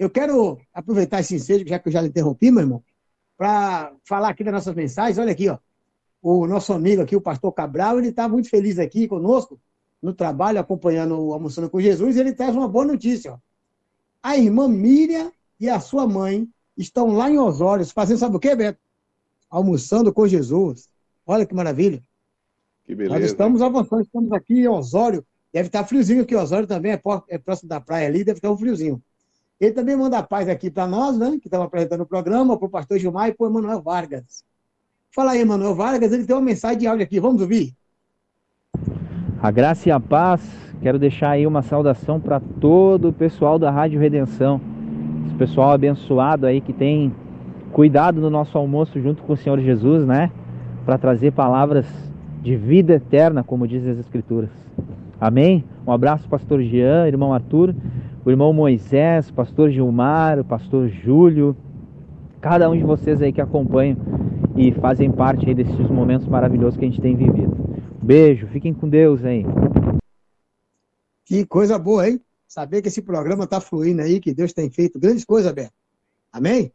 Eu 0.00 0.08
quero 0.08 0.58
aproveitar 0.72 1.20
esse 1.20 1.34
ensejo, 1.34 1.68
já 1.68 1.78
que 1.78 1.88
eu 1.88 1.92
já 1.92 2.02
interrompi, 2.02 2.50
meu 2.50 2.62
irmão, 2.62 2.82
para 3.36 3.92
falar 4.02 4.30
aqui 4.30 4.42
das 4.42 4.54
nossas 4.54 4.74
mensagens. 4.74 5.18
Olha 5.18 5.30
aqui, 5.30 5.50
ó. 5.50 5.58
O 6.22 6.46
nosso 6.46 6.72
amigo 6.72 7.02
aqui, 7.02 7.14
o 7.14 7.20
pastor 7.20 7.52
Cabral, 7.52 7.98
ele 7.98 8.08
está 8.08 8.26
muito 8.26 8.48
feliz 8.48 8.78
aqui 8.78 9.06
conosco, 9.06 9.60
no 10.00 10.14
trabalho, 10.14 10.58
acompanhando 10.58 11.20
o 11.20 11.34
Almoçando 11.34 11.68
com 11.68 11.78
Jesus, 11.78 12.16
e 12.16 12.20
ele 12.20 12.32
traz 12.32 12.56
uma 12.56 12.66
boa 12.66 12.86
notícia. 12.86 13.34
Ó. 13.34 13.38
A 14.22 14.38
irmã 14.38 14.66
Miriam 14.66 15.30
e 15.60 15.68
a 15.68 15.78
sua 15.78 16.06
mãe 16.06 16.48
estão 16.78 17.08
lá 17.08 17.30
em 17.30 17.38
Osório, 17.38 17.84
fazendo 17.84 18.20
sabe 18.20 18.36
o 18.36 18.40
quê, 18.40 18.56
Beto? 18.56 18.80
Almoçando 19.50 20.14
com 20.14 20.26
Jesus. 20.26 20.88
Olha 21.26 21.44
que 21.44 21.54
maravilha. 21.54 22.02
Que 22.86 22.94
beleza. 22.94 23.20
Nós 23.20 23.30
estamos 23.30 23.60
avançando, 23.60 24.00
estamos 24.00 24.32
aqui 24.32 24.60
em 24.60 24.68
Osório. 24.68 25.22
Deve 25.52 25.66
estar 25.66 25.84
friozinho 25.84 26.22
aqui, 26.22 26.34
Osório 26.34 26.66
também 26.66 26.92
é, 26.92 27.02
é 27.28 27.36
próximo 27.36 27.68
da 27.68 27.82
praia 27.82 28.08
ali, 28.08 28.24
deve 28.24 28.38
estar 28.38 28.50
um 28.50 28.56
friozinho. 28.56 29.02
Ele 29.60 29.72
também 29.72 29.94
manda 29.94 30.22
paz 30.22 30.48
aqui 30.48 30.70
para 30.70 30.86
nós, 30.86 31.18
né, 31.18 31.32
que 31.38 31.48
estamos 31.48 31.66
apresentando 31.66 32.00
o 32.00 32.06
programa, 32.06 32.56
para 32.56 32.66
o 32.66 32.70
pastor 32.70 32.98
Gilmar 32.98 33.28
e 33.28 33.34
para 33.34 33.46
o 33.46 33.50
Emanuel 33.50 33.82
Vargas. 33.82 34.42
Fala 35.14 35.32
aí, 35.32 35.40
Emanuel 35.40 35.74
Vargas, 35.74 36.12
ele 36.12 36.24
tem 36.24 36.34
uma 36.34 36.40
mensagem 36.40 36.78
de 36.78 36.86
áudio 36.86 37.04
aqui, 37.04 37.20
vamos 37.20 37.42
ouvir? 37.42 37.74
A 39.42 39.50
graça 39.50 39.88
e 39.88 39.92
a 39.92 40.00
paz, 40.00 40.40
quero 40.80 40.98
deixar 40.98 41.30
aí 41.32 41.46
uma 41.46 41.60
saudação 41.60 42.18
para 42.18 42.40
todo 42.40 43.08
o 43.08 43.12
pessoal 43.12 43.58
da 43.58 43.70
Rádio 43.70 44.00
Redenção, 44.00 44.60
esse 45.26 45.34
pessoal 45.34 45.72
abençoado 45.72 46.46
aí 46.46 46.62
que 46.62 46.72
tem 46.72 47.14
cuidado 47.70 48.18
do 48.20 48.30
nosso 48.30 48.56
almoço 48.56 48.98
junto 48.98 49.22
com 49.22 49.34
o 49.34 49.36
Senhor 49.36 49.60
Jesus, 49.60 50.06
né, 50.06 50.30
para 50.86 50.96
trazer 50.96 51.32
palavras 51.32 51.86
de 52.42 52.56
vida 52.56 52.94
eterna, 52.94 53.44
como 53.44 53.68
diz 53.68 53.86
as 53.86 53.98
Escrituras. 53.98 54.50
Amém? 55.20 55.64
Um 55.86 55.92
abraço, 55.92 56.26
pastor 56.28 56.62
Jean, 56.62 57.06
irmão 57.06 57.34
Arthur, 57.34 57.74
o 58.24 58.30
irmão 58.30 58.52
Moisés, 58.52 59.30
pastor 59.30 59.70
Gilmar, 59.70 60.38
o 60.38 60.44
pastor 60.44 60.88
Júlio, 60.88 61.56
cada 62.40 62.68
um 62.68 62.76
de 62.76 62.84
vocês 62.84 63.22
aí 63.22 63.32
que 63.32 63.40
acompanham 63.40 63.96
e 64.56 64.72
fazem 64.72 65.10
parte 65.10 65.46
aí 65.46 65.54
desses 65.54 65.88
momentos 65.88 66.26
maravilhosos 66.26 66.78
que 66.78 66.84
a 66.84 66.88
gente 66.88 67.00
tem 67.00 67.16
vivido. 67.16 67.56
Beijo, 68.02 68.46
fiquem 68.48 68.74
com 68.74 68.88
Deus 68.88 69.24
aí. 69.24 69.44
Que 71.24 71.46
coisa 71.46 71.78
boa, 71.78 72.08
hein? 72.08 72.20
Saber 72.46 72.82
que 72.82 72.88
esse 72.88 73.00
programa 73.00 73.44
está 73.44 73.60
fluindo 73.60 74.02
aí, 74.02 74.20
que 74.20 74.34
Deus 74.34 74.52
tem 74.52 74.68
feito 74.68 74.98
grandes 74.98 75.24
coisas, 75.24 75.52
Beto. 75.52 75.72
Amém? 76.32 76.72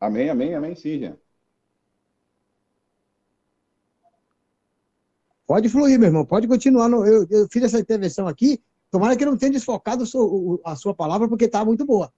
Amém, 0.00 0.30
amém, 0.30 0.54
amém, 0.54 0.76
sim, 0.76 0.98
Jean. 0.98 1.16
Pode 5.48 5.66
fluir, 5.70 5.98
meu 5.98 6.08
irmão, 6.08 6.26
pode 6.26 6.46
continuar. 6.46 6.90
No, 6.90 7.06
eu, 7.06 7.26
eu, 7.30 7.48
fiz 7.50 7.62
essa 7.62 7.80
intervenção 7.80 8.28
aqui, 8.28 8.60
tomara 8.90 9.16
que 9.16 9.24
não 9.24 9.34
tenha 9.34 9.50
desfocado 9.50 10.04
a 10.62 10.76
sua 10.76 10.94
palavra, 10.94 11.26
porque 11.26 11.46
está 11.46 11.64
muito 11.64 11.86
boa. 11.86 12.12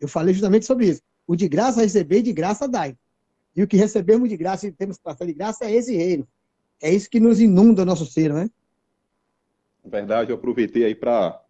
Eu 0.00 0.08
falei 0.08 0.34
justamente 0.34 0.66
sobre 0.66 0.88
isso. 0.88 1.00
O 1.24 1.36
de 1.36 1.48
graça 1.48 1.80
receber 1.80 2.22
de 2.22 2.32
graça 2.32 2.66
dai. 2.66 2.98
E 3.54 3.62
o 3.62 3.68
que 3.68 3.76
recebemos 3.76 4.28
de 4.28 4.36
graça 4.36 4.66
e 4.66 4.72
temos 4.72 4.96
que 4.96 5.04
passar 5.04 5.24
de 5.24 5.32
graça 5.32 5.64
é 5.64 5.70
esse 5.70 5.96
reino. 5.96 6.26
É 6.82 6.92
isso 6.92 7.08
que 7.08 7.20
nos 7.20 7.40
inunda 7.40 7.82
o 7.82 7.84
nosso 7.84 8.04
ser, 8.04 8.34
né? 8.34 8.50
Na 9.84 9.90
verdade, 9.90 10.32
eu 10.32 10.36
aproveitei 10.36 10.84
aí 10.84 10.94
para 10.96 11.40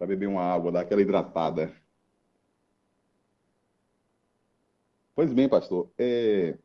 beber 0.00 0.28
uma 0.28 0.42
água, 0.42 0.70
dar 0.70 0.80
aquela 0.80 1.00
hidratada. 1.00 1.72
Pois 5.14 5.32
bem, 5.32 5.48
pastor. 5.48 5.90
É... 5.96 6.58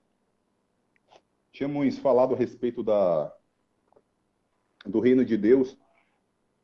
Tínhamos 1.54 1.98
falado 2.00 2.34
a 2.34 2.38
respeito 2.38 2.84
da, 2.84 3.34
do 4.86 5.00
reino 5.00 5.24
de 5.24 5.38
Deus 5.38 5.78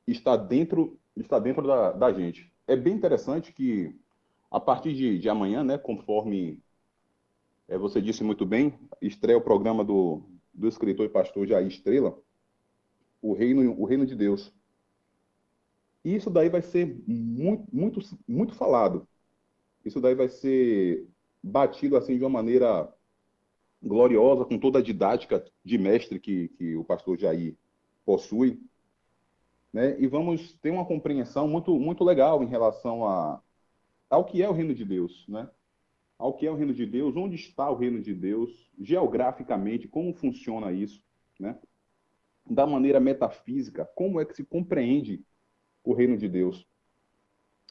está 0.07 0.35
dentro, 0.35 0.99
está 1.15 1.39
dentro 1.39 1.65
da, 1.65 1.91
da 1.91 2.11
gente. 2.11 2.51
É 2.67 2.75
bem 2.75 2.93
interessante 2.93 3.53
que, 3.53 3.95
a 4.51 4.59
partir 4.59 4.93
de, 4.93 5.19
de 5.19 5.29
amanhã, 5.29 5.63
né, 5.63 5.77
conforme 5.77 6.61
é, 7.67 7.77
você 7.77 8.01
disse 8.01 8.23
muito 8.23 8.45
bem, 8.45 8.77
estreia 9.01 9.37
o 9.37 9.41
programa 9.41 9.83
do, 9.83 10.23
do 10.53 10.67
escritor 10.67 11.05
e 11.05 11.09
pastor 11.09 11.47
Jair 11.47 11.67
Estrela, 11.67 12.17
o 13.21 13.33
reino, 13.33 13.79
o 13.79 13.85
reino 13.85 14.05
de 14.05 14.15
Deus. 14.15 14.51
E 16.03 16.15
isso 16.15 16.29
daí 16.29 16.49
vai 16.49 16.61
ser 16.61 17.01
muito, 17.07 17.63
muito, 17.71 17.99
muito 18.27 18.55
falado. 18.55 19.07
Isso 19.85 20.01
daí 20.01 20.15
vai 20.15 20.29
ser 20.29 21.07
batido 21.43 21.95
assim 21.95 22.17
de 22.17 22.23
uma 22.23 22.29
maneira 22.29 22.91
gloriosa, 23.81 24.45
com 24.45 24.57
toda 24.57 24.79
a 24.79 24.83
didática 24.83 25.43
de 25.63 25.77
mestre 25.77 26.19
que, 26.19 26.49
que 26.49 26.75
o 26.75 26.83
pastor 26.83 27.17
Jair 27.17 27.55
possui, 28.09 28.59
né? 29.71 29.95
E 30.01 30.07
vamos 30.07 30.53
ter 30.55 30.71
uma 30.71 30.83
compreensão 30.83 31.47
muito 31.47 31.79
muito 31.79 32.03
legal 32.03 32.41
em 32.41 32.47
relação 32.47 33.07
a 33.07 33.39
ao 34.09 34.25
que 34.25 34.41
é 34.41 34.49
o 34.49 34.51
reino 34.51 34.73
de 34.73 34.83
Deus, 34.83 35.27
né? 35.27 35.47
Ao 36.17 36.33
que 36.33 36.47
é 36.47 36.51
o 36.51 36.55
reino 36.55 36.73
de 36.73 36.87
Deus, 36.87 37.15
onde 37.15 37.35
está 37.35 37.69
o 37.69 37.75
reino 37.75 38.01
de 38.01 38.11
Deus, 38.15 38.67
geograficamente, 38.79 39.87
como 39.87 40.11
funciona 40.11 40.71
isso, 40.71 41.03
né? 41.39 41.55
Da 42.49 42.65
maneira 42.65 42.99
metafísica, 42.99 43.85
como 43.93 44.19
é 44.19 44.25
que 44.25 44.35
se 44.35 44.43
compreende 44.43 45.23
o 45.83 45.93
reino 45.93 46.17
de 46.17 46.27
Deus? 46.27 46.67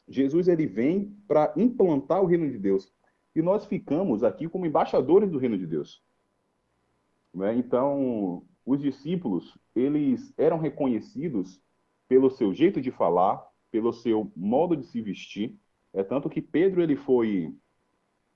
Jesus 0.07 0.47
ele 0.47 0.65
vem 0.65 1.17
para 1.27 1.53
implantar 1.57 2.23
o 2.23 2.25
reino 2.25 2.49
de 2.49 2.57
Deus 2.57 2.93
e 3.35 3.41
nós 3.41 3.65
ficamos 3.65 4.23
aqui 4.23 4.47
como 4.47 4.65
embaixadores 4.65 5.29
do 5.29 5.37
reino 5.37 5.57
de 5.57 5.67
Deus. 5.67 6.01
Né? 7.33 7.55
Então, 7.55 8.47
os 8.69 8.79
discípulos, 8.79 9.57
eles 9.75 10.31
eram 10.37 10.59
reconhecidos 10.59 11.59
pelo 12.07 12.29
seu 12.29 12.53
jeito 12.53 12.79
de 12.79 12.91
falar, 12.91 13.43
pelo 13.71 13.91
seu 13.91 14.31
modo 14.35 14.77
de 14.77 14.85
se 14.85 15.01
vestir. 15.01 15.57
É 15.91 16.03
tanto 16.03 16.29
que 16.29 16.39
Pedro, 16.39 16.83
ele 16.83 16.95
foi, 16.95 17.51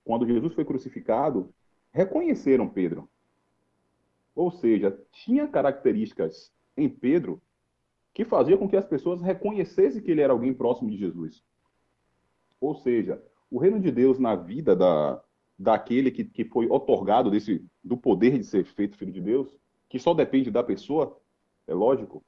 quando 0.04 0.26
Jesus 0.26 0.52
foi 0.56 0.66
crucificado, 0.66 1.54
reconheceram 1.92 2.68
Pedro. 2.68 3.08
Ou 4.34 4.50
seja, 4.50 5.00
tinha 5.12 5.48
características 5.48 6.52
em 6.76 6.90
Pedro 6.90 7.40
que 8.12 8.26
fazia 8.26 8.58
com 8.58 8.68
que 8.68 8.76
as 8.76 8.88
pessoas 8.88 9.22
reconhecessem 9.22 10.02
que 10.02 10.10
ele 10.10 10.22
era 10.22 10.34
alguém 10.34 10.52
próximo 10.52 10.90
de 10.90 10.98
Jesus. 10.98 11.44
Ou 12.60 12.74
seja, 12.74 13.24
o 13.52 13.60
reino 13.60 13.80
de 13.80 13.92
Deus 13.92 14.18
na 14.18 14.36
vida 14.36 14.76
da, 14.76 15.24
daquele 15.60 16.10
que, 16.10 16.24
que 16.24 16.44
foi 16.44 16.66
otorgado 16.68 17.30
desse, 17.30 17.64
do 17.84 17.96
poder 17.96 18.40
de 18.40 18.46
ser 18.46 18.66
feito 18.66 18.98
filho 18.98 19.12
de 19.12 19.22
Deus, 19.22 19.56
que 19.94 20.00
só 20.00 20.12
depende 20.12 20.50
da 20.50 20.64
pessoa, 20.64 21.16
é 21.68 21.74
lógico. 21.76 22.24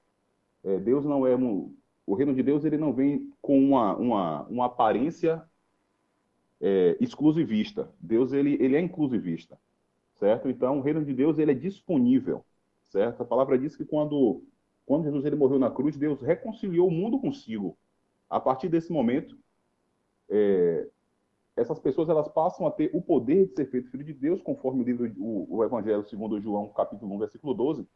É, 0.63 0.77
Deus 0.77 1.03
não 1.03 1.25
é 1.25 1.35
um, 1.35 1.75
o 2.05 2.13
reino 2.13 2.31
de 2.31 2.43
Deus 2.43 2.63
ele 2.63 2.77
não 2.77 2.93
vem 2.93 3.33
com 3.41 3.57
uma, 3.57 3.95
uma, 3.95 4.43
uma 4.43 4.65
aparência 4.65 5.43
é, 6.61 6.95
exclusivista. 7.01 7.89
Deus 7.99 8.33
ele, 8.33 8.55
ele 8.61 8.75
é 8.75 8.79
inclusivista, 8.79 9.57
certo? 10.13 10.47
Então 10.47 10.77
o 10.77 10.81
reino 10.81 11.03
de 11.03 11.11
Deus 11.11 11.39
ele 11.39 11.53
é 11.53 11.55
disponível, 11.55 12.45
certo? 12.83 13.23
A 13.23 13.25
palavra 13.25 13.57
diz 13.57 13.75
que 13.75 13.83
quando 13.83 14.43
quando 14.85 15.05
Jesus 15.05 15.25
ele 15.25 15.35
morreu 15.35 15.57
na 15.57 15.71
cruz, 15.71 15.97
Deus 15.97 16.21
reconciliou 16.21 16.87
o 16.87 16.91
mundo 16.91 17.17
consigo. 17.17 17.75
A 18.29 18.39
partir 18.39 18.69
desse 18.69 18.93
momento, 18.93 19.35
é, 20.29 20.87
essas 21.55 21.79
pessoas 21.79 22.09
elas 22.09 22.27
passam 22.27 22.67
a 22.67 22.71
ter 22.71 22.89
o 22.93 23.01
poder 23.01 23.47
de 23.47 23.55
ser 23.55 23.65
feito 23.65 23.89
filho 23.89 24.03
de 24.03 24.13
Deus, 24.13 24.41
conforme 24.41 24.81
o 24.81 24.85
livro 24.85 25.11
o, 25.17 25.57
o 25.57 25.63
Evangelho 25.63 26.03
segundo 26.07 26.39
João, 26.41 26.67
capítulo 26.69 27.15
1, 27.15 27.19
versículo 27.19 27.53
12. 27.53 27.87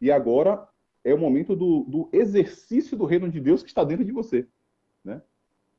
E 0.00 0.10
agora 0.10 0.68
é 1.04 1.14
o 1.14 1.18
momento 1.18 1.54
do, 1.54 1.84
do 1.84 2.08
exercício 2.12 2.96
do 2.96 3.04
reino 3.04 3.28
de 3.28 3.40
Deus 3.40 3.62
que 3.62 3.68
está 3.68 3.84
dentro 3.84 4.04
de 4.04 4.12
você, 4.12 4.46
né? 5.04 5.22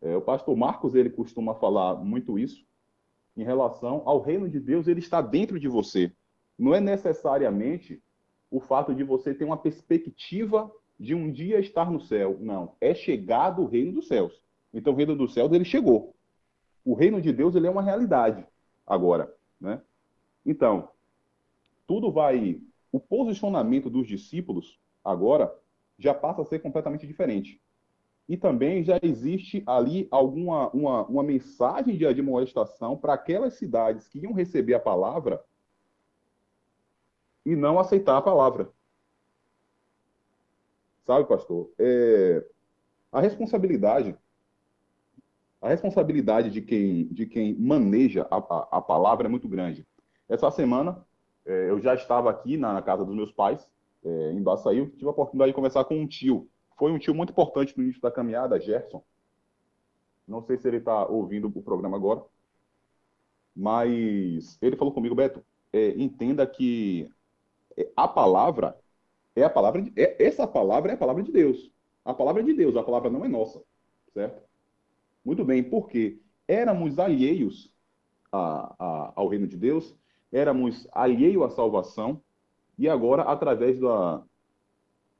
É, 0.01 0.15
o 0.17 0.21
pastor 0.21 0.55
Marcos 0.55 0.95
ele 0.95 1.09
costuma 1.09 1.55
falar 1.55 1.95
muito 1.95 2.38
isso 2.38 2.65
em 3.36 3.43
relação 3.43 4.03
ao 4.05 4.21
reino 4.21 4.49
de 4.49 4.59
Deus, 4.59 4.88
ele 4.88 4.99
está 4.99 5.21
dentro 5.21 5.59
de 5.59 5.67
você. 5.67 6.12
não 6.57 6.73
é 6.73 6.79
necessariamente 6.79 8.01
o 8.51 8.59
fato 8.59 8.93
de 8.93 9.03
você 9.03 9.33
ter 9.33 9.43
uma 9.43 9.57
perspectiva 9.57 10.71
de 10.99 11.15
um 11.15 11.31
dia 11.31 11.59
estar 11.59 11.89
no 11.89 11.99
céu. 11.99 12.38
Não, 12.39 12.75
é 12.79 12.93
chegado 12.93 13.63
o 13.63 13.65
reino 13.65 13.93
dos 13.93 14.07
céus. 14.07 14.39
Então 14.73 14.93
o 14.93 14.95
reino 14.95 15.15
dos 15.15 15.33
céus 15.33 15.51
ele 15.51 15.65
chegou. 15.65 16.12
O 16.83 16.93
reino 16.93 17.21
de 17.21 17.31
Deus 17.31 17.55
ele 17.55 17.67
é 17.67 17.69
uma 17.69 17.81
realidade 17.81 18.45
agora, 18.85 19.33
né? 19.59 19.81
Então, 20.45 20.89
tudo 21.87 22.11
vai 22.11 22.61
o 22.91 22.99
posicionamento 22.99 23.89
dos 23.89 24.07
discípulos 24.07 24.79
agora 25.03 25.53
já 25.97 26.13
passa 26.13 26.41
a 26.41 26.45
ser 26.45 26.59
completamente 26.59 27.07
diferente. 27.07 27.61
E 28.27 28.37
também 28.37 28.83
já 28.83 28.99
existe 29.01 29.63
ali 29.65 30.07
alguma 30.11 30.69
uma, 30.69 31.05
uma 31.05 31.23
mensagem 31.23 31.97
de 31.97 32.05
admoestação 32.05 32.97
para 32.97 33.13
aquelas 33.13 33.55
cidades 33.55 34.07
que 34.07 34.19
iam 34.19 34.33
receber 34.33 34.75
a 34.75 34.79
palavra 34.79 35.43
e 37.45 37.55
não 37.55 37.79
aceitar 37.79 38.17
a 38.17 38.21
palavra. 38.21 38.71
Sabe, 41.05 41.27
pastor? 41.27 41.69
É, 41.77 42.45
a 43.11 43.19
responsabilidade 43.19 44.17
a 45.63 45.69
responsabilidade 45.69 46.49
de 46.49 46.62
quem, 46.62 47.08
de 47.08 47.26
quem 47.26 47.56
maneja 47.56 48.28
a, 48.30 48.36
a, 48.36 48.67
a 48.78 48.82
palavra 48.82 49.28
é 49.28 49.30
muito 49.30 49.47
grande. 49.47 49.88
Essa 50.28 50.52
semana, 50.52 51.06
é, 51.45 51.69
eu 51.69 51.80
já 51.80 51.95
estava 51.95 52.30
aqui 52.30 52.58
na, 52.58 52.73
na 52.73 52.82
casa 52.82 53.06
dos 53.06 53.15
meus 53.15 53.32
pais, 53.32 53.65
é, 54.04 54.32
em 54.34 54.43
Baçaí, 54.43 54.86
tive 54.91 55.08
a 55.08 55.12
oportunidade 55.12 55.52
de 55.52 55.56
conversar 55.56 55.86
com 55.86 55.95
um 55.95 56.06
tio. 56.06 56.49
Foi 56.78 56.91
um 56.91 56.99
tio 56.99 57.15
muito 57.15 57.30
importante 57.30 57.78
no 57.78 57.84
início 57.84 58.02
da 58.02 58.12
caminhada, 58.12 58.60
Gerson. 58.60 59.02
Não 60.28 60.41
sei 60.41 60.58
se 60.58 60.67
ele 60.67 60.78
está 60.78 61.06
ouvindo 61.06 61.47
o 61.47 61.63
programa 61.63 61.95
agora, 61.95 62.21
mas 63.56 64.58
ele 64.62 64.76
falou 64.76 64.93
comigo, 64.93 65.15
Beto, 65.15 65.41
é, 65.71 65.89
entenda 65.91 66.45
que 66.45 67.10
a 67.95 68.08
palavra 68.08 68.78
é 69.34 69.43
a 69.43 69.49
palavra 69.49 69.82
de, 69.82 69.93
é, 69.95 70.26
essa 70.26 70.45
palavra 70.45 70.91
é 70.91 70.95
a 70.95 70.97
palavra 70.97 71.23
de 71.23 71.32
Deus. 71.32 71.71
A 72.04 72.13
palavra 72.13 72.41
é 72.41 72.45
de 72.45 72.54
Deus, 72.54 72.76
a 72.76 72.84
palavra 72.84 73.10
não 73.10 73.23
é 73.23 73.30
nossa, 73.30 73.63
certo? 74.13 74.42
Muito 75.23 75.45
bem, 75.45 75.63
porque 75.63 76.19
éramos 76.47 76.99
alheios 76.99 77.73
a, 78.31 78.75
a, 78.77 79.13
ao 79.15 79.27
reino 79.27 79.47
de 79.47 79.57
Deus, 79.57 79.95
éramos 80.31 80.88
alheios 80.91 81.43
à 81.43 81.49
salvação, 81.49 82.21
e 82.77 82.89
agora, 82.89 83.23
através 83.23 83.79
da, 83.79 84.23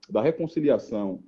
da 0.10 0.22
reconciliação 0.22 1.24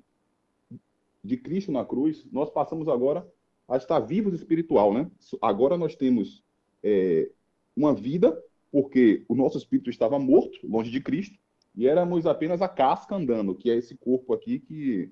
de 1.24 1.38
Cristo 1.38 1.72
na 1.72 1.86
cruz, 1.86 2.26
nós 2.32 2.50
passamos 2.50 2.88
agora 2.88 3.28
a 3.68 3.78
estar 3.78 4.00
vivos 4.00 4.34
espiritual, 4.34 4.94
né? 4.94 5.10
Agora 5.42 5.78
nós 5.78 5.96
temos 5.96 6.44
é, 6.84 7.32
uma 7.76 7.94
vida, 7.94 8.40
porque 8.72 9.24
o 9.28 9.36
nosso 9.36 9.58
espírito 9.58 9.90
estava 9.90 10.20
morto, 10.20 10.60
longe 10.68 10.92
de 10.92 11.02
Cristo, 11.02 11.38
e 11.76 11.88
éramos 11.88 12.26
apenas 12.26 12.62
a 12.62 12.70
casca 12.70 13.16
andando, 13.16 13.56
que 13.56 13.70
é 13.70 13.76
esse 13.76 13.96
corpo 13.96 14.34
aqui 14.34 14.60
que, 14.60 15.12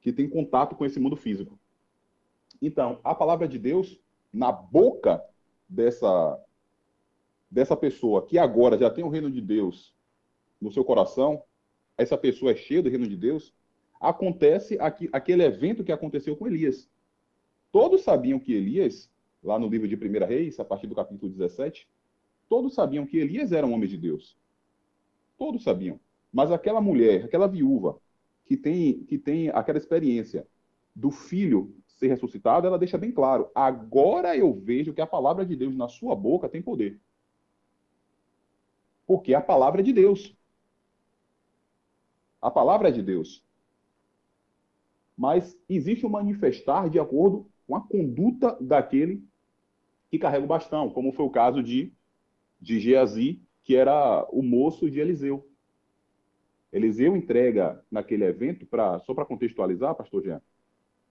que 0.00 0.12
tem 0.12 0.28
contato 0.28 0.76
com 0.76 0.84
esse 0.84 1.00
mundo 1.00 1.16
físico. 1.16 1.58
Então, 2.60 3.00
a 3.04 3.14
palavra 3.14 3.46
de 3.46 3.58
Deus, 3.58 4.00
na 4.32 4.50
boca 4.50 5.22
dessa, 5.68 6.38
dessa 7.50 7.76
pessoa 7.76 8.26
que 8.26 8.38
agora 8.38 8.76
já 8.76 8.90
tem 8.90 9.04
o 9.04 9.08
reino 9.08 9.30
de 9.30 9.40
Deus 9.40 9.94
no 10.60 10.72
seu 10.72 10.84
coração, 10.84 11.42
essa 11.96 12.16
pessoa 12.16 12.52
é 12.52 12.56
cheia 12.56 12.82
do 12.82 12.88
reino 12.88 13.08
de 13.08 13.16
Deus, 13.16 13.54
acontece 14.00 14.78
aqui, 14.80 15.08
aquele 15.12 15.44
evento 15.44 15.84
que 15.84 15.92
aconteceu 15.92 16.36
com 16.36 16.46
Elias. 16.46 16.88
Todos 17.72 18.02
sabiam 18.02 18.38
que 18.38 18.52
Elias, 18.52 19.10
lá 19.42 19.58
no 19.58 19.68
livro 19.68 19.86
de 19.86 19.94
1 19.94 20.26
Reis, 20.26 20.58
a 20.58 20.64
partir 20.64 20.86
do 20.86 20.94
capítulo 20.94 21.30
17, 21.30 21.88
todos 22.48 22.74
sabiam 22.74 23.06
que 23.06 23.18
Elias 23.18 23.52
era 23.52 23.66
um 23.66 23.72
homem 23.72 23.88
de 23.88 23.96
Deus. 23.96 24.36
Todos 25.36 25.62
sabiam. 25.62 26.00
Mas 26.32 26.50
aquela 26.50 26.80
mulher, 26.80 27.24
aquela 27.24 27.46
viúva, 27.46 28.00
que 28.44 28.56
tem, 28.56 29.04
que 29.04 29.18
tem 29.18 29.50
aquela 29.50 29.78
experiência 29.78 30.46
do 30.94 31.10
filho 31.10 31.74
ser 31.98 32.08
ressuscitado, 32.08 32.66
ela 32.66 32.78
deixa 32.78 32.96
bem 32.96 33.12
claro: 33.12 33.50
agora 33.54 34.36
eu 34.36 34.52
vejo 34.54 34.94
que 34.94 35.00
a 35.00 35.06
palavra 35.06 35.44
de 35.44 35.56
Deus 35.56 35.74
na 35.74 35.88
sua 35.88 36.14
boca 36.14 36.48
tem 36.48 36.62
poder. 36.62 37.00
Porque 39.06 39.34
a 39.34 39.40
palavra 39.40 39.80
é 39.80 39.84
de 39.84 39.92
Deus. 39.92 40.36
A 42.40 42.50
palavra 42.50 42.88
é 42.88 42.92
de 42.92 43.02
Deus. 43.02 43.44
Mas 45.16 45.58
existe 45.68 46.06
um 46.06 46.10
manifestar 46.10 46.88
de 46.88 47.00
acordo 47.00 47.50
com 47.66 47.74
a 47.74 47.80
conduta 47.80 48.56
daquele 48.60 49.26
que 50.10 50.18
carrega 50.18 50.44
o 50.44 50.48
bastão, 50.48 50.88
como 50.90 51.12
foi 51.12 51.24
o 51.24 51.30
caso 51.30 51.62
de, 51.62 51.92
de 52.60 52.78
Geazi, 52.78 53.42
que 53.64 53.74
era 53.74 54.26
o 54.30 54.42
moço 54.42 54.88
de 54.90 55.00
Eliseu. 55.00 55.46
Eliseu 56.72 57.16
entrega 57.16 57.84
naquele 57.90 58.24
evento, 58.24 58.64
pra, 58.66 59.00
só 59.00 59.12
para 59.12 59.24
contextualizar, 59.24 59.94
pastor 59.94 60.22
Jean, 60.22 60.40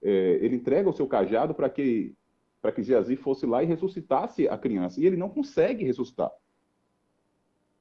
é, 0.01 0.10
ele 0.41 0.55
entrega 0.55 0.89
o 0.89 0.93
seu 0.93 1.07
cajado 1.07 1.53
para 1.53 1.69
que 1.69 2.15
para 2.62 2.71
que 2.71 2.83
Geazi 2.83 3.15
fosse 3.15 3.45
lá 3.45 3.63
e 3.63 3.67
ressuscitasse 3.67 4.47
a 4.47 4.57
criança. 4.57 4.99
E 4.99 5.05
ele 5.05 5.15
não 5.15 5.29
consegue 5.29 5.86
ressuscitar. 5.86 6.31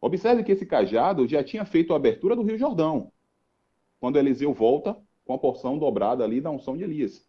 Observe 0.00 0.44
que 0.44 0.52
esse 0.52 0.66
cajado 0.66 1.26
já 1.26 1.42
tinha 1.42 1.64
feito 1.64 1.92
a 1.92 1.96
abertura 1.96 2.36
do 2.36 2.42
Rio 2.42 2.58
Jordão, 2.58 3.10
quando 3.98 4.18
Eliseu 4.18 4.52
volta 4.52 4.96
com 5.24 5.32
a 5.32 5.38
porção 5.38 5.78
dobrada 5.78 6.22
ali 6.22 6.40
da 6.40 6.50
unção 6.50 6.76
de 6.76 6.84
Elias. 6.84 7.26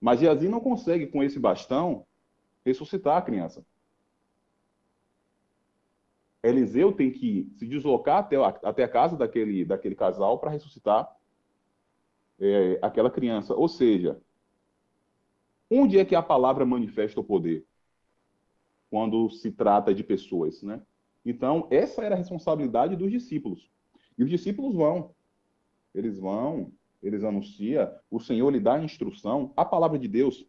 Mas 0.00 0.20
Geazi 0.20 0.46
não 0.46 0.60
consegue, 0.60 1.06
com 1.06 1.22
esse 1.22 1.38
bastão, 1.38 2.06
ressuscitar 2.64 3.16
a 3.16 3.22
criança. 3.22 3.64
Eliseu 6.42 6.92
tem 6.92 7.10
que 7.10 7.50
se 7.56 7.66
deslocar 7.66 8.18
até, 8.18 8.36
até 8.36 8.84
a 8.84 8.88
casa 8.88 9.16
daquele, 9.16 9.64
daquele 9.64 9.96
casal 9.96 10.38
para 10.38 10.50
ressuscitar 10.50 11.10
é, 12.40 12.78
aquela 12.82 13.10
criança. 13.10 13.54
Ou 13.54 13.68
seja, 13.68 14.20
onde 15.70 15.98
é 15.98 16.04
que 16.04 16.14
a 16.14 16.22
palavra 16.22 16.64
manifesta 16.64 17.20
o 17.20 17.24
poder? 17.24 17.64
Quando 18.90 19.28
se 19.30 19.50
trata 19.50 19.92
de 19.94 20.04
pessoas, 20.04 20.62
né? 20.62 20.80
Então, 21.24 21.66
essa 21.70 22.04
era 22.04 22.14
a 22.14 22.18
responsabilidade 22.18 22.94
dos 22.94 23.10
discípulos. 23.10 23.68
E 24.16 24.22
os 24.22 24.30
discípulos 24.30 24.74
vão. 24.74 25.12
Eles 25.92 26.18
vão, 26.18 26.72
eles 27.02 27.24
anunciam, 27.24 27.90
o 28.10 28.20
Senhor 28.20 28.50
lhe 28.50 28.60
dá 28.60 28.74
a 28.74 28.84
instrução, 28.84 29.52
a 29.56 29.64
palavra 29.64 29.98
de 29.98 30.06
Deus, 30.06 30.46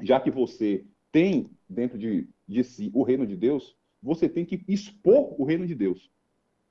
já 0.00 0.18
que 0.18 0.30
você 0.30 0.84
tem 1.12 1.50
dentro 1.68 1.98
de, 1.98 2.28
de 2.48 2.64
si 2.64 2.90
o 2.94 3.02
reino 3.02 3.26
de 3.26 3.36
Deus, 3.36 3.76
você 4.02 4.28
tem 4.28 4.44
que 4.44 4.64
expor 4.66 5.40
o 5.40 5.44
reino 5.44 5.66
de 5.66 5.74
Deus. 5.74 6.10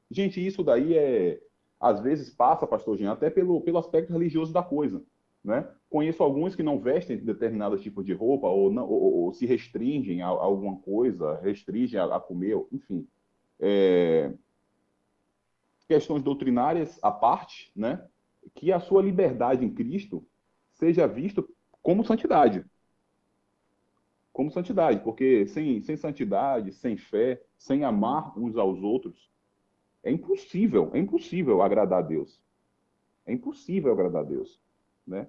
Gente, 0.10 0.46
isso 0.46 0.64
daí 0.64 0.98
é, 0.98 1.42
às 1.82 2.00
vezes 2.00 2.30
passa, 2.30 2.68
pastor 2.68 2.96
Jean, 2.96 3.12
até 3.12 3.30
pelo, 3.30 3.60
pelo 3.62 3.80
aspecto 3.80 4.14
religioso 4.14 4.54
da 4.54 4.62
coisa. 4.62 5.04
Né? 5.44 5.68
Conheço 5.90 6.22
alguns 6.22 6.56
que 6.56 6.62
não 6.62 6.80
vestem 6.80 7.18
determinado 7.18 7.80
tipo 7.80 8.04
de 8.04 8.14
roupa 8.14 8.48
ou, 8.48 8.72
não, 8.72 8.88
ou, 8.88 9.26
ou 9.26 9.34
se 9.34 9.48
restringem 9.48 10.22
a, 10.22 10.28
a, 10.28 10.30
alguma 10.30 10.78
coisa, 10.78 11.40
restringem 11.42 12.00
a, 12.00 12.16
a 12.16 12.20
comer, 12.20 12.64
enfim. 12.72 13.08
É... 13.60 14.32
Questões 15.88 16.22
doutrinárias 16.22 17.00
à 17.02 17.12
parte, 17.12 17.72
né? 17.76 18.08
que 18.54 18.72
a 18.72 18.80
sua 18.80 19.02
liberdade 19.02 19.66
em 19.66 19.74
Cristo 19.74 20.24
seja 20.74 21.08
visto 21.08 21.50
como 21.82 22.06
santidade. 22.06 22.64
Como 24.32 24.52
santidade, 24.52 25.04
porque 25.04 25.48
sem, 25.48 25.82
sem 25.82 25.98
santidade, 25.98 26.72
sem 26.74 26.96
fé, 26.96 27.42
sem 27.58 27.84
amar 27.84 28.38
uns 28.38 28.56
aos 28.56 28.82
outros, 28.82 29.31
é 30.04 30.12
impossível, 30.12 30.90
é 30.94 31.00
impossível 31.00 31.62
agradar 31.62 32.00
a 32.00 32.02
Deus. 32.02 32.42
É 33.26 33.34
impossível 33.34 33.92
agradar 33.92 34.24
a 34.24 34.26
Deus, 34.26 34.60
né? 35.06 35.28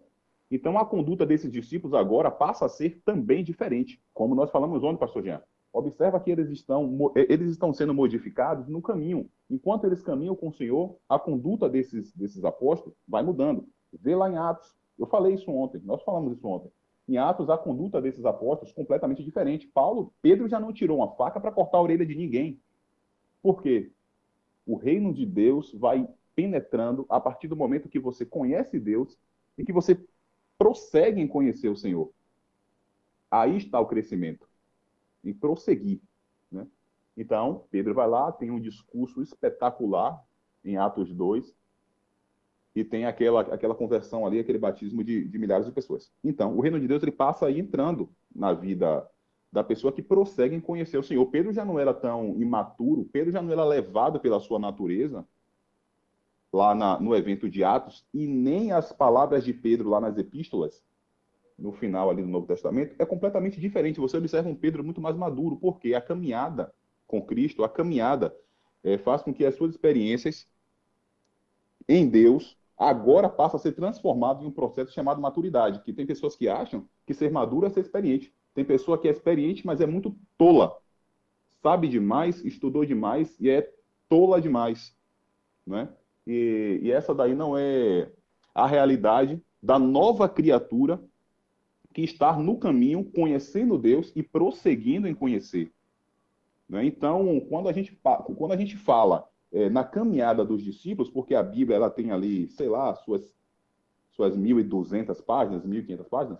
Então 0.50 0.76
a 0.78 0.84
conduta 0.84 1.24
desses 1.24 1.50
discípulos 1.50 1.94
agora 1.94 2.30
passa 2.30 2.66
a 2.66 2.68
ser 2.68 3.00
também 3.04 3.42
diferente, 3.42 4.02
como 4.12 4.34
nós 4.34 4.50
falamos 4.50 4.82
ontem, 4.82 4.98
pastor 4.98 5.22
Jean. 5.22 5.42
Observa 5.72 6.20
que 6.20 6.30
eles 6.30 6.50
estão, 6.50 7.10
eles 7.14 7.50
estão 7.50 7.72
sendo 7.72 7.94
modificados 7.94 8.68
no 8.68 8.82
caminho. 8.82 9.30
Enquanto 9.48 9.86
eles 9.86 10.02
caminham 10.02 10.36
com 10.36 10.48
o 10.48 10.52
Senhor, 10.52 10.98
a 11.08 11.18
conduta 11.18 11.68
desses, 11.70 12.12
desses 12.12 12.44
apóstolos 12.44 12.94
vai 13.08 13.22
mudando. 13.22 13.66
Vê 13.90 14.14
lá 14.14 14.30
em 14.30 14.36
Atos. 14.36 14.76
Eu 14.98 15.06
falei 15.06 15.32
isso 15.32 15.50
ontem, 15.50 15.80
nós 15.82 16.02
falamos 16.02 16.36
isso 16.36 16.46
ontem. 16.46 16.70
Em 17.08 17.16
Atos, 17.16 17.48
a 17.48 17.56
conduta 17.56 18.00
desses 18.02 18.24
apóstolos 18.26 18.74
completamente 18.74 19.24
diferente. 19.24 19.66
Paulo, 19.66 20.12
Pedro 20.20 20.46
já 20.46 20.60
não 20.60 20.72
tirou 20.72 20.98
uma 20.98 21.12
faca 21.16 21.40
para 21.40 21.50
cortar 21.50 21.78
a 21.78 21.82
orelha 21.82 22.04
de 22.04 22.14
ninguém. 22.14 22.60
Por 23.42 23.62
quê? 23.62 23.90
O 24.66 24.76
reino 24.76 25.12
de 25.12 25.26
Deus 25.26 25.72
vai 25.72 26.08
penetrando 26.34 27.04
a 27.08 27.20
partir 27.20 27.48
do 27.48 27.56
momento 27.56 27.88
que 27.88 27.98
você 27.98 28.24
conhece 28.24 28.78
Deus 28.78 29.18
e 29.58 29.64
que 29.64 29.72
você 29.72 29.98
prossegue 30.56 31.20
em 31.20 31.28
conhecer 31.28 31.68
o 31.68 31.76
Senhor. 31.76 32.12
Aí 33.30 33.56
está 33.56 33.80
o 33.80 33.86
crescimento, 33.86 34.48
em 35.24 35.32
prosseguir. 35.32 36.00
Né? 36.50 36.66
Então, 37.16 37.64
Pedro 37.70 37.94
vai 37.94 38.08
lá, 38.08 38.30
tem 38.30 38.50
um 38.50 38.60
discurso 38.60 39.22
espetacular 39.22 40.22
em 40.64 40.76
Atos 40.76 41.12
2, 41.12 41.54
e 42.74 42.82
tem 42.82 43.04
aquela, 43.04 43.42
aquela 43.42 43.74
conversão 43.74 44.26
ali, 44.26 44.38
aquele 44.38 44.58
batismo 44.58 45.04
de, 45.04 45.28
de 45.28 45.38
milhares 45.38 45.66
de 45.66 45.72
pessoas. 45.72 46.10
Então, 46.24 46.56
o 46.56 46.60
reino 46.60 46.80
de 46.80 46.88
Deus 46.88 47.02
ele 47.02 47.12
passa 47.12 47.46
aí 47.46 47.60
entrando 47.60 48.08
na 48.34 48.52
vida 48.52 49.06
da 49.52 49.62
pessoa 49.62 49.92
que 49.92 50.02
prossegue 50.02 50.56
em 50.56 50.60
conhecer 50.60 50.96
o 50.96 51.02
Senhor. 51.02 51.26
Pedro 51.26 51.52
já 51.52 51.64
não 51.64 51.78
era 51.78 51.92
tão 51.92 52.40
imaturo, 52.40 53.04
Pedro 53.12 53.30
já 53.30 53.42
não 53.42 53.52
era 53.52 53.64
levado 53.64 54.18
pela 54.18 54.40
sua 54.40 54.58
natureza, 54.58 55.26
lá 56.50 56.74
na, 56.74 56.98
no 56.98 57.14
evento 57.14 57.48
de 57.50 57.62
Atos, 57.62 58.04
e 58.14 58.26
nem 58.26 58.72
as 58.72 58.92
palavras 58.92 59.44
de 59.44 59.52
Pedro 59.52 59.90
lá 59.90 60.00
nas 60.00 60.16
epístolas, 60.16 60.82
no 61.58 61.70
final 61.72 62.08
ali 62.08 62.22
do 62.22 62.28
Novo 62.28 62.46
Testamento, 62.46 62.96
é 62.98 63.04
completamente 63.04 63.60
diferente. 63.60 64.00
Você 64.00 64.16
observa 64.16 64.48
um 64.48 64.54
Pedro 64.54 64.82
muito 64.82 65.00
mais 65.00 65.16
maduro, 65.16 65.56
porque 65.56 65.94
a 65.94 66.00
caminhada 66.00 66.74
com 67.06 67.22
Cristo, 67.22 67.62
a 67.62 67.68
caminhada, 67.68 68.34
é, 68.82 68.96
faz 68.96 69.22
com 69.22 69.34
que 69.34 69.44
as 69.44 69.54
suas 69.54 69.72
experiências 69.72 70.48
em 71.86 72.08
Deus 72.08 72.56
agora 72.76 73.28
passem 73.28 73.58
a 73.58 73.62
ser 73.62 73.72
transformadas 73.72 74.42
em 74.42 74.46
um 74.46 74.50
processo 74.50 74.92
chamado 74.92 75.20
maturidade, 75.20 75.82
que 75.82 75.92
tem 75.92 76.06
pessoas 76.06 76.34
que 76.34 76.48
acham 76.48 76.88
que 77.06 77.12
ser 77.12 77.30
maduro 77.30 77.66
é 77.66 77.70
ser 77.70 77.80
experiente. 77.80 78.34
Tem 78.54 78.64
pessoa 78.64 78.98
que 78.98 79.08
é 79.08 79.10
experiente, 79.10 79.66
mas 79.66 79.80
é 79.80 79.86
muito 79.86 80.16
tola. 80.36 80.76
Sabe 81.62 81.88
demais, 81.88 82.44
estudou 82.44 82.84
demais 82.84 83.34
e 83.40 83.48
é 83.48 83.72
tola 84.08 84.40
demais. 84.40 84.94
Né? 85.66 85.88
E, 86.26 86.80
e 86.82 86.92
essa 86.92 87.14
daí 87.14 87.34
não 87.34 87.56
é 87.56 88.10
a 88.54 88.66
realidade 88.66 89.40
da 89.62 89.78
nova 89.78 90.28
criatura 90.28 91.02
que 91.92 92.02
está 92.02 92.36
no 92.36 92.58
caminho, 92.58 93.04
conhecendo 93.04 93.78
Deus 93.78 94.12
e 94.16 94.22
prosseguindo 94.22 95.06
em 95.06 95.14
conhecer. 95.14 95.72
Né? 96.68 96.84
Então, 96.86 97.40
quando 97.48 97.68
a 97.68 97.72
gente, 97.72 97.98
quando 98.36 98.52
a 98.52 98.56
gente 98.56 98.76
fala 98.76 99.28
é, 99.52 99.68
na 99.68 99.84
caminhada 99.84 100.44
dos 100.44 100.62
discípulos, 100.62 101.10
porque 101.10 101.34
a 101.34 101.42
Bíblia 101.42 101.76
ela 101.76 101.90
tem 101.90 102.10
ali, 102.10 102.48
sei 102.48 102.68
lá, 102.68 102.94
suas, 102.94 103.34
suas 104.10 104.36
1.200 104.36 105.22
páginas, 105.22 105.64
1.500 105.64 106.08
páginas, 106.08 106.38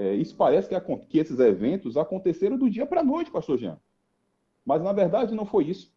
é, 0.00 0.14
isso 0.14 0.34
parece 0.34 0.66
que, 0.66 0.96
que, 1.08 1.18
esses 1.18 1.38
eventos 1.38 1.98
aconteceram 1.98 2.56
do 2.56 2.70
dia 2.70 2.86
para 2.86 3.02
a 3.02 3.04
noite, 3.04 3.30
pastor 3.30 3.58
Jean. 3.58 3.78
Mas, 4.64 4.82
na 4.82 4.94
verdade, 4.94 5.34
não 5.34 5.44
foi 5.44 5.64
isso. 5.64 5.92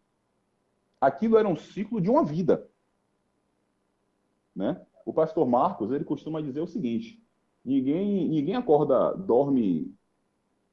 Aquilo 1.00 1.38
era 1.38 1.48
um 1.48 1.56
ciclo 1.56 2.02
de 2.02 2.10
uma 2.10 2.22
vida. 2.22 2.68
Né? 4.54 4.78
O 5.06 5.12
pastor 5.12 5.46
Marcos, 5.46 5.90
ele 5.90 6.04
costuma 6.04 6.42
dizer 6.42 6.60
o 6.60 6.66
seguinte, 6.66 7.18
ninguém, 7.64 8.28
ninguém 8.28 8.56
acorda, 8.56 9.14
dorme, 9.14 9.90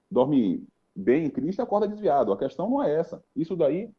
dorme 0.10 0.68
bem 0.94 1.26
em 1.26 1.30
Cristo 1.30 1.60
e 1.60 1.64
acorda 1.64 1.88
desviado. 1.88 2.34
A 2.34 2.38
questão 2.38 2.70
não 2.70 2.84
é 2.84 2.94
essa. 2.94 3.24
Isso 3.34 3.56
daí 3.56 3.90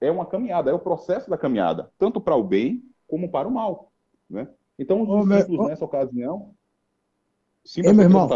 é 0.00 0.12
uma 0.12 0.26
caminhada, 0.26 0.70
é 0.70 0.74
o 0.74 0.78
processo 0.78 1.28
da 1.28 1.36
caminhada, 1.36 1.90
tanto 1.98 2.20
para 2.20 2.36
o 2.36 2.44
bem 2.44 2.84
como 3.08 3.28
para 3.28 3.48
o 3.48 3.50
mal. 3.50 3.90
Né? 4.28 4.48
Então, 4.78 5.02
os 5.02 5.28
discípulos, 5.28 5.58
meu- 5.58 5.68
nessa 5.70 5.84
ocasião... 5.84 6.54
Sim, 7.64 7.82
Ei, 7.84 7.92
meu 7.92 8.04
irmão. 8.04 8.28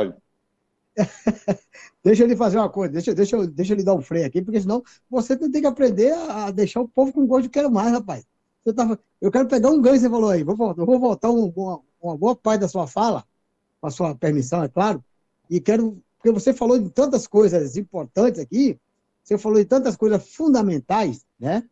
Deixa 2.05 2.23
eu 2.25 2.29
lhe 2.29 2.37
fazer 2.37 2.59
uma 2.59 2.69
coisa, 2.71 2.93
deixa, 2.93 3.15
deixa, 3.15 3.47
deixa 3.47 3.73
eu 3.73 3.77
lhe 3.77 3.85
dar 3.85 3.95
um 3.95 4.03
freio 4.03 4.27
aqui, 4.27 4.43
porque 4.43 4.61
senão 4.61 4.83
você 5.11 5.37
tem 5.37 5.51
que 5.63 5.67
aprender 5.67 6.13
a 6.13 6.51
deixar 6.51 6.81
o 6.81 6.89
povo 6.89 7.13
com 7.13 7.27
gosto 7.27 7.45
de 7.45 7.49
quero 7.51 7.71
mais, 7.71 7.93
rapaz. 7.93 8.25
Você 8.65 8.73
tava, 8.75 8.99
eu 9.21 9.31
quero 9.31 9.49
pegar 9.49 9.71
um 9.71 9.81
ganho, 9.81 9.99
você 9.99 10.09
falou 10.09 10.31
aí. 10.31 10.43
Vou, 10.45 10.57
vou 10.57 10.99
voltar 10.99 11.31
um- 11.31 11.53
uma, 11.55 11.81
uma 12.01 12.17
boa 12.17 12.37
parte 12.37 12.61
da 12.61 12.69
sua 12.69 12.87
fala, 12.87 13.25
com 13.81 13.87
a 13.89 13.91
sua 13.91 14.15
permissão, 14.15 14.63
é 14.65 14.69
claro, 14.69 15.05
e 15.51 15.61
quero, 15.61 16.03
porque 16.19 16.33
você 16.33 16.53
falou 16.55 16.79
de 16.79 16.91
tantas 16.91 17.27
coisas 17.27 17.77
importantes 17.77 18.41
aqui, 18.41 18.79
você 19.25 19.39
falou 19.39 19.59
de 19.59 19.65
tantas 19.67 19.97
coisas 19.97 20.29
fundamentais, 20.35 21.27
né? 21.39 21.65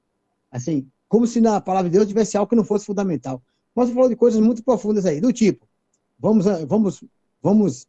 Assim, 0.51 0.91
como 1.09 1.27
se 1.27 1.41
na 1.41 1.61
palavra 1.61 1.91
de 1.91 1.97
Deus 1.97 2.09
tivesse 2.09 2.37
algo 2.37 2.49
que 2.51 2.57
não 2.57 2.65
fosse 2.65 2.87
fundamental. 2.87 3.43
Mas 3.75 3.89
você 3.89 3.95
falou 3.95 4.09
de 4.09 4.17
coisas 4.17 4.41
muito 4.41 4.63
profundas 4.65 5.07
aí, 5.07 5.21
do 5.21 5.33
tipo, 5.33 5.67
vamos, 6.19 6.47
vamos, 6.69 7.05
vamos 7.43 7.87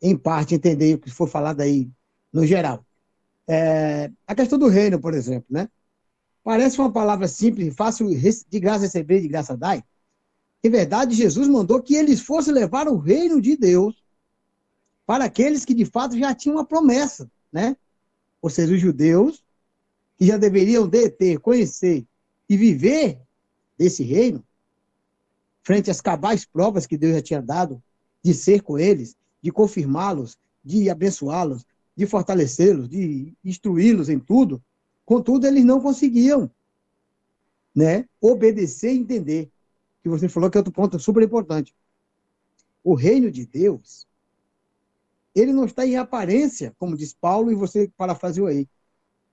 em 0.00 0.16
parte 0.16 0.54
entender 0.54 0.94
o 0.94 0.98
que 0.98 1.10
foi 1.10 1.26
falado 1.26 1.60
aí 1.60 1.90
no 2.32 2.46
geral. 2.46 2.84
É, 3.48 4.10
a 4.26 4.34
questão 4.34 4.58
do 4.58 4.68
reino, 4.68 5.00
por 5.00 5.14
exemplo, 5.14 5.46
né? 5.50 5.68
Parece 6.42 6.78
uma 6.78 6.92
palavra 6.92 7.26
simples, 7.26 7.74
fácil, 7.74 8.08
de 8.08 8.60
graça 8.60 8.82
receber, 8.82 9.20
de 9.20 9.28
graça 9.28 9.56
dar. 9.56 9.84
Em 10.62 10.70
verdade, 10.70 11.14
Jesus 11.14 11.48
mandou 11.48 11.82
que 11.82 11.94
eles 11.94 12.20
fossem 12.20 12.52
levar 12.52 12.88
o 12.88 12.98
reino 12.98 13.40
de 13.40 13.56
Deus 13.56 14.02
para 15.04 15.24
aqueles 15.24 15.64
que 15.64 15.74
de 15.74 15.84
fato 15.84 16.18
já 16.18 16.34
tinham 16.34 16.56
uma 16.56 16.64
promessa, 16.64 17.30
né? 17.52 17.76
Ou 18.42 18.50
seja, 18.50 18.74
os 18.74 18.80
judeus 18.80 19.44
que 20.16 20.26
já 20.26 20.36
deveriam 20.36 20.86
de 20.86 21.08
ter, 21.10 21.38
conhecer 21.38 22.06
e 22.48 22.56
viver 22.56 23.20
desse 23.76 24.02
reino, 24.02 24.44
frente 25.62 25.90
às 25.90 26.00
cabais 26.00 26.44
provas 26.44 26.86
que 26.86 26.96
Deus 26.96 27.14
já 27.14 27.22
tinha 27.22 27.42
dado 27.42 27.82
de 28.22 28.32
ser 28.32 28.62
com 28.62 28.78
eles, 28.78 29.16
de 29.46 29.52
confirmá-los, 29.52 30.36
de 30.64 30.90
abençoá-los, 30.90 31.64
de 31.96 32.04
fortalecê-los, 32.04 32.88
de 32.88 33.32
instruí-los 33.44 34.08
em 34.08 34.18
tudo. 34.18 34.60
Contudo, 35.04 35.46
eles 35.46 35.64
não 35.64 35.80
conseguiam 35.80 36.50
né, 37.72 38.08
obedecer 38.20 38.92
e 38.92 38.98
entender. 38.98 39.48
Que 40.02 40.08
você 40.08 40.28
falou 40.28 40.50
que 40.50 40.58
é 40.58 40.60
outro 40.60 40.72
ponto 40.72 40.98
super 40.98 41.22
importante. 41.22 41.72
O 42.82 42.94
reino 42.94 43.30
de 43.30 43.46
Deus, 43.46 44.04
ele 45.32 45.52
não 45.52 45.64
está 45.64 45.86
em 45.86 45.96
aparência, 45.96 46.74
como 46.76 46.96
diz 46.96 47.14
Paulo, 47.14 47.52
e 47.52 47.54
você 47.54 47.88
parafraseou 47.96 48.48
aí, 48.48 48.68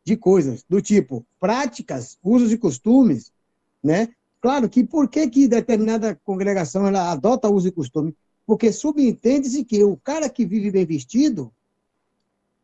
de 0.03 0.15
coisas 0.15 0.63
do 0.69 0.79
tipo 0.79 1.25
práticas, 1.39 2.19
usos 2.21 2.51
e 2.51 2.57
costumes, 2.59 3.33
né? 3.81 4.09
Claro 4.39 4.69
que 4.69 4.83
por 4.83 5.09
que, 5.09 5.27
que 5.27 5.47
determinada 5.47 6.13
congregação 6.23 6.85
ela 6.85 7.11
adota 7.11 7.49
uso 7.49 7.67
e 7.67 7.71
costume? 7.71 8.15
Porque 8.45 8.71
subentende-se 8.71 9.63
que 9.63 9.83
o 9.83 9.95
cara 9.97 10.29
que 10.29 10.45
vive 10.45 10.69
bem 10.71 10.85
vestido, 10.85 11.53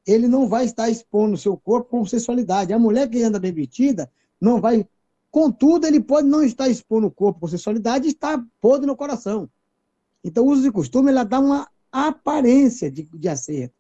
ele 0.06 0.28
não 0.28 0.48
vai 0.48 0.65
estar 0.65 0.89
expondo 0.89 1.36
o 1.36 1.38
seu 1.38 1.56
corpo 1.56 1.89
com 1.92 2.06
sensualidade. 2.06 2.74
A 2.74 2.80
mulher 2.80 3.10
que 3.10 3.22
anda 3.22 3.39
bem 3.39 3.54
vestida 3.54 4.12
não 4.39 4.60
vai. 4.60 4.88
Contudo, 5.32 5.86
ele 5.86 6.02
pode 6.02 6.28
não 6.28 6.44
estar 6.44 6.68
expondo 6.68 7.08
o 7.08 7.12
corpo 7.12 7.39
com 7.42 7.48
sensualidade 7.48 8.08
e 8.08 8.12
estar 8.12 8.44
podre 8.60 8.88
no 8.88 8.96
coração. 8.96 9.50
Então, 10.24 10.46
o 10.46 10.50
uso 10.50 10.63
de 10.63 10.72
costume 10.72 11.12
ela 11.12 11.24
dá 11.24 11.39
uma 11.39 11.70
aparência 11.92 12.92
de, 12.92 13.04
de 13.04 13.30
acerto. 13.30 13.76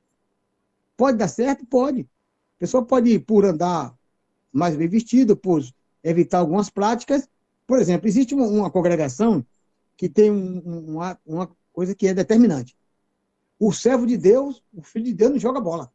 Pode 0.95 1.17
dar 1.17 1.27
certo? 1.27 1.65
Pode. 1.65 2.01
A 2.01 2.59
pessoa 2.59 2.85
pode 2.85 3.09
ir 3.09 3.19
por 3.19 3.45
andar 3.45 3.95
mais 4.51 4.75
bem 4.75 4.87
vestido, 4.87 5.35
por 5.35 5.63
evitar 6.03 6.39
algumas 6.39 6.69
práticas. 6.69 7.27
Por 7.65 7.79
exemplo, 7.79 8.07
existe 8.07 8.33
uma, 8.35 8.45
uma 8.47 8.71
congregação 8.71 9.45
que 9.97 10.07
tem 10.09 10.31
um- 10.31 10.61
um- 10.65 10.91
uma, 10.95 11.19
uma 11.25 11.51
coisa 11.71 11.95
que 11.95 12.07
é 12.07 12.13
determinante. 12.13 12.75
O 13.59 13.71
servo 13.71 14.05
de 14.05 14.17
Deus, 14.17 14.63
o 14.73 14.81
filho 14.81 15.05
de 15.05 15.13
Deus, 15.13 15.31
não 15.31 15.39
joga 15.39 15.59
bola. 15.59 15.91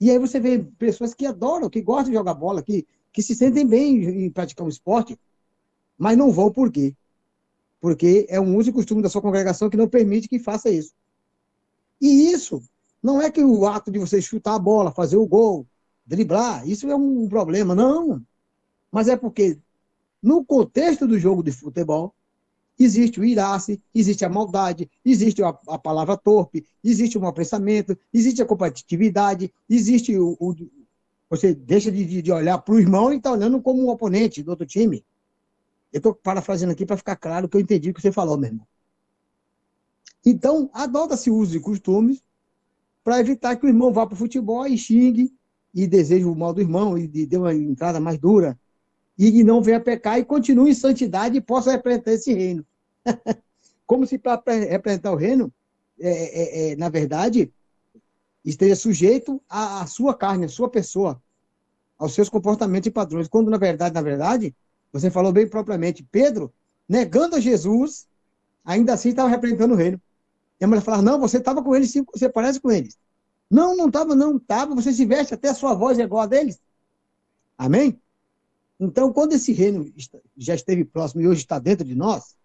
E 0.00 0.10
aí 0.10 0.18
você 0.18 0.38
vê 0.38 0.58
pessoas 0.78 1.14
que 1.14 1.26
adoram, 1.26 1.70
que 1.70 1.80
gostam 1.80 2.10
de 2.10 2.16
jogar 2.16 2.34
bola, 2.34 2.62
que, 2.62 2.86
que 3.12 3.22
se 3.22 3.34
sentem 3.34 3.66
bem 3.66 4.26
em 4.26 4.30
praticar 4.30 4.66
um 4.66 4.68
esporte, 4.68 5.18
mas 5.96 6.16
não 6.16 6.30
vão 6.30 6.52
por 6.52 6.70
quê? 6.70 6.94
Porque 7.80 8.26
é 8.28 8.40
um 8.40 8.56
uso 8.56 8.70
e 8.70 8.72
costume 8.72 9.02
da 9.02 9.08
sua 9.08 9.22
congregação 9.22 9.70
que 9.70 9.76
não 9.76 9.88
permite 9.88 10.28
que 10.28 10.38
faça 10.38 10.70
isso. 10.70 10.94
E 12.00 12.30
isso 12.30 12.62
não 13.02 13.20
é 13.22 13.30
que 13.30 13.42
o 13.42 13.66
ato 13.66 13.90
de 13.90 13.98
você 13.98 14.20
chutar 14.20 14.54
a 14.54 14.58
bola, 14.58 14.92
fazer 14.92 15.16
o 15.16 15.26
gol, 15.26 15.66
driblar, 16.04 16.68
isso 16.68 16.88
é 16.90 16.94
um 16.94 17.28
problema, 17.28 17.74
não. 17.74 18.22
Mas 18.90 19.08
é 19.08 19.16
porque 19.16 19.58
no 20.22 20.44
contexto 20.44 21.06
do 21.06 21.18
jogo 21.18 21.42
de 21.42 21.52
futebol, 21.52 22.14
existe 22.78 23.20
o 23.20 23.24
irace, 23.24 23.80
existe 23.94 24.24
a 24.24 24.28
maldade, 24.28 24.90
existe 25.04 25.42
a, 25.42 25.48
a 25.68 25.78
palavra 25.78 26.16
torpe, 26.16 26.66
existe 26.84 27.16
o 27.18 27.20
mau 27.20 27.32
pensamento, 27.32 27.96
existe 28.12 28.42
a 28.42 28.46
competitividade, 28.46 29.52
existe 29.68 30.16
o. 30.18 30.36
o- 30.40 30.54
você 31.28 31.54
deixa 31.54 31.90
de, 31.90 32.22
de- 32.22 32.32
olhar 32.32 32.58
para 32.58 32.74
o 32.74 32.78
irmão 32.78 33.12
e 33.12 33.16
está 33.16 33.32
olhando 33.32 33.60
como 33.60 33.82
um 33.82 33.88
oponente 33.90 34.42
do 34.42 34.50
outro 34.50 34.66
time. 34.66 35.04
Eu 35.92 35.98
estou 35.98 36.14
parafraseando 36.14 36.72
aqui 36.72 36.86
para 36.86 36.96
ficar 36.96 37.16
claro 37.16 37.48
que 37.48 37.56
eu 37.56 37.60
entendi 37.60 37.90
o 37.90 37.94
que 37.94 38.02
você 38.02 38.12
falou, 38.12 38.38
meu 38.38 38.48
irmão. 38.50 38.66
Então, 40.24 40.68
adota-se 40.72 41.30
usos 41.30 41.54
e 41.54 41.60
costumes 41.60 42.22
para 43.04 43.20
evitar 43.20 43.56
que 43.56 43.66
o 43.66 43.68
irmão 43.68 43.92
vá 43.92 44.06
para 44.06 44.14
o 44.14 44.18
futebol 44.18 44.66
e 44.66 44.78
xingue 44.78 45.32
e 45.74 45.86
deseje 45.86 46.24
o 46.24 46.34
mal 46.34 46.52
do 46.54 46.60
irmão 46.60 46.98
e 46.98 47.06
dê 47.08 47.36
uma 47.36 47.54
entrada 47.54 48.00
mais 48.00 48.18
dura 48.18 48.58
e 49.18 49.42
não 49.42 49.62
venha 49.62 49.80
pecar 49.80 50.18
e 50.18 50.24
continue 50.24 50.70
em 50.70 50.74
santidade 50.74 51.36
e 51.36 51.40
possa 51.40 51.72
representar 51.72 52.12
esse 52.12 52.32
reino. 52.32 52.64
Como 53.86 54.06
se 54.06 54.18
para 54.18 54.42
representar 54.46 55.12
o 55.12 55.16
reino, 55.16 55.52
é, 55.98 56.10
é, 56.10 56.72
é, 56.72 56.76
na 56.76 56.88
verdade, 56.88 57.52
esteja 58.44 58.76
sujeito 58.76 59.40
à, 59.48 59.82
à 59.82 59.86
sua 59.86 60.14
carne, 60.14 60.44
à 60.44 60.48
sua 60.48 60.68
pessoa, 60.68 61.22
aos 61.98 62.12
seus 62.14 62.28
comportamentos 62.28 62.88
e 62.88 62.90
padrões. 62.90 63.28
Quando, 63.28 63.50
na 63.50 63.56
verdade, 63.56 63.94
na 63.94 64.02
verdade, 64.02 64.54
você 64.92 65.10
falou 65.10 65.32
bem 65.32 65.48
propriamente, 65.48 66.06
Pedro, 66.10 66.52
negando 66.88 67.36
a 67.36 67.40
Jesus, 67.40 68.06
ainda 68.64 68.92
assim 68.92 69.10
estava 69.10 69.28
representando 69.28 69.72
o 69.72 69.76
reino. 69.76 70.00
E 70.60 70.64
a 70.64 70.68
mulher 70.68 70.82
falava, 70.82 71.02
não, 71.02 71.20
você 71.20 71.38
estava 71.38 71.62
com 71.62 71.74
eles, 71.74 71.90
sim, 71.90 72.04
você 72.12 72.28
parece 72.28 72.60
com 72.60 72.70
eles. 72.70 72.98
Não, 73.50 73.76
não 73.76 73.86
estava, 73.86 74.14
não 74.14 74.36
estava, 74.36 74.74
você 74.74 74.92
se 74.92 75.04
veste, 75.06 75.34
até 75.34 75.50
a 75.50 75.54
sua 75.54 75.74
voz 75.74 75.98
é 75.98 76.02
igual 76.02 76.22
a 76.22 76.26
deles. 76.26 76.60
Amém? 77.56 78.00
Então, 78.78 79.12
quando 79.12 79.32
esse 79.32 79.52
reino 79.52 79.90
já 80.36 80.54
esteve 80.54 80.84
próximo 80.84 81.22
e 81.22 81.28
hoje 81.28 81.40
está 81.40 81.58
dentro 81.58 81.84
de 81.84 81.94
nós, 81.94 82.36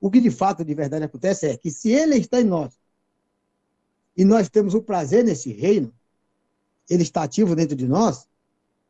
o 0.00 0.10
que 0.10 0.20
de 0.20 0.30
fato, 0.30 0.64
de 0.64 0.74
verdade 0.74 1.04
acontece 1.04 1.46
é 1.46 1.56
que 1.56 1.70
se 1.70 1.90
ele 1.90 2.16
está 2.16 2.40
em 2.40 2.44
nós 2.44 2.72
e 4.16 4.24
nós 4.24 4.48
temos 4.48 4.74
o 4.74 4.82
prazer 4.82 5.24
nesse 5.24 5.52
reino, 5.52 5.92
ele 6.88 7.02
está 7.02 7.22
ativo 7.22 7.54
dentro 7.54 7.76
de 7.76 7.86
nós, 7.86 8.26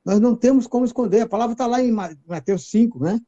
nós 0.05 0.21
não 0.21 0.35
temos 0.35 0.67
como 0.67 0.85
esconder. 0.85 1.23
A 1.23 1.29
palavra 1.29 1.53
está 1.53 1.67
lá 1.67 1.83
em 1.83 1.93
Ma- 1.93 2.17
Mateus 2.27 2.71
5, 2.71 2.99
né? 2.99 3.21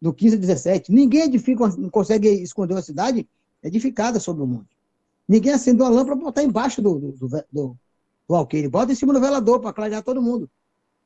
Do 0.00 0.12
15 0.14 0.36
a 0.36 0.38
17. 0.38 0.92
Ninguém 0.92 1.22
edifica, 1.22 1.66
não 1.68 1.90
consegue 1.90 2.28
esconder 2.28 2.74
uma 2.74 2.82
cidade 2.82 3.28
edificada 3.62 4.20
sobre 4.20 4.42
o 4.42 4.46
monte. 4.46 4.76
Ninguém 5.28 5.52
acende 5.52 5.82
uma 5.82 5.88
lâmpada 5.88 6.16
para 6.16 6.24
botar 6.24 6.42
embaixo 6.42 6.80
do, 6.80 6.98
do, 6.98 7.12
do, 7.12 7.28
do, 7.52 7.76
do 8.28 8.34
alqueire. 8.34 8.68
Bota 8.68 8.92
em 8.92 8.94
cima 8.94 9.12
do 9.12 9.20
velador 9.20 9.60
para 9.60 9.72
clarear 9.72 10.02
todo 10.02 10.22
mundo. 10.22 10.48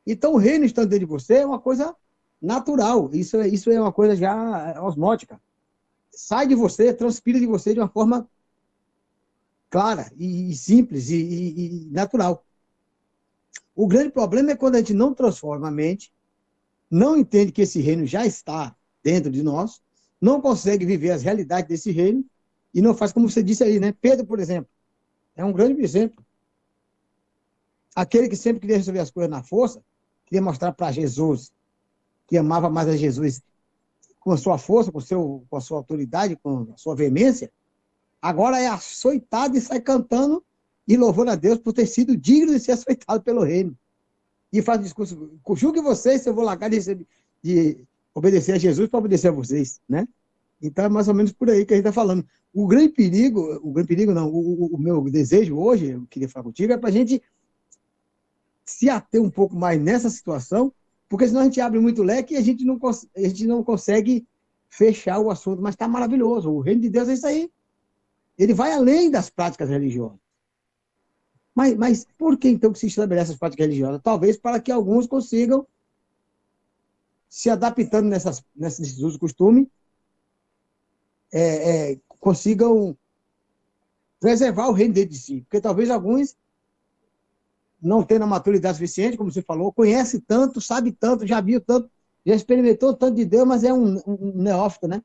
Então, 0.06 0.34
o 0.34 0.38
reino 0.38 0.64
estando 0.64 0.88
dentro 0.90 1.06
de 1.06 1.12
você 1.12 1.36
é 1.36 1.46
uma 1.46 1.60
coisa 1.60 1.94
natural. 2.40 3.10
Isso 3.14 3.36
é, 3.38 3.48
isso 3.48 3.70
é 3.70 3.80
uma 3.80 3.92
coisa 3.92 4.16
já 4.16 4.82
osmótica. 4.82 5.40
Sai 6.12 6.46
de 6.48 6.54
você, 6.54 6.94
transpira 6.94 7.40
de 7.40 7.46
você 7.46 7.74
de 7.74 7.80
uma 7.80 7.88
forma 7.88 8.28
clara 9.70 10.10
e, 10.16 10.50
e 10.50 10.54
simples 10.56 11.10
e, 11.10 11.16
e- 11.16 11.86
e 11.86 11.90
natural. 11.90 12.44
O 13.74 13.86
grande 13.86 14.10
problema 14.10 14.52
é 14.52 14.56
quando 14.56 14.76
a 14.76 14.78
gente 14.78 14.94
não 14.94 15.14
transforma 15.14 15.68
a 15.68 15.70
mente, 15.70 16.12
não 16.90 17.16
entende 17.16 17.52
que 17.52 17.62
esse 17.62 17.80
reino 17.80 18.06
já 18.06 18.26
está 18.26 18.76
dentro 19.02 19.30
de 19.30 19.42
nós, 19.42 19.82
não 20.20 20.40
consegue 20.40 20.86
viver 20.86 21.10
as 21.12 21.22
realidades 21.22 21.68
desse 21.68 21.90
reino 21.92 22.24
e 22.74 22.82
não 22.82 22.94
faz 22.94 23.12
como 23.12 23.28
você 23.30 23.42
disse 23.42 23.64
aí, 23.64 23.80
né? 23.80 23.92
Pedro, 24.00 24.26
por 24.26 24.40
exemplo, 24.40 24.70
é 25.36 25.44
um 25.44 25.52
grande 25.52 25.82
exemplo. 25.82 26.24
Aquele 27.94 28.28
que 28.28 28.36
sempre 28.36 28.60
queria 28.60 28.76
resolver 28.76 29.00
as 29.00 29.10
coisas 29.10 29.30
na 29.30 29.42
força, 29.42 29.82
queria 30.34 30.42
mostrar 30.42 30.72
para 30.72 30.90
Jesus 30.90 31.52
que 32.26 32.36
amava 32.36 32.68
mais 32.68 32.88
a 32.88 32.96
Jesus 32.96 33.40
com 34.18 34.32
a 34.32 34.36
sua 34.36 34.58
força, 34.58 34.90
com, 34.90 34.98
seu, 34.98 35.44
com 35.48 35.56
a 35.56 35.60
sua 35.60 35.78
autoridade, 35.78 36.34
com 36.42 36.72
a 36.74 36.76
sua 36.76 36.96
veemência, 36.96 37.52
agora 38.20 38.58
é 38.60 38.66
açoitado 38.66 39.56
e 39.56 39.60
sai 39.60 39.80
cantando 39.80 40.42
e 40.88 40.96
louvando 40.96 41.30
a 41.30 41.34
Deus 41.36 41.58
por 41.58 41.72
ter 41.72 41.86
sido 41.86 42.16
digno 42.16 42.52
de 42.52 42.58
ser 42.58 42.72
açoitado 42.72 43.22
pelo 43.22 43.44
reino. 43.44 43.76
E 44.52 44.60
faz 44.62 44.80
um 44.80 44.82
discurso, 44.82 45.30
julgue 45.54 45.80
vocês 45.80 46.22
se 46.22 46.28
eu 46.28 46.34
vou 46.34 46.44
largar 46.44 46.68
de, 46.70 47.06
de 47.42 47.78
obedecer 48.14 48.52
a 48.52 48.58
Jesus 48.58 48.88
para 48.88 48.98
obedecer 48.98 49.28
a 49.28 49.32
vocês, 49.32 49.80
né? 49.88 50.08
Então 50.60 50.86
é 50.86 50.88
mais 50.88 51.06
ou 51.06 51.14
menos 51.14 51.32
por 51.32 51.50
aí 51.50 51.64
que 51.66 51.74
a 51.74 51.76
gente 51.76 51.86
está 51.86 51.92
falando. 51.92 52.26
O 52.52 52.66
grande 52.66 52.88
perigo, 52.88 53.60
o 53.62 53.72
grande 53.72 53.88
perigo 53.88 54.12
não, 54.12 54.28
o- 54.30 54.74
o 54.74 54.78
meu 54.78 55.02
desejo 55.04 55.56
hoje, 55.58 55.90
eu 55.90 56.06
queria 56.08 56.28
falar 56.28 56.44
contigo, 56.44 56.72
é 56.72 56.78
para 56.78 56.88
a 56.88 56.92
gente 56.92 57.22
se 58.64 58.88
ater 58.88 59.20
um 59.20 59.30
pouco 59.30 59.54
mais 59.54 59.80
nessa 59.80 60.08
situação, 60.08 60.72
porque 61.08 61.28
senão 61.28 61.42
a 61.42 61.44
gente 61.44 61.60
abre 61.60 61.78
muito 61.78 62.02
leque 62.02 62.34
e 62.34 62.36
a 62.36 62.40
gente 62.40 62.64
não, 62.64 62.78
a 63.16 63.20
gente 63.20 63.46
não 63.46 63.62
consegue 63.62 64.26
fechar 64.68 65.18
o 65.18 65.30
assunto. 65.30 65.62
Mas 65.62 65.74
está 65.74 65.86
maravilhoso. 65.86 66.50
O 66.50 66.60
reino 66.60 66.80
de 66.80 66.90
Deus 66.90 67.08
é 67.08 67.12
isso 67.12 67.26
aí. 67.26 67.50
Ele 68.36 68.54
vai 68.54 68.72
além 68.72 69.10
das 69.10 69.30
práticas 69.30 69.68
religiosas. 69.68 70.18
Mas, 71.54 71.76
mas 71.76 72.06
por 72.18 72.36
que 72.36 72.48
então 72.48 72.72
que 72.72 72.78
se 72.78 72.88
estabelece 72.88 73.32
as 73.32 73.38
práticas 73.38 73.66
religiosas? 73.66 74.00
Talvez 74.02 74.36
para 74.36 74.58
que 74.58 74.72
alguns 74.72 75.06
consigam 75.06 75.66
se 77.28 77.48
adaptando 77.50 78.08
nessas, 78.08 78.44
nesses 78.54 78.98
usos 78.98 79.16
e 79.16 79.18
costumes, 79.18 79.66
é, 81.32 81.92
é, 81.92 81.98
consigam 82.20 82.96
preservar 84.20 84.68
o 84.68 84.72
reino 84.72 84.94
dentro 84.94 85.10
de 85.10 85.18
si. 85.18 85.40
Porque 85.42 85.60
talvez 85.60 85.90
alguns 85.90 86.36
não 87.84 88.02
tendo 88.02 88.22
a 88.22 88.26
maturidade 88.26 88.78
suficiente, 88.78 89.16
como 89.16 89.30
você 89.30 89.42
falou, 89.42 89.72
conhece 89.72 90.20
tanto, 90.20 90.60
sabe 90.60 90.90
tanto, 90.90 91.26
já 91.26 91.40
viu 91.40 91.60
tanto, 91.60 91.90
já 92.24 92.34
experimentou 92.34 92.94
tanto 92.94 93.16
de 93.16 93.24
Deus, 93.24 93.46
mas 93.46 93.62
é 93.62 93.72
um, 93.72 94.00
um 94.06 94.32
neófito, 94.34 94.88
né? 94.88 95.02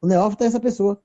O 0.00 0.06
neófito 0.06 0.44
é 0.44 0.46
essa 0.46 0.60
pessoa 0.60 1.00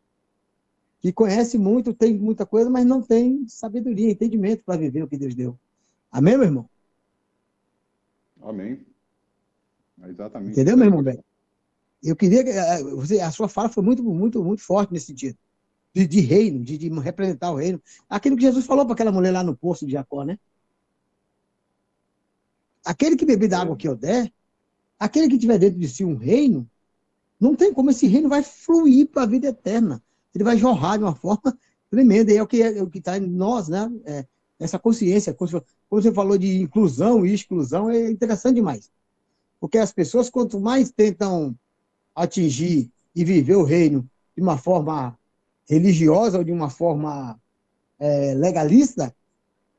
que 1.00 1.12
conhece 1.12 1.58
muito, 1.58 1.94
tem 1.94 2.18
muita 2.18 2.46
coisa, 2.46 2.70
mas 2.70 2.86
não 2.86 3.02
tem 3.02 3.48
sabedoria, 3.48 4.12
entendimento 4.12 4.64
para 4.64 4.80
viver 4.80 5.04
o 5.04 5.08
que 5.08 5.18
Deus 5.18 5.34
deu. 5.34 5.58
Amém, 6.12 6.38
meu 6.38 6.46
irmão? 6.46 6.70
Amém. 8.42 8.86
É 10.02 10.10
Exatamente. 10.10 10.52
Entendeu, 10.52 10.78
meu 10.78 10.86
irmão 10.86 11.02
Beto? 11.04 11.24
Eu 12.04 12.16
queria 12.16 12.44
que 12.44 12.50
eh, 12.50 12.84
você, 12.84 13.22
a 13.22 13.32
sua 13.32 13.48
fala 13.48 13.70
foi 13.70 13.82
muito, 13.82 14.04
muito, 14.04 14.44
muito 14.44 14.62
forte 14.62 14.92
nesse 14.92 15.08
sentido. 15.08 15.38
De, 15.94 16.06
de 16.06 16.20
reino, 16.20 16.62
de, 16.64 16.78
de 16.78 16.90
representar 16.90 17.52
o 17.52 17.56
reino. 17.56 17.82
Aquilo 18.10 18.36
que 18.36 18.42
Jesus 18.42 18.66
falou 18.66 18.86
para 18.86 18.94
aquela 18.94 19.12
mulher 19.12 19.32
lá 19.32 19.44
no 19.44 19.56
poço 19.56 19.86
de 19.86 19.94
Jacó, 19.94 20.24
né? 20.24 20.38
Aquele 22.86 23.16
que 23.16 23.26
beber 23.26 23.50
da 23.50 23.62
água 23.62 23.78
que 23.78 23.88
eu 23.88 23.96
der, 23.96 24.32
aquele 25.00 25.30
que 25.30 25.38
tiver 25.38 25.60
dentro 25.60 25.80
de 25.80 25.88
si 25.88 26.04
um 26.06 26.16
reino, 26.18 26.70
não 27.40 27.56
tem 27.56 27.74
como 27.74 27.90
esse 27.92 28.08
reino 28.08 28.30
vai 28.30 28.44
fluir 28.44 29.08
para 29.10 29.24
a 29.24 29.28
vida 29.28 29.48
eterna. 29.48 30.02
Ele 30.34 30.44
vai 30.44 30.58
jorrar 30.58 30.98
de 30.98 31.04
uma 31.04 31.16
forma 31.16 31.58
tremenda. 31.90 32.32
E 32.32 32.38
é 32.38 32.44
o 32.44 32.48
que 32.48 32.62
é, 32.62 32.86
que 32.88 33.00
está 33.00 33.18
em 33.18 33.28
nós, 33.28 33.68
né? 33.68 33.92
É, 34.06 34.26
essa 34.60 34.80
consciência. 34.80 35.34
Quando 35.34 35.52
você- 35.52 35.66
quando 35.90 36.04
você 36.04 36.14
falou 36.14 36.38
de 36.38 36.62
inclusão 36.62 37.26
e 37.26 37.34
exclusão, 37.34 37.90
é 37.90 38.10
interessante 38.10 38.56
demais. 38.56 38.90
Porque 39.60 39.78
as 39.78 39.94
pessoas, 39.94 40.30
quanto 40.30 40.60
mais 40.60 40.92
tentam 40.92 41.56
atingir 42.16 42.92
e 43.16 43.26
viver 43.26 43.56
o 43.56 43.64
reino 43.64 44.08
de 44.36 44.42
uma 44.44 44.58
forma 44.58 45.18
religiosa 45.70 46.38
ou 46.40 46.44
de 46.44 46.52
uma 46.52 46.70
forma 46.70 47.40
é, 48.00 48.34
legalista, 48.36 49.16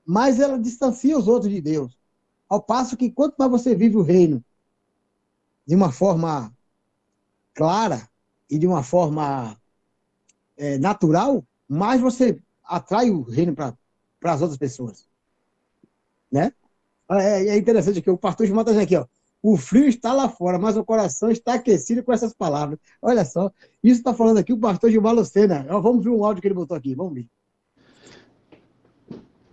mais 0.05 0.41
ela 0.41 0.59
distancia 0.59 1.19
os 1.19 1.29
outros 1.29 1.53
de 1.53 1.61
Deus. 1.61 1.99
Ao 2.49 2.63
passo 2.63 2.97
que 2.97 3.11
quanto 3.11 3.37
mais 3.39 3.51
você 3.51 3.75
vive 3.75 3.97
o 3.97 4.03
reino 4.03 4.45
de 5.67 5.75
uma 5.75 5.91
forma 5.91 6.53
clara 7.55 8.09
e 8.51 8.59
de 8.59 8.67
uma 8.67 8.83
forma 8.83 9.57
é, 10.57 10.79
natural, 10.79 11.45
mais 11.69 12.01
você 12.01 12.39
atrai 12.63 13.11
o 13.11 13.23
reino 13.23 13.55
para 13.55 13.75
as 14.25 14.43
outras 14.43 14.59
pessoas. 14.59 15.09
Né? 16.31 16.53
É, 17.11 17.49
é 17.49 17.57
interessante 17.57 18.03
que 18.03 18.11
o 18.11 18.19
pastor 18.19 18.47
Gilmar 18.47 18.63
está 18.63 18.73
dizendo 18.73 18.85
aqui, 18.85 18.97
ó, 18.97 19.07
o 19.43 19.57
frio 19.59 19.87
está 19.87 20.13
lá 20.13 20.29
fora, 20.29 20.59
mas 20.59 20.77
o 20.77 20.85
coração 20.85 21.31
está 21.31 21.55
aquecido 21.55 22.03
com 22.03 22.13
essas 22.13 22.33
palavras. 22.33 22.79
Olha 23.03 23.25
só, 23.25 23.53
isso 23.83 23.99
está 23.99 24.15
falando 24.15 24.39
aqui 24.39 24.53
o 24.53 24.59
pastor 24.59 24.91
Gilmar 24.91 25.15
Lucena. 25.15 25.65
Vamos 25.69 26.03
ver 26.03 26.11
um 26.11 26.25
áudio 26.25 26.41
que 26.41 26.49
ele 26.49 26.55
botou 26.55 26.77
aqui, 26.77 26.95
vamos 26.95 27.15
ver. 27.15 27.29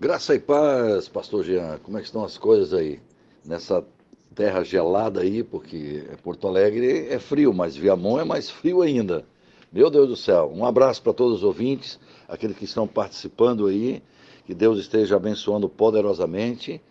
Graça 0.02 0.34
e 0.34 0.39
paz, 0.39 1.08
pastor 1.08 1.43
Jean. 1.43 1.78
Como 1.84 1.95
é 1.95 2.02
que 2.02 2.08
estão 2.08 2.24
as 2.24 2.36
coisas 2.36 2.74
aí? 2.74 2.99
Nessa 3.45 3.86
terra 4.34 4.64
gelada 4.64 5.22
aí, 5.22 5.43
porque 5.43 6.04
Porto 6.24 6.47
Alegre 6.47 7.06
é 7.08 7.20
frio, 7.20 7.54
mas 7.54 7.76
Viamão 7.76 8.20
é 8.20 8.24
mais 8.24 8.49
frio 8.49 8.82
ainda. 8.82 9.24
Meu 9.72 9.91
Deus 9.91 10.08
do 10.08 10.16
céu. 10.16 10.52
Um 10.56 10.66
abraço 10.66 11.04
para 11.04 11.14
todos 11.14 11.36
os 11.36 11.43
ouvintes, 11.43 11.99
aqueles 12.28 12.58
que 12.58 12.66
estão 12.66 12.88
participando 12.88 13.68
aí. 13.68 14.02
Que 14.43 14.56
Deus 14.56 14.80
esteja 14.80 15.18
abençoando 15.18 15.70
poderosamente. 15.70 16.82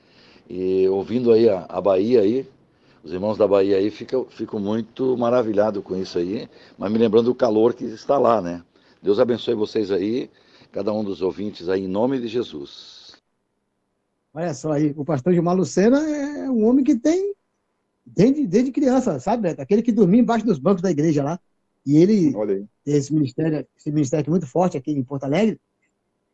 E 0.48 0.86
ouvindo 0.86 1.32
aí 1.32 1.48
a, 1.48 1.66
a 1.68 1.80
Bahia 1.80 2.20
aí, 2.20 2.48
os 3.02 3.12
irmãos 3.12 3.36
da 3.36 3.48
Bahia 3.48 3.78
aí 3.78 3.90
ficam 3.90 4.61
muito 4.61 5.16
maravilhados 5.18 5.82
com 5.82 5.96
isso 5.96 6.16
aí, 6.16 6.48
mas 6.78 6.92
me 6.92 6.98
lembrando 6.98 7.24
do 7.24 7.34
calor 7.34 7.74
que 7.74 7.86
está 7.86 8.16
lá, 8.16 8.40
né? 8.40 8.62
Deus 9.02 9.18
abençoe 9.18 9.54
vocês 9.56 9.90
aí, 9.90 10.30
cada 10.70 10.92
um 10.92 11.02
dos 11.02 11.22
ouvintes 11.22 11.68
aí, 11.68 11.86
em 11.86 11.88
nome 11.88 12.20
de 12.20 12.28
Jesus. 12.28 12.99
Olha 14.33 14.55
só 14.55 14.72
aí, 14.72 14.95
o 14.97 15.05
pastor 15.05 15.33
Gilmar 15.33 15.57
Lucena 15.57 15.99
é 16.01 16.49
um 16.49 16.64
homem 16.64 16.85
que 16.85 16.95
tem, 16.97 17.35
desde, 18.07 18.47
desde 18.47 18.70
criança, 18.70 19.18
sabe, 19.18 19.43
Beto? 19.43 19.61
Aquele 19.61 19.83
que 19.83 19.91
dormia 19.91 20.20
embaixo 20.20 20.47
dos 20.47 20.59
bancos 20.59 20.83
da 20.83 20.91
igreja 20.91 21.22
lá. 21.22 21.41
E 21.85 21.97
ele 21.97 22.33
tem 22.85 22.95
esse 22.95 23.12
ministério, 23.12 23.66
esse 23.76 23.91
ministério 23.91 24.22
aqui 24.22 24.31
muito 24.31 24.47
forte 24.47 24.76
aqui 24.76 24.93
em 24.93 25.03
Porto 25.03 25.24
Alegre, 25.24 25.59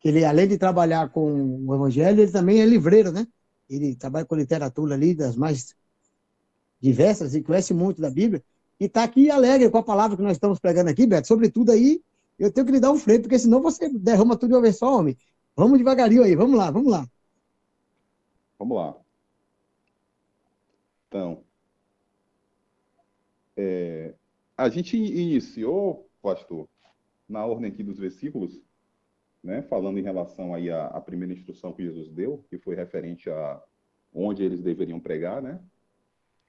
que 0.00 0.08
ele, 0.08 0.24
além 0.24 0.46
de 0.46 0.58
trabalhar 0.58 1.08
com 1.08 1.64
o 1.66 1.74
evangelho, 1.74 2.20
ele 2.20 2.30
também 2.30 2.60
é 2.60 2.66
livreiro, 2.66 3.10
né? 3.10 3.26
Ele 3.68 3.94
trabalha 3.94 4.26
com 4.26 4.34
literatura 4.34 4.94
ali, 4.94 5.14
das 5.14 5.36
mais 5.36 5.74
diversas, 6.80 7.34
e 7.34 7.42
conhece 7.42 7.72
muito 7.72 8.02
da 8.02 8.10
Bíblia, 8.10 8.42
e 8.78 8.84
está 8.84 9.04
aqui 9.04 9.30
alegre 9.30 9.70
com 9.70 9.78
a 9.78 9.82
palavra 9.82 10.16
que 10.16 10.22
nós 10.22 10.32
estamos 10.32 10.58
pregando 10.58 10.90
aqui, 10.90 11.06
Beto. 11.06 11.26
Sobretudo 11.26 11.72
aí, 11.72 12.02
eu 12.38 12.52
tenho 12.52 12.66
que 12.66 12.72
lhe 12.72 12.80
dar 12.80 12.92
um 12.92 12.98
freio, 12.98 13.22
porque 13.22 13.38
senão 13.38 13.62
você 13.62 13.88
derrama 13.88 14.36
tudo 14.36 14.50
de 14.50 14.54
uma 14.56 14.60
vez 14.60 14.76
só, 14.76 14.98
homem. 14.98 15.16
Vamos 15.56 15.78
devagarinho 15.78 16.22
aí, 16.22 16.36
vamos 16.36 16.58
lá, 16.58 16.70
vamos 16.70 16.90
lá. 16.90 17.08
Vamos 18.58 18.76
lá. 18.76 18.96
Então, 21.08 21.44
é, 23.56 24.14
a 24.56 24.68
gente 24.68 24.96
iniciou, 24.96 26.08
pastor, 26.22 26.68
na 27.28 27.44
ordem 27.44 27.70
aqui 27.70 27.82
dos 27.82 27.98
versículos, 27.98 28.60
né, 29.42 29.62
falando 29.62 29.98
em 29.98 30.02
relação 30.02 30.54
aí 30.54 30.70
à, 30.70 30.86
à 30.86 31.00
primeira 31.00 31.32
instrução 31.32 31.72
que 31.72 31.84
Jesus 31.84 32.10
deu, 32.10 32.44
que 32.48 32.58
foi 32.58 32.74
referente 32.74 33.30
a 33.30 33.62
onde 34.12 34.42
eles 34.42 34.62
deveriam 34.62 34.98
pregar, 34.98 35.42
né? 35.42 35.60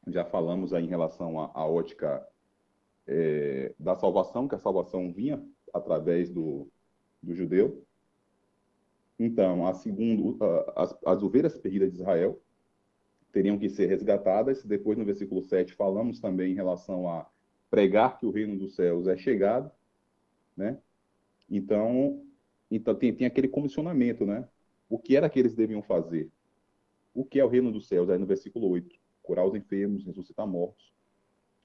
Já 0.07 0.23
falamos 0.23 0.73
aí 0.73 0.85
em 0.85 0.89
relação 0.89 1.39
à, 1.39 1.51
à 1.53 1.65
ótica 1.65 2.25
é, 3.05 3.73
da 3.77 3.95
salvação, 3.95 4.47
que 4.47 4.55
a 4.55 4.59
salvação 4.59 5.11
vinha 5.11 5.43
através 5.73 6.29
do, 6.29 6.67
do 7.21 7.35
judeu. 7.35 7.85
Então, 9.19 9.65
a 9.65 9.73
segundo, 9.73 10.37
as, 10.75 10.97
as 11.05 11.23
ovelhas 11.23 11.57
perdidas 11.57 11.91
de 11.91 11.99
Israel 11.99 12.41
teriam 13.31 13.57
que 13.57 13.69
ser 13.69 13.87
resgatadas. 13.87 14.63
Depois, 14.63 14.97
no 14.97 15.05
versículo 15.05 15.41
7, 15.41 15.73
falamos 15.73 16.19
também 16.19 16.51
em 16.51 16.55
relação 16.55 17.09
a 17.09 17.27
pregar 17.69 18.17
que 18.17 18.25
o 18.25 18.31
reino 18.31 18.57
dos 18.57 18.75
céus 18.75 19.07
é 19.07 19.17
chegado, 19.17 19.71
né? 20.55 20.77
Então, 21.49 22.23
então 22.69 22.93
tem, 22.95 23.13
tem 23.13 23.27
aquele 23.27 23.47
comissionamento, 23.47 24.25
né? 24.25 24.47
O 24.89 24.97
que 24.97 25.15
era 25.15 25.29
que 25.29 25.39
eles 25.39 25.55
deviam 25.55 25.81
fazer? 25.81 26.31
o 27.17 27.25
que 27.25 27.39
é 27.39 27.43
o 27.43 27.47
reino 27.47 27.71
dos 27.71 27.87
céus, 27.87 28.11
aí 28.11 28.19
no 28.19 28.27
versículo 28.27 28.69
8. 28.69 28.95
Curar 29.23 29.43
os 29.43 29.55
enfermos, 29.55 30.05
ressuscitar 30.05 30.45
mortos. 30.45 30.93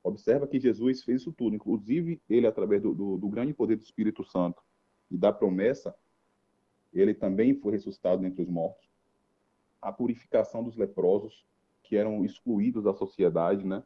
Observa 0.02 0.46
que 0.46 0.58
Jesus 0.58 1.02
fez 1.02 1.20
isso 1.20 1.30
tudo, 1.30 1.54
inclusive 1.54 2.22
ele, 2.26 2.46
através 2.46 2.80
do, 2.80 2.94
do, 2.94 3.18
do 3.18 3.28
grande 3.28 3.52
poder 3.52 3.76
do 3.76 3.82
Espírito 3.82 4.24
Santo 4.24 4.62
e 5.10 5.16
da 5.18 5.30
promessa, 5.30 5.94
ele 6.92 7.14
também 7.14 7.54
foi 7.54 7.72
ressuscitado 7.72 8.24
entre 8.26 8.42
os 8.42 8.48
mortos. 8.48 8.88
A 9.80 9.92
purificação 9.92 10.62
dos 10.62 10.76
leprosos, 10.76 11.44
que 11.82 11.96
eram 11.96 12.24
excluídos 12.24 12.84
da 12.84 12.92
sociedade, 12.92 13.66
né? 13.66 13.82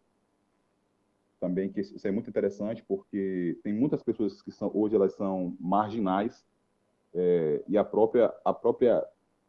Também 1.41 1.71
que 1.71 1.81
isso 1.81 2.07
é 2.07 2.11
muito 2.11 2.31
interessante 2.31 2.83
porque 2.83 3.59
tem 3.63 3.73
muitas 3.73 4.03
pessoas 4.03 4.43
que 4.43 4.51
são 4.51 4.71
hoje 4.75 4.97
elas 4.97 5.15
são 5.15 5.57
marginais 5.61 6.47
é, 7.15 7.63
e 7.69 7.77
a 7.77 7.85
própria 7.85 8.35
a 8.45 8.53
própria 8.53 9.07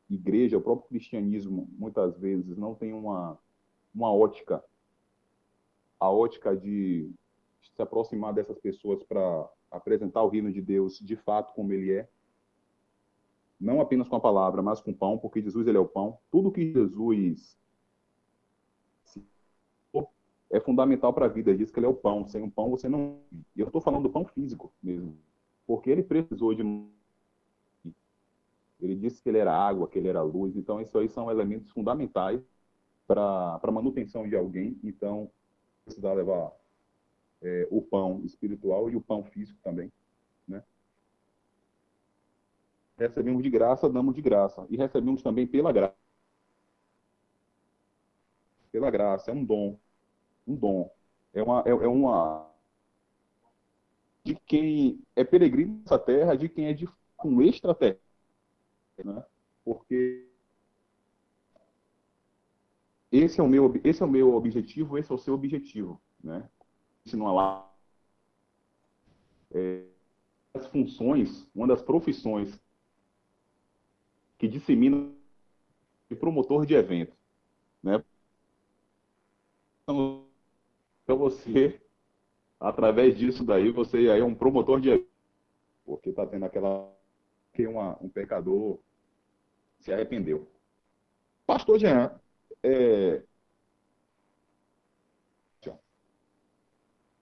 igreja, 0.09 0.57
o 0.57 0.61
próprio 0.61 0.89
cristianismo 0.89 1.67
muitas 1.77 2.17
vezes 2.17 2.57
não 2.57 2.75
tem 2.75 2.93
uma 2.93 3.37
uma 3.93 4.13
ótica 4.13 4.63
a 5.99 6.11
ótica 6.11 6.55
de 6.55 7.09
se 7.75 7.81
aproximar 7.81 8.33
dessas 8.33 8.59
pessoas 8.59 9.03
para 9.03 9.49
apresentar 9.71 10.23
o 10.23 10.29
reino 10.29 10.51
de 10.51 10.61
Deus 10.61 10.99
de 10.99 11.15
fato 11.15 11.53
como 11.53 11.71
ele 11.73 11.91
é 11.91 12.09
não 13.59 13.81
apenas 13.81 14.07
com 14.07 14.15
a 14.15 14.19
palavra, 14.19 14.61
mas 14.61 14.81
com 14.81 14.91
o 14.91 14.95
pão, 14.95 15.17
porque 15.17 15.41
Jesus 15.41 15.67
ele 15.67 15.77
é 15.77 15.81
o 15.81 15.87
pão. 15.87 16.17
Tudo 16.31 16.51
que 16.51 16.71
Jesus 16.71 17.57
é 20.49 20.59
fundamental 20.59 21.13
para 21.13 21.25
a 21.25 21.29
vida. 21.29 21.49
Ele 21.49 21.59
diz 21.59 21.71
que 21.71 21.79
ele 21.79 21.85
é 21.85 21.89
o 21.89 21.93
pão. 21.93 22.27
Sem 22.27 22.43
o 22.43 22.51
pão 22.51 22.69
você 22.69 22.87
não. 22.87 23.19
E 23.55 23.59
eu 23.59 23.67
estou 23.67 23.81
falando 23.81 24.03
do 24.03 24.09
pão 24.09 24.25
físico 24.25 24.71
mesmo, 24.81 25.17
porque 25.65 25.89
ele 25.89 26.03
precisou 26.03 26.53
de. 26.53 26.63
Ele 28.79 28.95
disse 28.95 29.21
que 29.21 29.29
ele 29.29 29.39
era 29.39 29.55
água, 29.55 29.87
que 29.87 29.97
ele 29.97 30.07
era 30.07 30.21
luz. 30.21 30.55
Então, 30.55 30.79
isso 30.79 30.97
aí 30.99 31.09
são 31.09 31.31
elementos 31.31 31.71
fundamentais 31.71 32.41
para 33.07 33.59
a 33.61 33.71
manutenção 33.71 34.27
de 34.27 34.35
alguém. 34.35 34.79
Então, 34.83 35.31
precisar 35.83 36.13
levar 36.13 36.51
é, 37.41 37.67
o 37.71 37.81
pão 37.81 38.21
espiritual 38.23 38.89
e 38.89 38.95
o 38.95 39.01
pão 39.01 39.23
físico 39.23 39.59
também, 39.63 39.91
né? 40.47 40.63
Recebemos 42.97 43.43
de 43.43 43.49
graça, 43.49 43.89
damos 43.89 44.15
de 44.15 44.21
graça. 44.21 44.65
E 44.69 44.77
recebemos 44.77 45.21
também 45.21 45.45
pela 45.45 45.71
graça. 45.71 45.95
Pela 48.71 48.89
graça, 48.89 49.31
é 49.31 49.33
um 49.33 49.43
dom. 49.43 49.79
Um 50.47 50.55
dom. 50.55 50.91
É 51.33 51.43
uma. 51.43 51.63
É, 51.65 51.69
é 51.69 51.87
uma 51.87 52.47
de 54.23 54.35
quem 54.45 55.01
é 55.15 55.23
peregrino 55.23 55.79
nessa 55.79 55.97
terra, 55.97 56.35
de 56.35 56.49
quem 56.49 56.65
é 56.65 56.73
de 56.73 56.87
um 57.23 57.41
extraterrestre. 57.41 58.03
Né? 59.03 59.23
Porque 59.63 60.27
esse 63.11 63.39
é 63.39 63.43
o 63.43 63.47
meu 63.47 63.73
esse 63.83 64.03
é 64.03 64.05
o 64.05 64.09
meu 64.09 64.33
objetivo 64.33 64.97
esse 64.97 65.11
é 65.11 65.15
o 65.15 65.17
seu 65.17 65.33
objetivo 65.33 66.01
né 66.21 66.49
ensinar 67.05 67.31
lá 67.31 67.73
é, 69.51 69.85
as 70.53 70.67
funções 70.67 71.49
uma 71.55 71.67
das 71.67 71.81
profissões 71.81 72.59
que 74.37 74.47
dissemina 74.47 75.11
de 76.09 76.15
promotor 76.15 76.65
de 76.65 76.75
evento, 76.75 77.15
né? 77.81 78.03
Então, 79.83 80.25
para 81.05 81.15
você, 81.15 81.81
através 82.59 83.17
disso 83.17 83.43
daí, 83.43 83.71
você 83.71 83.97
aí 84.09 84.19
é 84.19 84.23
um 84.23 84.35
promotor 84.35 84.79
de 84.79 84.89
evento, 84.89 85.09
porque 85.85 86.09
está 86.09 86.25
tendo 86.25 86.45
aquela 86.45 86.93
que 87.53 87.65
uma, 87.65 87.97
um 88.01 88.09
pecador 88.09 88.79
se 89.79 89.91
arrependeu. 89.91 90.47
Pastor 91.45 91.79
Jean, 91.79 92.19
é, 92.61 93.23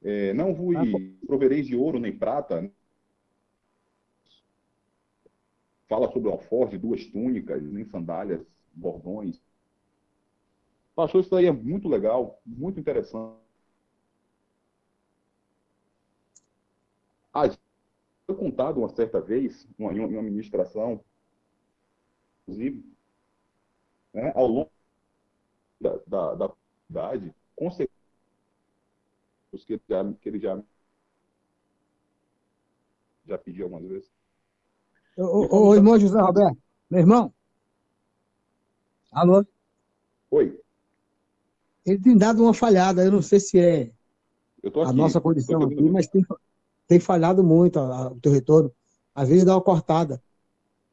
é, 0.03 0.33
não 0.33 0.53
vos 0.53 0.75
ah, 0.75 0.81
provereis 1.25 1.65
de 1.65 1.75
ouro 1.75 1.99
nem 1.99 2.15
prata, 2.15 2.71
fala 5.87 6.11
sobre 6.11 6.29
o 6.29 6.31
alforje, 6.31 6.77
duas 6.77 7.05
túnicas, 7.05 7.61
nem 7.63 7.85
sandálias, 7.85 8.45
bordões. 8.73 9.41
Pastor, 10.95 11.21
isso 11.21 11.29
daí 11.31 11.45
é 11.45 11.51
muito 11.51 11.87
legal, 11.87 12.41
muito 12.45 12.79
interessante. 12.79 13.37
Ah, 17.33 17.47
foi 18.27 18.35
contado 18.35 18.77
uma 18.79 18.89
certa 18.89 19.21
vez, 19.21 19.67
em 19.79 19.83
uma, 19.83 19.91
uma 19.91 20.23
ministração, 20.23 21.03
inclusive, 22.47 22.83
né, 24.13 24.31
ao 24.35 24.47
longo 24.47 24.71
da, 25.79 25.97
da, 26.07 26.35
da 26.35 26.53
idade, 26.89 27.33
consequências 27.55 27.95
que 29.65 29.73
ele 29.73 30.13
que 30.21 30.29
ele 30.29 30.39
já, 30.39 30.61
já 33.27 33.37
pediu 33.37 33.65
algumas 33.65 33.85
vezes. 33.87 34.09
Ô, 35.17 35.69
ô, 35.69 35.75
irmão 35.75 35.99
José 35.99 36.19
Roberto, 36.19 36.57
meu 36.89 36.99
irmão. 36.99 37.33
Alô? 39.11 39.45
Oi. 40.31 40.59
Ele 41.85 41.99
tem 41.99 42.17
dado 42.17 42.43
uma 42.43 42.53
falhada, 42.53 43.03
eu 43.03 43.11
não 43.11 43.21
sei 43.21 43.39
se 43.39 43.59
é 43.59 43.91
a 44.83 44.91
nossa 44.91 45.21
condição 45.21 45.61
aqui, 45.61 45.89
mas 45.89 46.07
tem, 46.07 46.25
tem 46.87 46.99
falhado 46.99 47.43
muito 47.43 47.79
a, 47.79 47.97
a, 47.97 48.07
o 48.11 48.19
teu 48.19 48.31
retorno. 48.31 48.71
Às 49.13 49.29
vezes 49.29 49.45
dá 49.45 49.55
uma 49.55 49.61
cortada. 49.61 50.21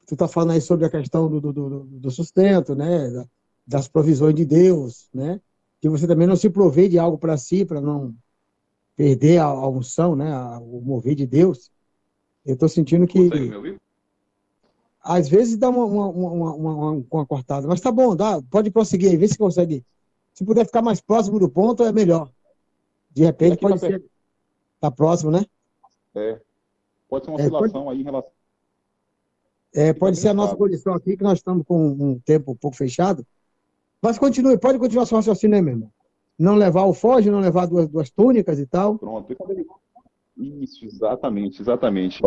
Tu 0.06 0.14
está 0.14 0.28
falando 0.28 0.52
aí 0.52 0.60
sobre 0.60 0.84
a 0.84 0.90
questão 0.90 1.28
do, 1.28 1.40
do, 1.40 1.52
do, 1.52 1.84
do 1.84 2.10
sustento, 2.10 2.74
né? 2.74 3.26
das 3.66 3.88
provisões 3.88 4.34
de 4.34 4.44
Deus, 4.44 5.08
né? 5.12 5.40
Que 5.80 5.88
você 5.88 6.06
também 6.06 6.26
não 6.26 6.36
se 6.36 6.50
provê 6.50 6.88
de 6.88 6.98
algo 6.98 7.18
para 7.18 7.36
si, 7.36 7.64
para 7.64 7.80
não 7.80 8.14
perder 8.96 9.38
a, 9.38 9.46
a 9.46 9.68
unção, 9.68 10.14
né? 10.14 10.32
o 10.60 10.80
mover 10.80 11.14
de 11.14 11.26
Deus. 11.26 11.70
Eu 12.44 12.54
estou 12.54 12.68
sentindo 12.68 13.06
que. 13.06 13.28
Consegue 13.28 13.48
me 13.48 13.56
ouvir? 13.56 13.82
Às 15.03 15.28
vezes 15.28 15.57
dá 15.57 15.68
uma, 15.68 15.84
uma, 15.84 16.09
uma, 16.09 16.55
uma, 16.55 17.05
uma 17.11 17.26
cortada, 17.26 17.66
mas 17.66 17.80
tá 17.80 17.90
bom, 17.90 18.14
dá, 18.14 18.40
pode 18.50 18.70
prosseguir 18.70 19.11
aí, 19.11 19.16
vê 19.16 19.26
se 19.26 19.36
consegue. 19.36 19.84
Se 20.32 20.44
puder 20.44 20.64
ficar 20.64 20.80
mais 20.80 21.00
próximo 21.00 21.38
do 21.38 21.48
ponto, 21.48 21.82
é 21.82 21.92
melhor. 21.92 22.30
De 23.11 23.24
repente 23.24 23.59
pode 23.59 23.80
tá 23.80 23.86
ser. 23.86 24.05
Tá 24.80 24.90
próximo, 24.90 25.30
né? 25.30 25.44
É. 26.14 26.40
Pode 27.09 27.24
ser 27.24 27.30
uma 27.30 27.40
é, 27.40 27.42
oscilação 27.42 27.84
pode... 27.84 27.96
aí 27.96 28.00
em 28.00 28.05
relação. 28.05 28.30
É, 29.74 29.92
pode 29.92 30.16
ser 30.18 30.28
a 30.28 30.34
nossa 30.34 30.57
condição 30.57 30.94
aqui, 30.94 31.16
que 31.16 31.22
nós 31.22 31.38
estamos 31.38 31.66
com 31.66 31.88
um 31.88 32.18
tempo 32.20 32.53
um 32.53 32.57
pouco 32.57 32.76
fechado. 32.76 33.26
Mas 34.00 34.18
continue, 34.18 34.59
pode 34.59 34.78
continuar 34.78 35.07
seu 35.07 35.16
raciocínio 35.16 35.57
aí, 35.57 35.62
meu 35.62 35.74
irmão. 35.74 35.92
Não 36.38 36.55
levar 36.55 36.84
o 36.84 36.94
foge, 36.94 37.30
não 37.30 37.40
levar 37.40 37.66
duas, 37.66 37.88
duas 37.88 38.11
túnicas 38.11 38.59
e 38.59 38.66
tal. 38.66 38.98
Pronto. 38.98 39.34
Isso, 40.36 40.84
exatamente, 40.84 41.61
exatamente 41.61 42.20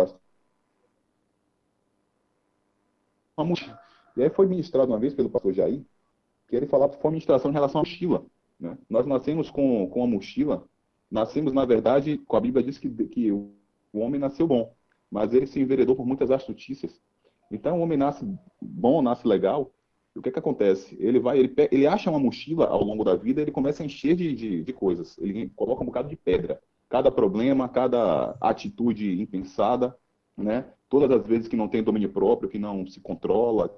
uma 3.38 3.45
mochila. 3.45 3.79
E 4.15 4.23
aí 4.23 4.29
foi 4.29 4.47
ministrado 4.47 4.91
uma 4.91 4.99
vez 4.99 5.13
pelo 5.13 5.29
pastor 5.29 5.53
Jair, 5.53 5.81
que 6.47 6.55
ele 6.55 6.67
falava 6.67 6.93
foi 6.93 7.11
ministração 7.11 7.51
em 7.51 7.53
relação 7.53 7.81
à 7.81 7.83
mochila. 7.83 8.25
Né? 8.59 8.77
Nós 8.89 9.05
nascemos 9.05 9.49
com, 9.49 9.89
com 9.89 10.03
a 10.03 10.07
mochila, 10.07 10.65
nascemos, 11.11 11.53
na 11.53 11.65
verdade, 11.65 12.17
com 12.19 12.38
a 12.38 12.41
Bíblia 12.41 12.63
diz 12.63 12.77
que, 12.77 12.89
que 12.89 13.31
o 13.31 13.51
homem 13.93 14.19
nasceu 14.19 14.47
bom, 14.47 14.73
mas 15.11 15.33
ele 15.33 15.47
se 15.47 15.59
enveredou 15.59 15.95
por 15.95 16.05
muitas 16.05 16.31
astutícias. 16.31 17.01
Então 17.51 17.79
o 17.79 17.81
homem 17.81 17.97
nasce 17.97 18.25
bom, 18.61 19.01
nasce 19.01 19.27
legal, 19.27 19.71
o 20.15 20.21
que, 20.21 20.31
que 20.31 20.39
acontece? 20.39 20.95
Ele 20.97 21.19
vai, 21.19 21.38
ele, 21.38 21.53
ele 21.71 21.86
acha 21.86 22.09
uma 22.09 22.19
mochila 22.19 22.67
ao 22.67 22.83
longo 22.83 23.03
da 23.03 23.15
vida, 23.15 23.41
ele 23.41 23.51
começa 23.51 23.83
a 23.83 23.86
encher 23.86 24.15
de, 24.15 24.33
de, 24.33 24.63
de 24.63 24.73
coisas. 24.73 25.17
Ele 25.17 25.49
coloca 25.49 25.83
um 25.83 25.86
bocado 25.86 26.07
de 26.07 26.15
pedra. 26.15 26.61
Cada 26.88 27.11
problema, 27.11 27.67
cada 27.67 28.38
atitude 28.39 29.21
impensada, 29.21 29.95
né? 30.38 30.65
Todas 30.95 31.19
as 31.19 31.27
vezes 31.27 31.49
que 31.49 31.57
não 31.57 31.67
tem 31.67 31.83
domínio 31.83 32.09
próprio, 32.09 32.47
que 32.47 32.57
não 32.57 32.87
se 32.87 33.01
controla, 33.01 33.69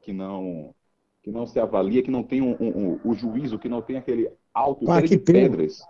que 0.00 0.12
não 0.12 0.74
que 1.22 1.30
não 1.30 1.46
se 1.46 1.60
avalia, 1.60 2.02
que 2.02 2.10
não 2.10 2.24
tem 2.24 2.42
um, 2.42 2.56
um, 2.58 2.68
um, 2.68 3.00
o 3.04 3.14
juízo, 3.14 3.56
que 3.56 3.68
não 3.68 3.80
tem 3.80 3.96
aquele 3.96 4.28
alto 4.52 4.90
ah, 4.90 5.00
que 5.00 5.16
pena. 5.16 5.48
pedras. 5.48 5.80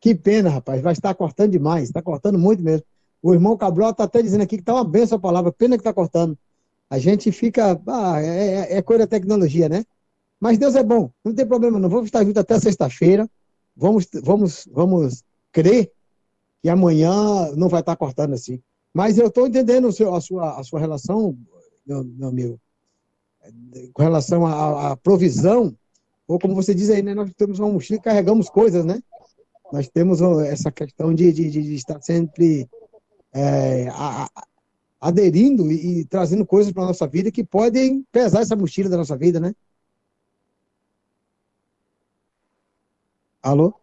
Que 0.00 0.12
pena, 0.12 0.50
rapaz. 0.50 0.82
Vai 0.82 0.94
estar 0.94 1.14
cortando 1.14 1.52
demais. 1.52 1.84
Está 1.84 2.02
cortando 2.02 2.36
muito 2.36 2.60
mesmo. 2.60 2.84
O 3.22 3.32
irmão 3.32 3.56
Cabral 3.56 3.90
está 3.90 4.02
até 4.02 4.20
dizendo 4.20 4.42
aqui 4.42 4.56
que 4.56 4.62
está 4.62 4.74
uma 4.74 4.82
benção 4.82 5.16
a 5.16 5.20
palavra. 5.20 5.52
Pena 5.52 5.76
que 5.76 5.80
está 5.80 5.92
cortando. 5.92 6.36
A 6.90 6.98
gente 6.98 7.30
fica. 7.30 7.80
Ah, 7.86 8.20
é, 8.20 8.72
é, 8.72 8.78
é 8.78 8.82
coisa 8.82 9.06
da 9.06 9.10
tecnologia, 9.10 9.68
né? 9.68 9.84
Mas 10.40 10.58
Deus 10.58 10.74
é 10.74 10.82
bom. 10.82 11.12
Não 11.24 11.32
tem 11.32 11.46
problema, 11.46 11.78
não. 11.78 11.88
Vamos 11.88 12.06
estar 12.06 12.24
juntos 12.24 12.40
até 12.40 12.58
sexta-feira. 12.58 13.30
Vamos, 13.76 14.08
vamos, 14.24 14.68
vvamos 14.72 15.22
crer 15.52 15.92
que 16.60 16.68
amanhã 16.68 17.12
não 17.54 17.68
vai 17.68 17.78
estar 17.78 17.94
cortando 17.94 18.34
assim. 18.34 18.60
Mas 18.92 19.18
eu 19.18 19.28
estou 19.28 19.46
entendendo 19.46 19.92
seu, 19.92 20.14
a, 20.14 20.20
sua, 20.20 20.58
a 20.58 20.64
sua 20.64 20.80
relação, 20.80 21.38
meu, 21.86 22.04
meu 22.04 22.28
amigo, 22.28 22.60
com 23.92 24.02
relação 24.02 24.46
à, 24.46 24.92
à, 24.92 24.96
provisão, 24.96 25.76
ou 26.26 26.38
como 26.38 26.54
você 26.54 26.74
diz 26.74 26.90
aí, 26.90 27.02
né, 27.02 27.14
nós 27.14 27.30
temos 27.36 27.58
uma 27.58 27.68
mochila 27.68 27.98
e 27.98 28.02
carregamos 28.02 28.48
coisas, 28.48 28.84
né? 28.84 29.02
Nós 29.72 29.88
temos 29.88 30.20
essa 30.42 30.70
questão 30.70 31.14
de, 31.14 31.32
de, 31.32 31.50
de 31.50 31.74
estar 31.74 32.00
sempre 32.02 32.68
é, 33.32 33.88
a, 33.88 34.24
a, 34.24 34.46
aderindo 35.00 35.70
e, 35.70 36.00
e 36.00 36.04
trazendo 36.04 36.44
coisas 36.44 36.72
para 36.72 36.82
a 36.82 36.86
nossa 36.86 37.06
vida 37.06 37.30
que 37.30 37.44
podem 37.44 38.04
pesar 38.10 38.40
essa 38.42 38.56
mochila 38.56 38.88
da 38.88 38.96
nossa 38.96 39.16
vida, 39.16 39.38
né? 39.38 39.54
Alô? 43.42 43.79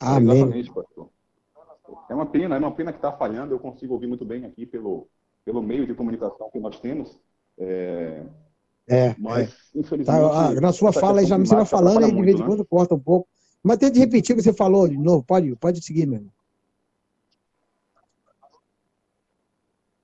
Amém. 0.00 0.36
Exatamente, 0.36 0.72
pastor. 0.72 1.08
É 2.08 2.14
uma 2.14 2.26
pena, 2.26 2.56
é 2.56 2.58
uma 2.58 2.74
pena 2.74 2.92
que 2.92 2.98
está 2.98 3.12
falhando. 3.12 3.54
Eu 3.54 3.58
consigo 3.58 3.94
ouvir 3.94 4.06
muito 4.06 4.24
bem 4.24 4.44
aqui 4.44 4.66
pelo, 4.66 5.08
pelo 5.44 5.62
meio 5.62 5.86
de 5.86 5.94
comunicação 5.94 6.50
que 6.50 6.60
nós 6.60 6.78
temos. 6.80 7.18
É, 7.58 8.24
É, 8.86 9.14
mas, 9.18 9.50
é. 9.50 9.78
infelizmente. 9.80 10.06
Tá, 10.06 10.48
ah, 10.48 10.60
na 10.60 10.72
sua 10.72 10.92
fala 10.92 11.24
já 11.24 11.36
você 11.36 11.54
vai 11.54 11.64
climática 11.64 11.76
falando 11.76 12.08
e 12.08 12.12
de 12.12 12.22
vez 12.22 12.34
em 12.34 12.38
muito, 12.38 12.40
né? 12.40 12.46
quando 12.46 12.64
corta 12.64 12.94
um 12.94 13.00
pouco. 13.00 13.28
Mas 13.62 13.76
tente 13.78 13.98
repetir 13.98 14.34
o 14.34 14.36
que 14.36 14.42
você 14.42 14.52
falou 14.52 14.88
de 14.88 14.96
novo. 14.96 15.22
Pode, 15.24 15.54
pode 15.56 15.82
seguir, 15.82 16.06
meu 16.06 16.18
irmão. 16.18 16.32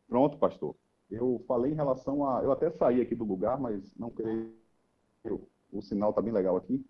Pronto, 0.08 0.36
pastor. 0.36 0.74
Eu 1.10 1.42
falei 1.46 1.72
em 1.72 1.76
relação 1.76 2.28
a. 2.28 2.42
Eu 2.42 2.52
até 2.52 2.70
saí 2.70 3.00
aqui 3.00 3.14
do 3.14 3.24
lugar, 3.24 3.58
mas 3.58 3.94
não 3.96 4.10
creio. 4.10 4.52
O 5.72 5.80
sinal 5.80 6.10
está 6.10 6.20
bem 6.20 6.32
legal 6.32 6.56
aqui. 6.56 6.84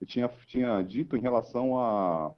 Eu 0.00 0.06
tinha, 0.06 0.28
tinha 0.46 0.82
dito 0.82 1.16
em 1.16 1.20
relação 1.20 1.78
a. 1.78 2.34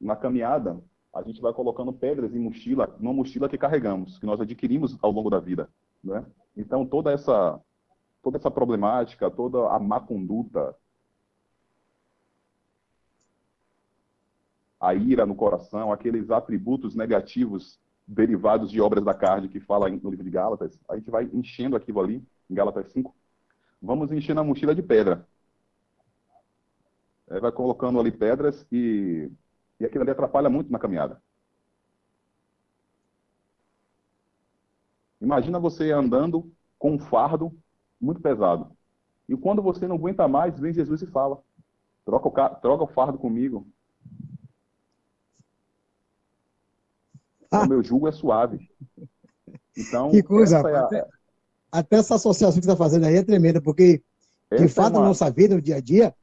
Na 0.00 0.16
caminhada, 0.16 0.80
a 1.14 1.22
gente 1.22 1.40
vai 1.40 1.52
colocando 1.52 1.92
pedras 1.92 2.34
em 2.34 2.38
mochila, 2.38 2.94
numa 3.00 3.14
mochila 3.14 3.48
que 3.48 3.56
carregamos, 3.56 4.18
que 4.18 4.26
nós 4.26 4.40
adquirimos 4.40 4.96
ao 5.02 5.10
longo 5.10 5.30
da 5.30 5.40
vida. 5.40 5.68
Né? 6.04 6.24
Então, 6.56 6.86
toda 6.86 7.10
essa, 7.10 7.60
toda 8.22 8.36
essa 8.36 8.50
problemática, 8.50 9.30
toda 9.30 9.70
a 9.70 9.78
má 9.78 9.98
conduta, 9.98 10.76
a 14.78 14.94
ira 14.94 15.24
no 15.24 15.34
coração, 15.34 15.92
aqueles 15.92 16.30
atributos 16.30 16.94
negativos 16.94 17.80
derivados 18.06 18.70
de 18.70 18.80
obras 18.80 19.04
da 19.04 19.14
carne 19.14 19.48
que 19.48 19.58
fala 19.58 19.88
no 19.88 20.10
livro 20.10 20.24
de 20.24 20.30
Gálatas, 20.30 20.78
a 20.88 20.96
gente 20.96 21.10
vai 21.10 21.28
enchendo 21.32 21.76
aquilo 21.76 22.00
ali, 22.00 22.22
em 22.48 22.54
Gálatas 22.54 22.92
5, 22.92 23.14
vamos 23.82 24.12
enchendo 24.12 24.40
a 24.40 24.44
mochila 24.44 24.74
de 24.74 24.82
pedra. 24.82 25.26
Aí 27.28 27.40
vai 27.40 27.50
colocando 27.50 27.98
ali 27.98 28.12
pedras 28.12 28.64
e, 28.70 29.28
e 29.80 29.84
aquilo 29.84 30.02
ali 30.02 30.10
atrapalha 30.10 30.48
muito 30.48 30.70
na 30.70 30.78
caminhada. 30.78 31.20
Imagina 35.20 35.58
você 35.58 35.90
andando 35.92 36.52
com 36.78 36.92
um 36.92 36.98
fardo 36.98 37.52
muito 38.00 38.20
pesado. 38.20 38.70
E 39.28 39.36
quando 39.36 39.62
você 39.62 39.86
não 39.86 39.96
aguenta 39.96 40.28
mais, 40.28 40.58
vem 40.58 40.72
Jesus 40.72 41.02
e 41.02 41.06
fala: 41.06 41.42
troca 42.04 42.28
o, 42.28 42.30
ca- 42.30 42.50
troca 42.50 42.84
o 42.84 42.88
fardo 42.88 43.18
comigo. 43.18 43.66
O 47.50 47.66
meu 47.66 47.82
jugo 47.82 48.08
é 48.08 48.12
suave. 48.12 48.70
Então, 49.76 50.10
Que 50.10 50.22
coisa, 50.22 50.58
é 50.58 50.74
a- 50.76 50.80
até, 50.80 51.08
até 51.72 51.96
essa 51.96 52.14
associação 52.16 52.58
que 52.60 52.64
você 52.64 52.72
está 52.72 52.76
fazendo 52.76 53.06
aí 53.06 53.16
é 53.16 53.22
tremenda, 53.24 53.60
porque, 53.60 54.02
Essa 54.50 54.64
de 54.66 54.70
é 54.70 54.74
fato, 54.74 54.94
uma- 54.94 55.00
na 55.00 55.06
nossa 55.08 55.30
vida, 55.30 55.54
no 55.54 55.62
dia 55.62 55.76
a 55.76 55.80
dia, 55.80 56.14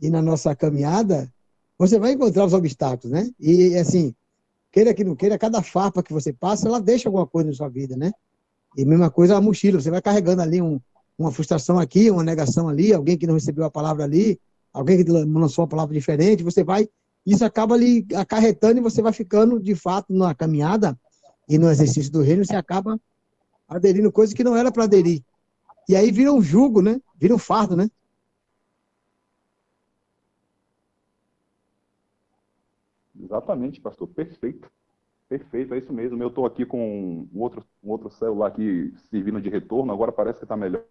e 0.00 0.10
na 0.10 0.22
nossa 0.22 0.54
caminhada, 0.54 1.32
você 1.78 1.98
vai 1.98 2.12
encontrar 2.12 2.44
os 2.44 2.52
obstáculos, 2.52 3.10
né? 3.10 3.30
E, 3.38 3.76
assim, 3.76 4.14
queira 4.72 4.94
que 4.94 5.04
não 5.04 5.14
queira, 5.16 5.38
cada 5.38 5.62
farpa 5.62 6.02
que 6.02 6.12
você 6.12 6.32
passa, 6.32 6.68
ela 6.68 6.80
deixa 6.80 7.08
alguma 7.08 7.26
coisa 7.26 7.50
na 7.50 7.56
sua 7.56 7.68
vida, 7.68 7.96
né? 7.96 8.12
E 8.76 8.84
mesma 8.84 9.10
coisa 9.10 9.36
a 9.36 9.40
mochila, 9.40 9.80
você 9.80 9.90
vai 9.90 10.02
carregando 10.02 10.42
ali 10.42 10.60
um- 10.60 10.80
uma 11.18 11.32
frustração 11.32 11.78
aqui, 11.78 12.10
uma 12.10 12.22
negação 12.22 12.68
ali, 12.68 12.92
alguém 12.92 13.16
que 13.16 13.26
não 13.26 13.34
recebeu 13.34 13.64
a 13.64 13.70
palavra 13.70 14.04
ali, 14.04 14.38
alguém 14.72 15.02
que 15.02 15.10
lançou 15.10 15.62
uma 15.62 15.68
palavra 15.68 15.94
diferente, 15.94 16.42
você 16.42 16.62
vai, 16.62 16.88
isso 17.24 17.44
acaba 17.44 17.74
ali 17.74 18.06
acarretando 18.14 18.78
e 18.78 18.82
você 18.82 19.00
vai 19.00 19.12
ficando, 19.12 19.58
de 19.58 19.74
fato, 19.74 20.12
na 20.12 20.34
caminhada 20.34 20.98
e 21.48 21.58
no 21.58 21.70
exercício 21.70 22.12
do 22.12 22.20
reino, 22.20 22.44
você 22.44 22.56
acaba 22.56 23.00
aderindo 23.68 24.12
coisas 24.12 24.34
que 24.34 24.44
não 24.44 24.56
era 24.56 24.70
para 24.70 24.84
aderir. 24.84 25.22
E 25.88 25.96
aí 25.96 26.10
vira 26.10 26.32
um 26.32 26.42
jugo, 26.42 26.82
né? 26.82 27.00
Vira 27.18 27.34
um 27.34 27.38
fardo, 27.38 27.76
né? 27.76 27.88
Exatamente, 33.26 33.80
pastor. 33.80 34.06
Perfeito. 34.08 34.70
Perfeito, 35.28 35.74
é 35.74 35.78
isso 35.78 35.92
mesmo. 35.92 36.22
Eu 36.22 36.28
estou 36.28 36.46
aqui 36.46 36.64
com 36.64 37.28
um 37.32 37.40
outro, 37.40 37.64
um 37.82 37.90
outro 37.90 38.08
celular 38.10 38.48
aqui 38.48 38.94
servindo 39.10 39.40
de 39.40 39.50
retorno, 39.50 39.92
agora 39.92 40.12
parece 40.12 40.38
que 40.38 40.44
está 40.44 40.56
melhor. 40.56 40.84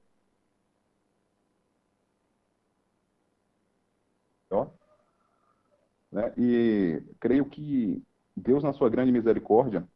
Né? 6.11 6.33
E 6.37 7.01
creio 7.19 7.45
que 7.45 8.03
Deus, 8.35 8.63
na 8.63 8.73
sua 8.73 8.89
grande 8.89 9.11
misericórdia, 9.11 9.87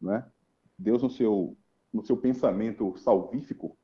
né? 0.00 0.30
Deus, 0.78 1.02
no 1.02 1.10
seu, 1.10 1.56
no 1.92 2.02
seu 2.04 2.16
pensamento 2.16 2.96
salvífico, 2.98 3.76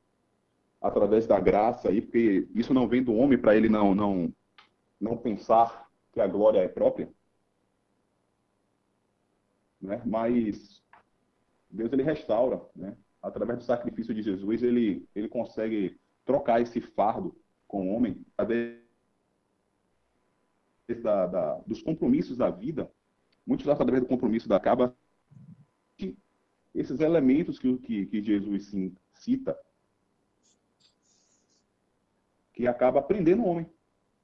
através 0.81 1.25
da 1.25 1.39
graça, 1.39 1.89
aí, 1.89 2.01
porque 2.01 2.47
isso 2.53 2.73
não 2.73 2.87
vem 2.87 3.03
do 3.03 3.13
homem 3.15 3.37
para 3.37 3.55
ele 3.55 3.69
não, 3.69 3.95
não, 3.95 4.33
não 5.01 5.17
pensar 5.17 5.87
que 6.11 6.21
a 6.21 6.27
glória 6.27 6.59
é 6.59 6.67
própria 6.67 7.11
né? 9.81 10.01
Mas 10.05 10.83
Deus 11.69 11.91
ele 11.91 12.03
restaura, 12.03 12.61
né? 12.75 12.95
Através 13.21 13.59
do 13.59 13.65
sacrifício 13.65 14.13
de 14.13 14.21
Jesus, 14.21 14.63
ele 14.63 15.07
ele 15.15 15.27
consegue 15.27 15.99
trocar 16.25 16.61
esse 16.61 16.81
fardo 16.81 17.35
com 17.67 17.87
o 17.87 17.93
homem 17.93 18.25
através 18.37 18.81
da, 21.01 21.25
da, 21.25 21.55
dos 21.65 21.81
compromissos 21.81 22.37
da 22.37 22.49
vida. 22.49 22.89
Muitos 23.45 23.67
através 23.67 24.01
do 24.01 24.07
compromisso 24.07 24.47
da 24.47 24.57
acaba 24.57 24.95
esses 26.73 26.99
elementos 26.99 27.57
que, 27.57 27.75
que, 27.79 28.05
que 28.05 28.21
Jesus 28.21 28.67
sim, 28.67 28.95
cita 29.15 29.57
que 32.53 32.67
acaba 32.67 32.99
aprendendo 32.99 33.43
o 33.43 33.47
homem. 33.47 33.69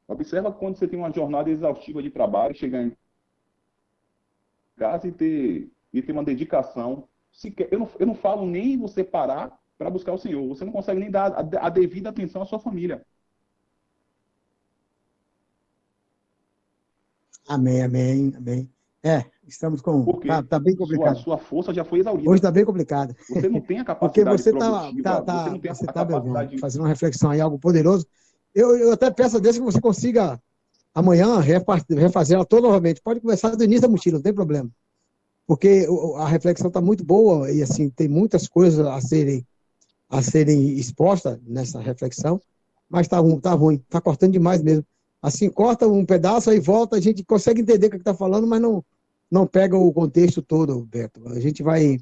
Observa 0.08 0.52
quando 0.52 0.76
você 0.78 0.88
tem 0.88 1.00
uma 1.00 1.12
jornada 1.12 1.50
exaustiva 1.50 2.02
de 2.02 2.12
trabalho, 2.12 2.56
chegar 2.56 2.84
em 2.84 2.96
casa 4.84 5.08
e 5.08 5.12
ter, 5.12 5.72
e 5.94 6.02
ter 6.02 6.12
uma 6.12 6.24
dedicação. 6.24 7.08
Sequer, 7.32 7.70
eu, 7.72 7.80
não, 7.80 7.90
eu 7.98 8.06
não 8.06 8.16
falo 8.16 8.46
nem 8.46 8.78
você 8.78 9.04
parar 9.04 9.58
para 9.78 9.90
buscar 9.90 10.12
o 10.14 10.18
Senhor. 10.18 10.46
Você 10.50 10.66
não 10.66 10.74
consegue 10.74 11.00
nem 11.00 11.10
dar 11.10 11.32
a, 11.32 11.68
a 11.68 11.70
devida 11.70 12.10
atenção 12.10 12.42
à 12.42 12.46
sua 12.46 12.60
família. 12.60 13.06
Amém, 17.48 17.82
amém, 17.82 18.34
amém. 18.36 18.70
É, 19.02 19.26
estamos 19.48 19.82
com. 19.82 20.04
Porque 20.06 20.28
Tá, 20.28 20.44
tá 20.44 20.60
bem 20.60 20.76
sua, 20.76 20.86
complicado. 20.86 21.18
sua 21.18 21.38
força 21.38 21.74
já 21.74 21.84
foi 21.84 22.00
exaurida. 22.00 22.30
Hoje 22.30 22.40
está 22.40 22.52
bem 22.52 22.64
complicado. 22.64 23.16
Você 23.28 23.50
não 23.50 23.60
tem 23.60 23.80
a 23.80 23.84
Porque 23.96 24.24
capacidade 24.24 24.42
você 24.42 24.50
está 24.52 24.72
tá, 24.72 25.50
você 25.50 25.86
tá, 25.88 26.04
você 26.04 26.32
tá 26.32 26.44
de... 26.46 26.58
fazendo 26.58 26.82
uma 26.84 26.90
reflexão 26.90 27.32
aí, 27.32 27.42
algo 27.42 27.60
poderoso. 27.60 28.06
Eu, 28.54 28.78
eu 28.78 28.94
até 28.94 29.10
peço 29.12 29.38
a 29.38 29.40
Deus 29.40 29.58
que 29.58 29.64
você 29.64 29.82
consiga 29.82 30.40
amanhã 30.94 31.40
refa- 31.40 31.84
refazer 31.90 32.36
ela 32.36 32.46
toda 32.46 32.68
novamente. 32.68 33.02
Pode 33.02 33.20
começar 33.20 33.56
do 33.56 33.64
início 33.64 33.84
da 33.84 33.88
mochila, 33.88 34.18
não 34.18 34.24
tem 34.24 34.34
problema. 34.34 34.70
Porque 35.46 35.88
a 36.18 36.28
reflexão 36.28 36.68
está 36.68 36.80
muito 36.80 37.04
boa 37.04 37.52
e 37.52 37.62
assim 37.62 37.90
tem 37.90 38.08
muitas 38.08 38.48
coisas 38.48 38.86
a 38.86 39.00
serem 39.02 39.46
a 40.10 40.22
serem 40.22 40.78
expostas 40.78 41.40
nessa 41.44 41.82
reflexão, 41.82 42.40
mas 42.88 43.08
está 43.08 43.18
tá 43.42 43.54
ruim, 43.54 43.76
está 43.76 44.00
cortando 44.00 44.34
demais 44.34 44.62
mesmo. 44.62 44.86
Assim, 45.20 45.50
corta 45.50 45.88
um 45.88 46.06
pedaço, 46.06 46.52
aí 46.52 46.60
volta, 46.60 46.98
a 46.98 47.00
gente 47.00 47.24
consegue 47.24 47.62
entender 47.62 47.88
o 47.88 47.90
que 47.90 47.96
está 47.98 48.14
falando, 48.14 48.46
mas 48.46 48.62
não, 48.62 48.86
não 49.32 49.48
pega 49.48 49.76
o 49.76 49.92
contexto 49.92 50.42
todo, 50.42 50.86
Beto. 50.86 51.28
A 51.30 51.40
gente 51.40 51.64
vai. 51.64 51.98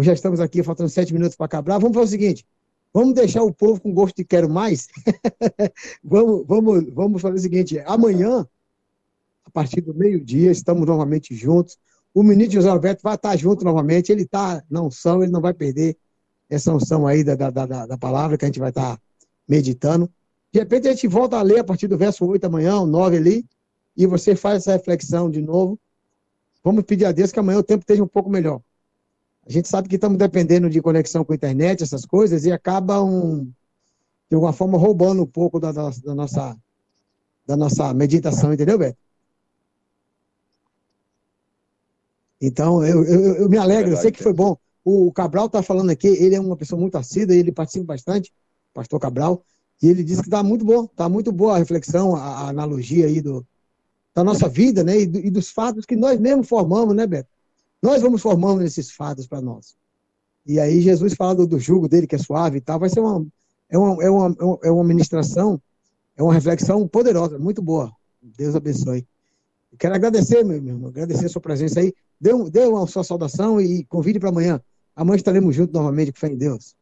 Já 0.00 0.12
estamos 0.12 0.40
aqui, 0.40 0.62
faltando 0.62 0.88
sete 0.88 1.12
minutos 1.12 1.36
para 1.36 1.46
acabar. 1.46 1.78
Vamos 1.78 1.94
fazer 1.94 2.06
o 2.06 2.10
seguinte: 2.10 2.46
vamos 2.92 3.14
deixar 3.14 3.42
o 3.42 3.52
povo 3.52 3.80
com 3.80 3.92
gosto 3.92 4.16
de 4.16 4.24
quero 4.24 4.48
mais? 4.48 4.88
vamos, 6.02 6.46
vamos, 6.46 6.84
vamos 6.92 7.22
fazer 7.22 7.36
o 7.36 7.40
seguinte: 7.40 7.78
amanhã, 7.86 8.46
a 9.44 9.50
partir 9.50 9.80
do 9.80 9.94
meio-dia, 9.94 10.50
estamos 10.50 10.86
novamente 10.86 11.34
juntos. 11.34 11.78
O 12.12 12.22
ministro 12.22 12.56
José 12.56 12.68
Alberto 12.68 13.02
vai 13.02 13.14
estar 13.14 13.36
junto 13.36 13.64
novamente. 13.64 14.10
Ele 14.10 14.22
está 14.22 14.62
na 14.68 14.82
unção, 14.82 15.22
ele 15.22 15.32
não 15.32 15.40
vai 15.40 15.54
perder 15.54 15.96
essa 16.48 16.72
unção 16.72 17.06
aí 17.06 17.22
da, 17.22 17.34
da, 17.36 17.50
da, 17.50 17.86
da 17.86 17.98
palavra 17.98 18.36
que 18.36 18.44
a 18.44 18.48
gente 18.48 18.58
vai 18.58 18.70
estar 18.70 19.00
meditando. 19.48 20.10
De 20.52 20.58
repente 20.58 20.88
a 20.88 20.92
gente 20.92 21.06
volta 21.06 21.38
a 21.38 21.42
ler 21.42 21.60
a 21.60 21.64
partir 21.64 21.86
do 21.86 21.96
verso 21.96 22.26
8 22.26 22.44
amanhã, 22.44 22.80
o 22.80 22.86
9 22.86 23.16
ali, 23.16 23.46
e 23.96 24.04
você 24.06 24.34
faz 24.34 24.58
essa 24.58 24.72
reflexão 24.72 25.30
de 25.30 25.40
novo. 25.40 25.78
Vamos 26.62 26.84
pedir 26.84 27.04
a 27.04 27.12
Deus 27.12 27.30
que 27.30 27.38
amanhã 27.38 27.58
o 27.58 27.62
tempo 27.62 27.82
esteja 27.82 28.02
um 28.02 28.08
pouco 28.08 28.28
melhor. 28.28 28.60
A 29.50 29.52
gente 29.52 29.66
sabe 29.68 29.88
que 29.88 29.96
estamos 29.96 30.16
dependendo 30.16 30.70
de 30.70 30.80
conexão 30.80 31.24
com 31.24 31.32
a 31.32 31.34
internet, 31.34 31.82
essas 31.82 32.06
coisas, 32.06 32.44
e 32.44 32.52
acabam, 32.52 33.50
de 34.30 34.34
alguma 34.36 34.52
forma, 34.52 34.78
roubando 34.78 35.22
um 35.22 35.26
pouco 35.26 35.58
da, 35.58 35.72
da, 35.72 35.90
da 35.90 36.14
nossa, 36.14 36.56
da 37.46 37.56
nossa 37.56 37.92
meditação, 37.92 38.52
entendeu, 38.52 38.78
Beto? 38.78 38.96
Então, 42.40 42.84
eu, 42.86 43.04
eu, 43.04 43.34
eu 43.42 43.48
me 43.48 43.58
alegro, 43.58 43.92
eu 43.92 43.96
sei 43.96 44.12
que 44.12 44.22
foi 44.22 44.32
bom. 44.32 44.56
O 44.84 45.12
Cabral 45.12 45.46
está 45.46 45.64
falando 45.64 45.90
aqui, 45.90 46.06
ele 46.06 46.36
é 46.36 46.40
uma 46.40 46.56
pessoa 46.56 46.80
muito 46.80 46.96
assídua, 46.96 47.34
ele 47.34 47.50
participa 47.50 47.86
bastante, 47.86 48.32
pastor 48.72 49.00
Cabral, 49.00 49.44
e 49.82 49.88
ele 49.88 50.04
disse 50.04 50.22
que 50.22 50.28
está 50.28 50.44
muito 50.44 50.64
bom, 50.64 50.84
está 50.84 51.08
muito 51.08 51.32
boa 51.32 51.56
a 51.56 51.58
reflexão, 51.58 52.14
a, 52.14 52.20
a 52.22 52.48
analogia 52.50 53.06
aí 53.06 53.20
do, 53.20 53.44
da 54.14 54.24
nossa 54.24 54.48
vida, 54.48 54.84
né, 54.84 55.00
e, 55.00 55.06
do- 55.06 55.18
e 55.20 55.30
dos 55.30 55.50
fatos 55.50 55.86
que 55.86 55.96
nós 55.96 56.20
mesmos 56.20 56.48
formamos, 56.48 56.94
né, 56.94 57.06
Beto? 57.06 57.28
Nós 57.82 58.02
vamos 58.02 58.20
formando 58.20 58.62
esses 58.62 58.90
fatos 58.90 59.26
para 59.26 59.40
nós. 59.40 59.76
E 60.46 60.58
aí 60.58 60.80
Jesus 60.80 61.14
fala 61.14 61.34
do, 61.34 61.46
do 61.46 61.58
jugo 61.58 61.88
dele, 61.88 62.06
que 62.06 62.14
é 62.14 62.18
suave 62.18 62.58
e 62.58 62.60
tal. 62.60 62.78
Vai 62.78 62.88
ser 62.88 63.00
uma, 63.00 63.26
é 63.68 63.78
uma, 63.78 64.02
é 64.02 64.10
uma, 64.10 64.36
é 64.64 64.70
uma 64.70 64.84
ministração, 64.84 65.60
é 66.16 66.22
uma 66.22 66.34
reflexão 66.34 66.86
poderosa, 66.86 67.38
muito 67.38 67.62
boa. 67.62 67.90
Deus 68.20 68.54
abençoe. 68.54 69.06
Quero 69.78 69.94
agradecer, 69.94 70.44
meu 70.44 70.56
irmão, 70.56 70.88
agradecer 70.88 71.26
a 71.26 71.28
sua 71.28 71.40
presença 71.40 71.80
aí. 71.80 71.94
Dê, 72.20 72.34
um, 72.34 72.50
dê 72.50 72.64
uma 72.64 72.86
sua 72.86 73.04
saudação 73.04 73.60
e 73.60 73.84
convide 73.84 74.18
para 74.18 74.28
amanhã. 74.28 74.60
Amanhã 74.94 75.16
estaremos 75.16 75.54
juntos 75.54 75.72
novamente, 75.72 76.12
com 76.12 76.18
fé 76.18 76.28
em 76.28 76.36
Deus. 76.36 76.76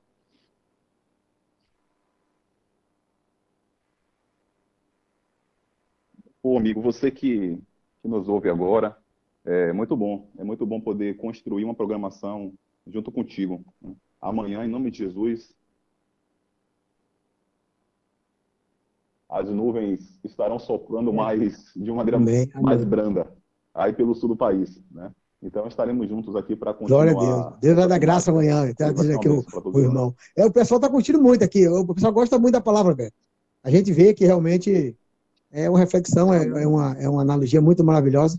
Pô, 6.42 6.56
amigo, 6.56 6.80
você 6.80 7.10
que, 7.10 7.58
que 8.00 8.08
nos 8.08 8.28
ouve 8.28 8.48
agora, 8.48 8.96
é 9.48 9.72
muito 9.72 9.96
bom. 9.96 10.28
É 10.36 10.44
muito 10.44 10.66
bom 10.66 10.78
poder 10.78 11.16
construir 11.16 11.64
uma 11.64 11.74
programação 11.74 12.52
junto 12.86 13.10
contigo. 13.10 13.64
né? 13.80 13.94
Amanhã, 14.20 14.64
em 14.64 14.68
nome 14.68 14.90
de 14.90 14.98
Jesus, 14.98 15.54
as 19.28 19.48
nuvens 19.48 20.20
estarão 20.22 20.58
soprando 20.58 21.12
mais 21.12 21.72
de 21.74 21.90
uma 21.90 21.98
maneira 21.98 22.18
Amém, 22.18 22.50
mais 22.54 22.78
amém. 22.82 22.88
branda 22.88 23.32
aí 23.74 23.92
pelo 23.92 24.14
sul 24.14 24.30
do 24.30 24.36
país, 24.36 24.82
né? 24.90 25.10
Então 25.40 25.68
estaremos 25.68 26.08
juntos 26.08 26.34
aqui 26.34 26.56
para 26.56 26.74
continuar. 26.74 27.04
Glória 27.04 27.12
a 27.12 27.48
Deus. 27.48 27.60
Deus 27.60 27.76
vai 27.76 27.88
dar 27.88 27.98
graça 27.98 28.30
amanhã. 28.30 28.74
Tá 28.74 28.88
ser 28.88 28.94
dizendo 28.94 29.16
aqui 29.16 29.28
o, 29.28 29.44
o 29.72 29.78
irmão. 29.78 30.14
É, 30.36 30.44
o 30.44 30.52
pessoal 30.52 30.78
está 30.78 30.90
curtindo 30.90 31.22
muito 31.22 31.44
aqui. 31.44 31.66
O 31.68 31.94
pessoal 31.94 32.12
gosta 32.12 32.38
muito 32.38 32.54
da 32.54 32.60
palavra, 32.60 32.92
Beto. 32.94 33.14
A 33.62 33.70
gente 33.70 33.92
vê 33.92 34.12
que 34.12 34.26
realmente 34.26 34.96
é 35.52 35.70
uma 35.70 35.78
reflexão, 35.78 36.34
é, 36.34 36.44
é 36.44 36.66
uma, 36.66 36.92
é 36.98 37.08
uma 37.08 37.22
analogia 37.22 37.60
muito 37.60 37.84
maravilhosa. 37.84 38.38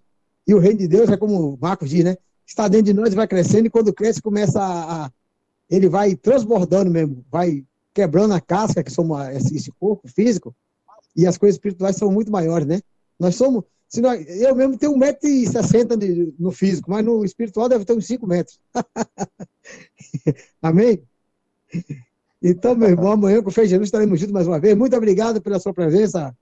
E 0.50 0.54
o 0.56 0.58
reino 0.58 0.80
de 0.80 0.88
Deus 0.88 1.08
é 1.12 1.16
como 1.16 1.54
o 1.54 1.58
Marcos 1.62 1.92
diz, 1.92 2.04
né? 2.04 2.18
Está 2.44 2.68
dentro 2.68 2.88
de 2.88 2.94
nós 2.94 3.14
vai 3.14 3.28
crescendo, 3.28 3.68
e 3.68 3.70
quando 3.70 3.94
cresce, 3.94 4.20
começa 4.20 4.60
a. 4.60 5.06
a- 5.06 5.12
ele 5.70 5.88
vai 5.88 6.16
transbordando 6.16 6.90
mesmo, 6.90 7.24
vai 7.30 7.64
quebrando 7.94 8.34
a 8.34 8.42
casca, 8.42 8.84
que 8.84 8.92
somos 8.92 9.22
esse, 9.30 9.72
corpo 9.74 10.08
físico, 10.08 10.56
e 11.16 11.28
as 11.28 11.38
coisas 11.38 11.58
espirituais 11.58 11.98
são 11.98 12.12
muito 12.12 12.32
maiores, 12.32 12.66
né? 12.66 12.82
Nós 13.20 13.36
somos. 13.36 13.64
Se 13.88 14.02
nós, 14.02 14.26
eu 14.42 14.56
mesmo 14.56 14.76
tenho 14.76 14.94
1,60m 14.94 15.96
de- 15.96 16.34
no 16.40 16.50
físico, 16.50 16.90
mas 16.90 17.06
no 17.06 17.24
espiritual 17.24 17.70
deve 17.70 17.86
ter 17.86 17.94
uns 17.94 18.08
5 18.08 18.26
metros. 18.26 18.60
Amém? 20.64 21.04
Então, 22.42 22.74
meu 22.74 22.90
irmão, 22.90 23.12
amanhã 23.12 23.44
com 23.44 23.52
fé 23.52 23.66
em 23.66 23.68
Jesus 23.68 23.86
estaremos 23.88 24.20
juntos 24.20 24.34
mais 24.34 24.48
uma 24.48 24.60
vez. 24.60 24.76
Muito 24.76 24.96
obrigado 24.96 25.40
pela 25.44 25.60
sua 25.60 25.76
presença, 25.76 26.36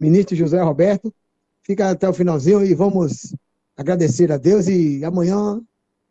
ministro 0.00 0.34
José 0.34 0.60
Roberto. 0.60 1.14
Fica 1.62 1.90
até 1.90 2.08
o 2.08 2.12
finalzinho 2.12 2.64
e 2.64 2.74
vamos 2.74 3.32
agradecer 3.76 4.30
a 4.32 4.36
Deus. 4.36 4.68
E 4.68 5.04
amanhã, 5.04 5.60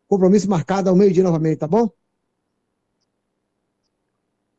compromisso 0.08 0.48
marcado 0.48 0.88
ao 0.88 0.96
meio-dia 0.96 1.22
novamente, 1.22 1.58
tá 1.58 1.66
bom? 1.66 1.90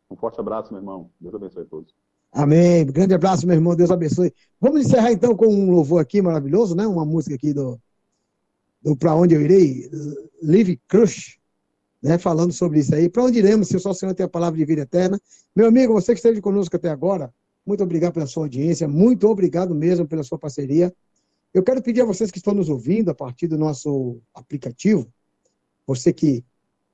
Um 0.10 0.16
forte 0.16 0.40
abraço, 0.40 0.72
meu 0.72 0.82
irmão. 0.82 1.10
Deus 1.20 1.34
abençoe 1.34 1.64
a 1.64 1.66
todos. 1.66 1.94
Amém. 2.32 2.86
Grande 2.86 3.14
abraço, 3.14 3.46
meu 3.46 3.56
irmão. 3.56 3.76
Deus 3.76 3.92
abençoe. 3.92 4.34
Vamos 4.60 4.86
encerrar 4.86 5.12
então 5.12 5.36
com 5.36 5.48
um 5.48 5.72
louvor 5.72 6.02
aqui 6.02 6.22
maravilhoso, 6.22 6.76
né? 6.76 6.86
Uma 6.86 7.06
música 7.06 7.36
aqui 7.36 7.54
do, 7.54 7.80
do 8.82 8.96
Pra 8.96 9.16
Onde 9.16 9.36
Eu 9.36 9.42
Irei, 9.42 9.90
Live 10.42 10.80
Crush, 10.88 11.40
né? 12.02 12.18
Falando 12.18 12.52
sobre 12.52 12.80
isso 12.80 12.94
aí. 12.94 13.10
Para 13.10 13.24
onde 13.24 13.40
iremos 13.40 13.68
se 13.68 13.80
só 13.80 13.92
o 13.92 13.94
Senhor 13.94 14.14
tem 14.14 14.26
a 14.26 14.30
palavra 14.30 14.58
de 14.58 14.66
vida 14.66 14.82
eterna? 14.82 15.20
Meu 15.56 15.68
amigo, 15.68 15.94
você 15.94 16.14
que 16.14 16.20
esteve 16.20 16.42
conosco 16.42 16.76
até 16.76 16.90
agora, 16.90 17.34
muito 17.66 17.84
obrigado 17.84 18.14
pela 18.14 18.28
sua 18.28 18.44
audiência, 18.44 18.88
muito 18.88 19.28
obrigado 19.28 19.74
mesmo 19.74 20.08
pela 20.08 20.24
sua 20.24 20.38
parceria. 20.38 20.94
Eu 21.54 21.62
quero 21.62 21.84
pedir 21.84 22.02
a 22.02 22.06
vocês 22.06 22.32
que 22.32 22.40
estão 22.40 22.54
nos 22.54 22.68
ouvindo 22.68 23.12
a 23.12 23.14
partir 23.14 23.48
do 23.48 23.60
nosso 23.60 24.20
aplicativo, 24.34 25.08
você 25.86 26.12
que 26.12 26.44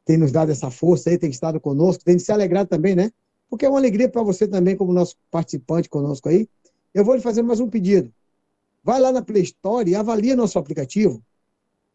tem 0.04 0.18
nos 0.18 0.34
dado 0.34 0.52
essa 0.52 0.70
força 0.70 1.10
aí, 1.10 1.18
tem 1.18 1.30
estado 1.30 1.62
conosco, 1.62 2.04
tem 2.04 2.20
se 2.20 2.32
alegrado 2.32 2.68
também, 2.68 2.94
né? 2.94 3.10
Porque 3.50 3.66
é 3.66 3.70
uma 3.70 3.80
alegria 3.80 4.10
para 4.10 4.22
você 4.22 4.48
também, 4.48 4.76
como 4.76 4.92
nosso 4.92 5.16
participante 5.32 5.88
conosco 5.88 6.28
aí. 6.28 6.50
Eu 6.94 7.06
vou 7.06 7.16
lhe 7.16 7.22
fazer 7.22 7.42
mais 7.42 7.62
um 7.62 7.70
pedido. 7.70 8.12
Vai 8.84 9.00
lá 9.00 9.12
na 9.12 9.22
Play 9.22 9.44
Store 9.44 9.90
e 9.90 9.96
avalia 9.96 10.36
nosso 10.36 10.60
aplicativo. 10.60 11.24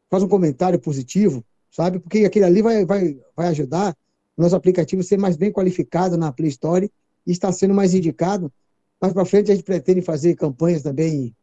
Faz 0.08 0.22
um 0.22 0.28
comentário 0.28 0.78
positivo, 0.78 1.44
sabe? 1.70 1.98
Porque 1.98 2.24
aquele 2.24 2.46
ali 2.46 2.62
vai, 2.62 2.86
vai, 2.86 3.20
vai 3.36 3.48
ajudar 3.48 3.94
nosso 4.36 4.56
aplicativo 4.56 5.00
a 5.00 5.04
ser 5.04 5.18
mais 5.18 5.36
bem 5.36 5.52
qualificado 5.52 6.16
na 6.16 6.32
Play 6.32 6.48
Store 6.48 6.90
e 7.26 7.30
está 7.30 7.52
sendo 7.52 7.74
mais 7.74 7.92
indicado. 7.92 8.50
Mais 9.00 9.12
para 9.12 9.24
frente 9.26 9.52
a 9.52 9.54
gente 9.54 9.64
pretende 9.64 10.00
fazer 10.00 10.34
campanhas 10.34 10.82
também 10.82 11.34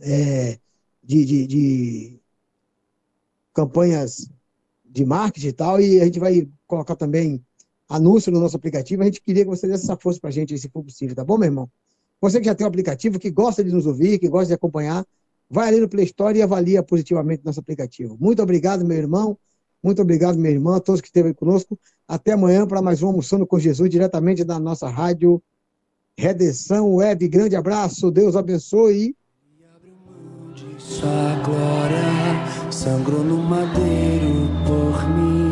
é, 0.00 0.58
de, 1.02 1.24
de, 1.24 1.46
de 1.46 2.20
campanhas 3.52 4.28
de 4.84 5.04
marketing 5.04 5.48
e 5.48 5.52
tal, 5.52 5.80
e 5.80 6.00
a 6.00 6.04
gente 6.04 6.20
vai 6.20 6.48
colocar 6.66 6.96
também 6.96 7.44
anúncio 7.88 8.32
no 8.32 8.40
nosso 8.40 8.56
aplicativo. 8.56 9.02
A 9.02 9.06
gente 9.06 9.20
queria 9.20 9.44
que 9.44 9.50
você 9.50 9.66
desse 9.66 9.84
essa 9.84 9.96
força 9.96 10.20
para 10.20 10.30
a 10.30 10.32
gente, 10.32 10.56
se 10.58 10.68
for 10.68 10.82
possível, 10.82 11.14
tá 11.14 11.24
bom, 11.24 11.36
meu 11.36 11.46
irmão? 11.46 11.70
Você 12.20 12.40
que 12.40 12.46
já 12.46 12.54
tem 12.54 12.64
o 12.64 12.68
aplicativo, 12.68 13.18
que 13.18 13.30
gosta 13.30 13.62
de 13.62 13.70
nos 13.70 13.86
ouvir, 13.86 14.18
que 14.18 14.28
gosta 14.28 14.46
de 14.46 14.54
acompanhar, 14.54 15.04
vai 15.50 15.68
ali 15.68 15.80
no 15.80 15.88
Play 15.88 16.06
Store 16.06 16.38
e 16.38 16.42
avalia 16.42 16.82
positivamente 16.82 17.44
nosso 17.44 17.60
aplicativo. 17.60 18.16
Muito 18.18 18.42
obrigado, 18.42 18.84
meu 18.84 18.96
irmão. 18.96 19.36
Muito 19.82 20.00
obrigado, 20.00 20.38
minha 20.38 20.50
irmã, 20.50 20.76
a 20.76 20.80
todos 20.80 21.02
que 21.02 21.08
esteve 21.08 21.34
conosco. 21.34 21.78
Até 22.08 22.32
amanhã 22.32 22.66
para 22.66 22.80
mais 22.80 23.02
um 23.02 23.08
Almoçando 23.08 23.46
com 23.46 23.58
Jesus, 23.58 23.90
diretamente 23.90 24.42
da 24.42 24.58
nossa 24.58 24.88
rádio 24.88 25.42
Redenção 26.16 26.94
Web. 26.94 27.28
Grande 27.28 27.54
abraço, 27.54 28.10
Deus 28.10 28.34
abençoe. 28.34 29.14
Sua 30.86 31.40
glória 31.42 32.70
sangrou 32.70 33.24
no 33.24 33.38
madeiro 33.38 34.50
por 34.66 35.08
mim, 35.08 35.43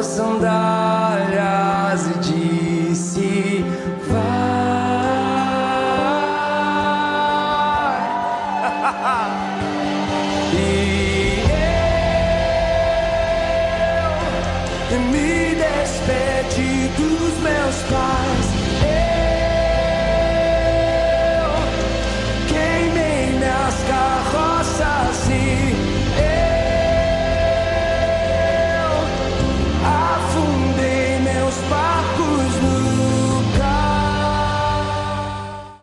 Novas 0.00 0.16
sandálias 0.16 0.79